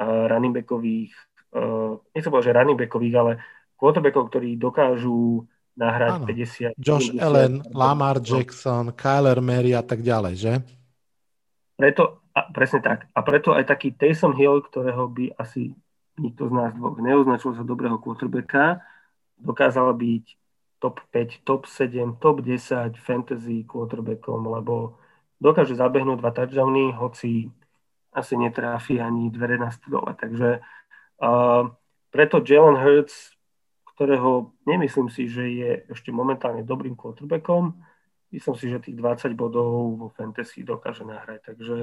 [0.00, 1.12] uh, running backových,
[1.52, 3.32] uh, nechcem povedať, že running backových, ale
[3.76, 5.44] quarterbackov, ktorí dokážu
[5.76, 6.26] nahrať Áno.
[6.76, 6.80] 50.
[6.80, 10.52] Josh 50, Allen, Lamar Jackson, Kyler Mary a tak ďalej, že?
[11.76, 13.08] Preto a presne tak.
[13.12, 15.76] A preto aj taký Taysom Hill, ktorého by asi
[16.22, 18.78] nikto z nás dvoch neoznačil za dobrého quarterbacka,
[19.42, 20.24] dokázal byť
[20.78, 24.98] top 5, top 7, top 10 fantasy quarterbackom, lebo
[25.42, 27.50] dokáže zabehnúť dva touchdowny, hoci
[28.14, 30.14] asi netráfi ani dvere na dole.
[30.14, 31.62] Takže uh,
[32.10, 33.34] preto Jalen Hurts,
[33.94, 37.74] ktorého nemyslím si, že je ešte momentálne dobrým quarterbackom,
[38.32, 41.52] myslím si, že tých 20 bodov vo fantasy dokáže nahrať.
[41.52, 41.78] Takže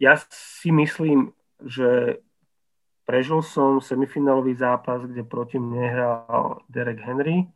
[0.00, 1.30] ja si myslím,
[1.62, 2.18] že
[3.04, 7.48] prežil som semifinálový zápas, kde proti mne hral Derek Henry,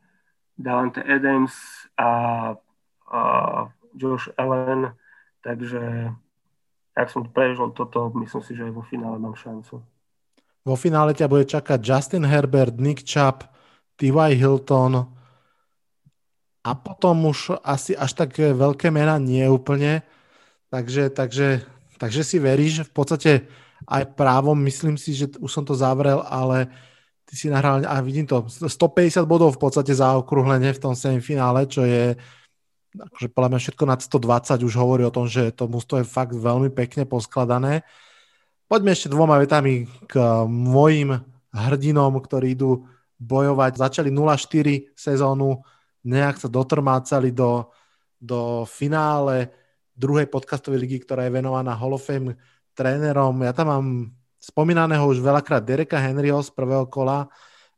[0.55, 1.55] Davante Adams
[1.99, 2.11] a,
[3.11, 3.21] a
[3.95, 4.95] Josh Allen,
[5.43, 6.11] takže
[6.95, 9.83] ak som prežil toto, myslím si, že aj vo finále mám šancu.
[10.65, 13.45] Vo finále ťa bude čakať Justin Herbert, Nick Chubb,
[14.01, 14.33] T.Y.
[14.39, 15.11] Hilton
[16.65, 20.01] a potom už asi až tak veľké mena nie úplne.
[20.73, 21.63] Takže, takže,
[22.01, 23.33] takže si veríš, v podstate
[23.87, 26.73] aj právom, myslím si, že už som to zavrel, ale
[27.25, 31.69] ty si nahral, a vidím to, 150 bodov v podstate za okrúhlenie v tom semifinále,
[31.69, 32.17] čo je
[32.95, 36.31] akože podľa mňa všetko nad 120 už hovorí o tom, že to mústvo je fakt
[36.31, 37.83] veľmi pekne poskladané.
[38.71, 40.15] Poďme ešte dvoma vetami k
[40.47, 41.19] mojim
[41.51, 42.87] hrdinom, ktorí idú
[43.19, 43.73] bojovať.
[43.79, 45.63] Začali 0-4 sezónu,
[46.07, 47.71] nejak sa dotrmácali do,
[48.19, 49.51] do finále
[49.95, 52.35] druhej podcastovej ligy, ktorá je venovaná Hall of Fame
[52.75, 53.39] trénerom.
[53.47, 53.87] Ja tam mám
[54.43, 57.31] spomínaného už veľakrát Dereka Henryho z prvého kola,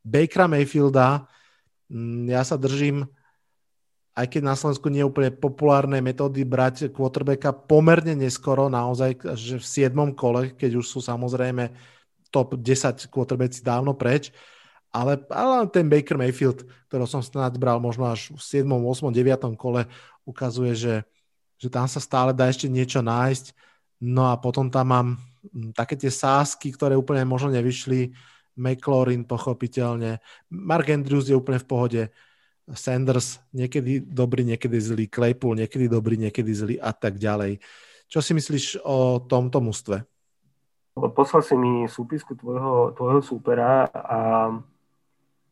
[0.02, 1.28] Bakera Mayfielda.
[1.86, 3.06] Mm, ja sa držím,
[4.16, 9.60] aj keď na Slovensku nie je úplne populárne metódy brať quarterbacka pomerne neskoro, naozaj, že
[9.60, 9.92] v 7.
[10.16, 11.68] kole, keď už sú samozrejme
[12.32, 14.32] top 10 quarterbacki dávno preč,
[14.88, 19.52] ale, ale ten Baker Mayfield, ktorého som snad bral možno až v 7., 8., 9.
[19.60, 19.84] kole,
[20.24, 20.94] ukazuje, že,
[21.60, 23.52] že tam sa stále dá ešte niečo nájsť.
[24.02, 25.08] No a potom tam mám
[25.72, 28.12] také tie sásky, ktoré úplne možno nevyšli.
[28.56, 30.18] McLaurin pochopiteľne.
[30.48, 32.02] Mark Andrews je úplne v pohode.
[32.66, 35.06] Sanders niekedy dobrý, niekedy zlý.
[35.06, 37.60] Claypool niekedy dobrý, niekedy zlý a tak ďalej.
[38.08, 40.02] Čo si myslíš o tomto mústve?
[40.96, 44.48] Poslal si mi súpisku tvojho, tvojho súpera a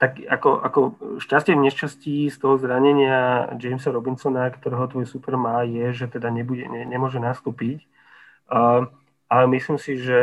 [0.01, 0.81] tak ako, ako
[1.21, 6.33] šťastie v nešťastí z toho zranenia Jamesa Robinsona, ktorého tvoj super má, je, že teda
[6.33, 7.85] nebude, ne, nemôže nastúpiť.
[8.51, 8.87] Uh,
[9.29, 10.21] ale myslím si, že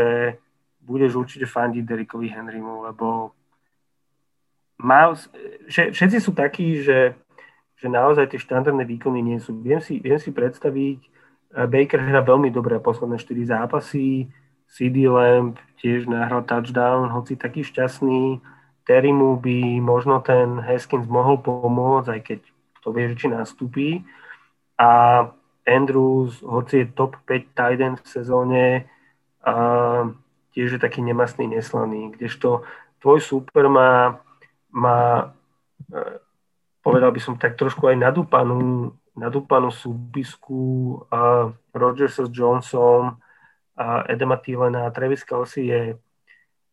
[0.81, 3.31] budeš určite fandiť Derikovi Henrymu, lebo
[4.81, 5.13] má,
[5.69, 7.13] že, všetci sú takí, že,
[7.77, 9.53] že naozaj tie štandardné výkony nie sú.
[9.61, 14.25] Viem si, viem si predstaviť, eh, Baker hrá veľmi dobré posledné 4 zápasy,
[14.71, 18.41] CD Lamb tiež nahral touchdown, hoci taký šťastný,
[18.81, 22.39] Terrymu by možno ten Haskins mohol pomôcť, aj keď
[22.81, 24.01] to vie, či nastúpi.
[24.73, 25.29] A
[25.67, 28.63] Andrews, hoci je top 5 tight end v sezóne,
[29.41, 29.53] a
[30.53, 32.13] tiež je taký nemastný, neslaný.
[32.13, 32.61] Kdežto
[33.01, 34.21] tvoj super má,
[34.69, 35.33] má
[35.89, 36.21] e,
[36.85, 43.17] povedal by som tak trošku aj nadúpanú, nadúpanú súpisku a Rodgers s Johnson
[43.73, 45.81] a Edema Thielena a Travis Kelsey je,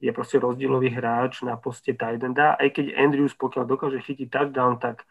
[0.05, 2.52] je proste rozdielový hráč na poste tight enda.
[2.52, 5.09] Aj keď Andrews, pokiaľ dokáže chytiť touchdown, tak,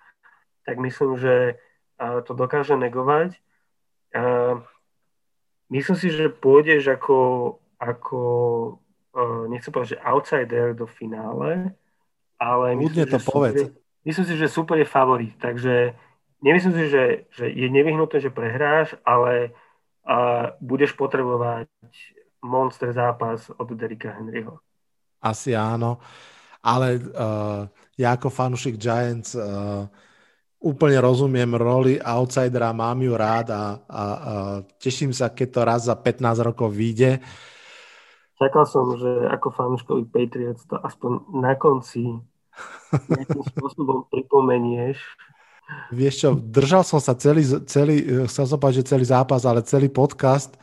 [0.61, 1.57] tak myslím, že
[1.97, 3.33] to dokáže negovať.
[5.67, 7.19] Myslím si, že pôjdeš ako,
[7.75, 8.19] ako
[9.11, 11.75] uh, nechcem povedať, že outsider do finále,
[12.39, 13.59] ale myslím, to že povedz.
[13.67, 13.75] Super,
[14.07, 15.91] myslím si, že super je favorit, takže
[16.39, 17.03] nemyslím si, že,
[17.35, 19.51] že je nevyhnutné, že prehráš, ale
[20.07, 21.67] uh, budeš potrebovať
[22.47, 24.63] monster zápas od Derika Henryho.
[25.19, 25.99] Asi áno,
[26.63, 27.67] ale uh,
[27.99, 29.83] ja ako fanúšik Giants uh,
[30.57, 34.03] úplne rozumiem roli outsidera, mám ju rád a, a, a
[34.81, 37.21] teším sa, keď to raz za 15 rokov vyjde.
[38.37, 42.21] Čakal som, že ako fanúškovi Patriots to aspoň na konci
[43.09, 44.97] nejakým spôsobom pripomenieš.
[45.91, 49.91] Vieš čo, držal som sa celý, celý chcel som povedať, že celý zápas, ale celý
[49.91, 50.55] podcast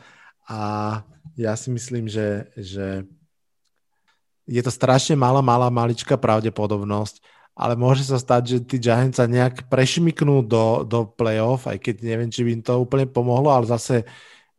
[0.49, 1.03] a
[1.37, 3.05] ja si myslím, že, že
[4.49, 7.21] je to strašne malá, malá, maličká pravdepodobnosť,
[7.55, 11.95] ale môže sa stať, že tí Giants sa nejak prešmiknú do, do playoff, aj keď
[12.03, 14.03] neviem, či by im to úplne pomohlo, ale zase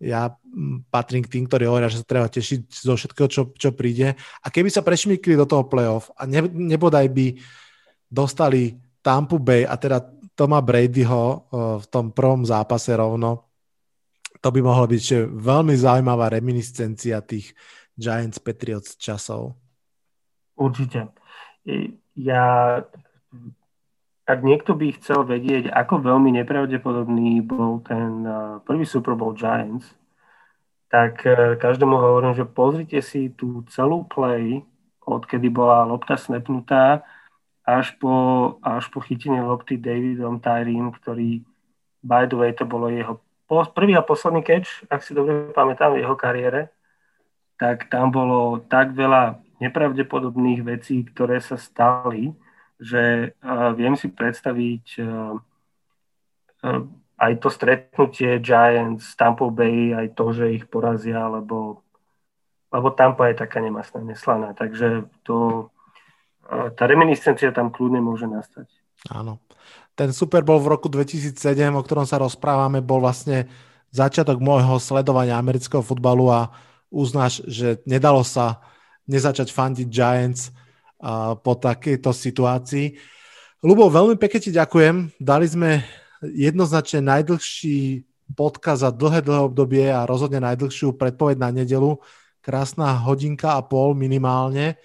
[0.01, 3.77] ja mm, patrím k tým, ktorí hovoria, že sa treba tešiť zo všetkého, čo, čo
[3.77, 4.17] príde.
[4.17, 7.37] A keby sa prešmikli do toho playoff a ne, nebodaj by
[8.09, 10.01] dostali Tampa Bay a teda
[10.37, 11.49] Toma Bradyho
[11.81, 13.49] v tom prvom zápase rovno,
[14.41, 17.57] to by mohlo byť že veľmi zaujímavá reminiscencia tých
[17.97, 19.57] Giants Patriots časov.
[20.61, 21.13] Určite
[22.17, 22.45] ja,
[24.25, 29.93] ak niekto by chcel vedieť, ako veľmi nepravdepodobný bol ten uh, prvý Super Bowl Giants,
[30.89, 34.65] tak uh, každému hovorím, že pozrite si tú celú play,
[35.05, 37.05] odkedy bola lopta snapnutá,
[37.67, 38.15] až po,
[38.65, 41.45] až po chytenie lopty Davidom Tyreen, ktorý
[42.07, 43.19] by the way, to bolo jeho
[43.75, 46.71] prvý a posledný catch, ak si dobre pamätám, v jeho kariére,
[47.59, 52.33] tak tam bolo tak veľa nepravdepodobných vecí, ktoré sa stali,
[52.77, 53.33] že
[53.77, 54.85] viem si predstaviť
[57.17, 61.81] aj to stretnutie Giants, Tampa Bay, aj to, že ich porazia, lebo,
[62.69, 64.53] lebo Tampa je taká nemastná, neslaná.
[64.53, 65.69] Takže to,
[66.77, 68.69] tá reminiscencia tam kľudne môže nastať.
[69.09, 69.41] Áno.
[69.97, 71.41] Ten Super Bowl v roku 2007,
[71.73, 73.49] o ktorom sa rozprávame, bol vlastne
[73.97, 76.53] začiatok môjho sledovania amerického futbalu a
[76.93, 78.61] uznáš, že nedalo sa
[79.07, 82.99] nezačať fandiť Giants uh, po takejto situácii.
[83.65, 85.17] Lubo, veľmi pekne ti ďakujem.
[85.19, 85.83] Dali sme
[86.23, 88.05] jednoznačne najdlhší
[88.35, 91.99] podcast za dlhé, dlhé obdobie a rozhodne najdlhšiu predpoveď na nedelu.
[92.43, 94.79] Krásna hodinka a pol minimálne.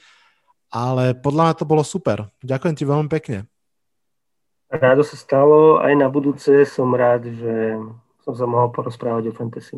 [0.71, 2.31] ale podľa mňa to bolo super.
[2.39, 3.45] Ďakujem ti veľmi pekne.
[4.71, 7.75] Rádo sa stalo, aj na budúce som rád, že
[8.23, 9.75] som sa mohol porozprávať o fantasy.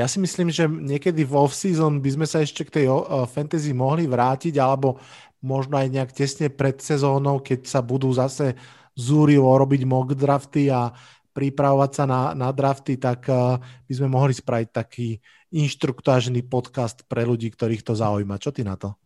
[0.00, 2.86] Ja si myslím, že niekedy v off-season by sme sa ešte k tej
[3.28, 4.96] fantasy mohli vrátiť, alebo
[5.44, 8.56] možno aj nejak tesne pred sezónou, keď sa budú zase
[8.96, 10.88] zúrivo robiť mock drafty a
[11.36, 15.20] pripravovať sa na, na drafty, tak uh, by sme mohli spraviť taký
[15.52, 18.40] inštruktážny podcast pre ľudí, ktorých to zaujíma.
[18.40, 18.96] Čo ty na to?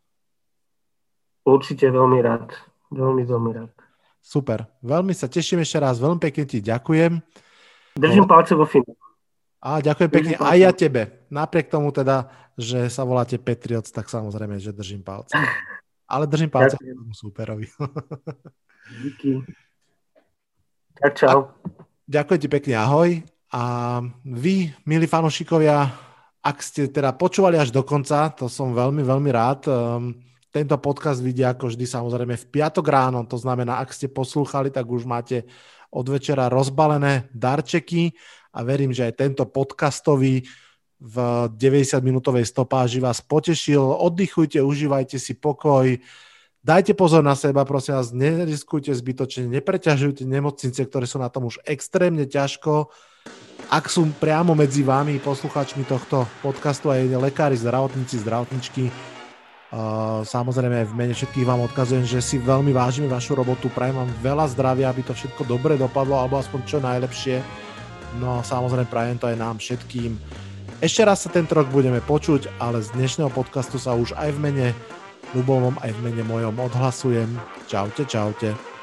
[1.44, 2.54] Určite veľmi rád.
[2.94, 3.72] Veľmi, veľmi rád.
[4.24, 4.64] Super.
[4.80, 6.00] Veľmi sa teším ešte raz.
[6.00, 7.20] Veľmi pekne ti ďakujem.
[8.00, 9.03] Držím palce vo finále.
[9.64, 11.24] A ďakujem pekne aj ja tebe.
[11.32, 12.28] Napriek tomu teda,
[12.60, 15.32] že sa voláte Patriots, tak samozrejme, že držím palce.
[16.04, 17.72] Ale držím palce tomu superovi.
[19.02, 19.40] Díky.
[21.00, 21.56] Tak čau.
[22.04, 23.24] Ďakujem ti pekne, ahoj.
[23.56, 23.62] A
[24.28, 25.88] vy, milí fanošikovia,
[26.44, 29.64] ak ste teda počúvali až do konca, to som veľmi, veľmi rád.
[29.64, 30.12] Um,
[30.52, 34.84] tento podcast vidia ako vždy samozrejme v piatok ráno, to znamená, ak ste poslúchali, tak
[34.84, 35.48] už máte
[35.88, 38.12] od večera rozbalené darčeky
[38.54, 40.46] a verím, že aj tento podcastový
[41.02, 41.16] v
[41.50, 43.82] 90-minútovej stopáži vás potešil.
[43.82, 45.98] Oddychujte, užívajte si pokoj,
[46.62, 51.58] dajte pozor na seba, prosím vás, neriskujte zbytočne, nepreťažujte nemocnice, ktoré sú na tom už
[51.66, 52.94] extrémne ťažko
[53.72, 60.92] ak sú priamo medzi vami, poslucháčmi tohto podcastu aj lekári, zdravotníci, zdravotničky, uh, samozrejme v
[60.92, 65.02] mene všetkých vám odkazujem, že si veľmi vážime vašu robotu, prajem vám veľa zdravia, aby
[65.06, 67.40] to všetko dobre dopadlo, alebo aspoň čo najlepšie.
[68.18, 70.18] No a samozrejme prajem to aj nám všetkým.
[70.82, 74.42] Ešte raz sa tento rok budeme počuť, ale z dnešného podcastu sa už aj v
[74.42, 74.66] mene
[75.32, 77.30] Lubovom, aj v mene mojom odhlasujem.
[77.66, 78.73] Čaute, čaute.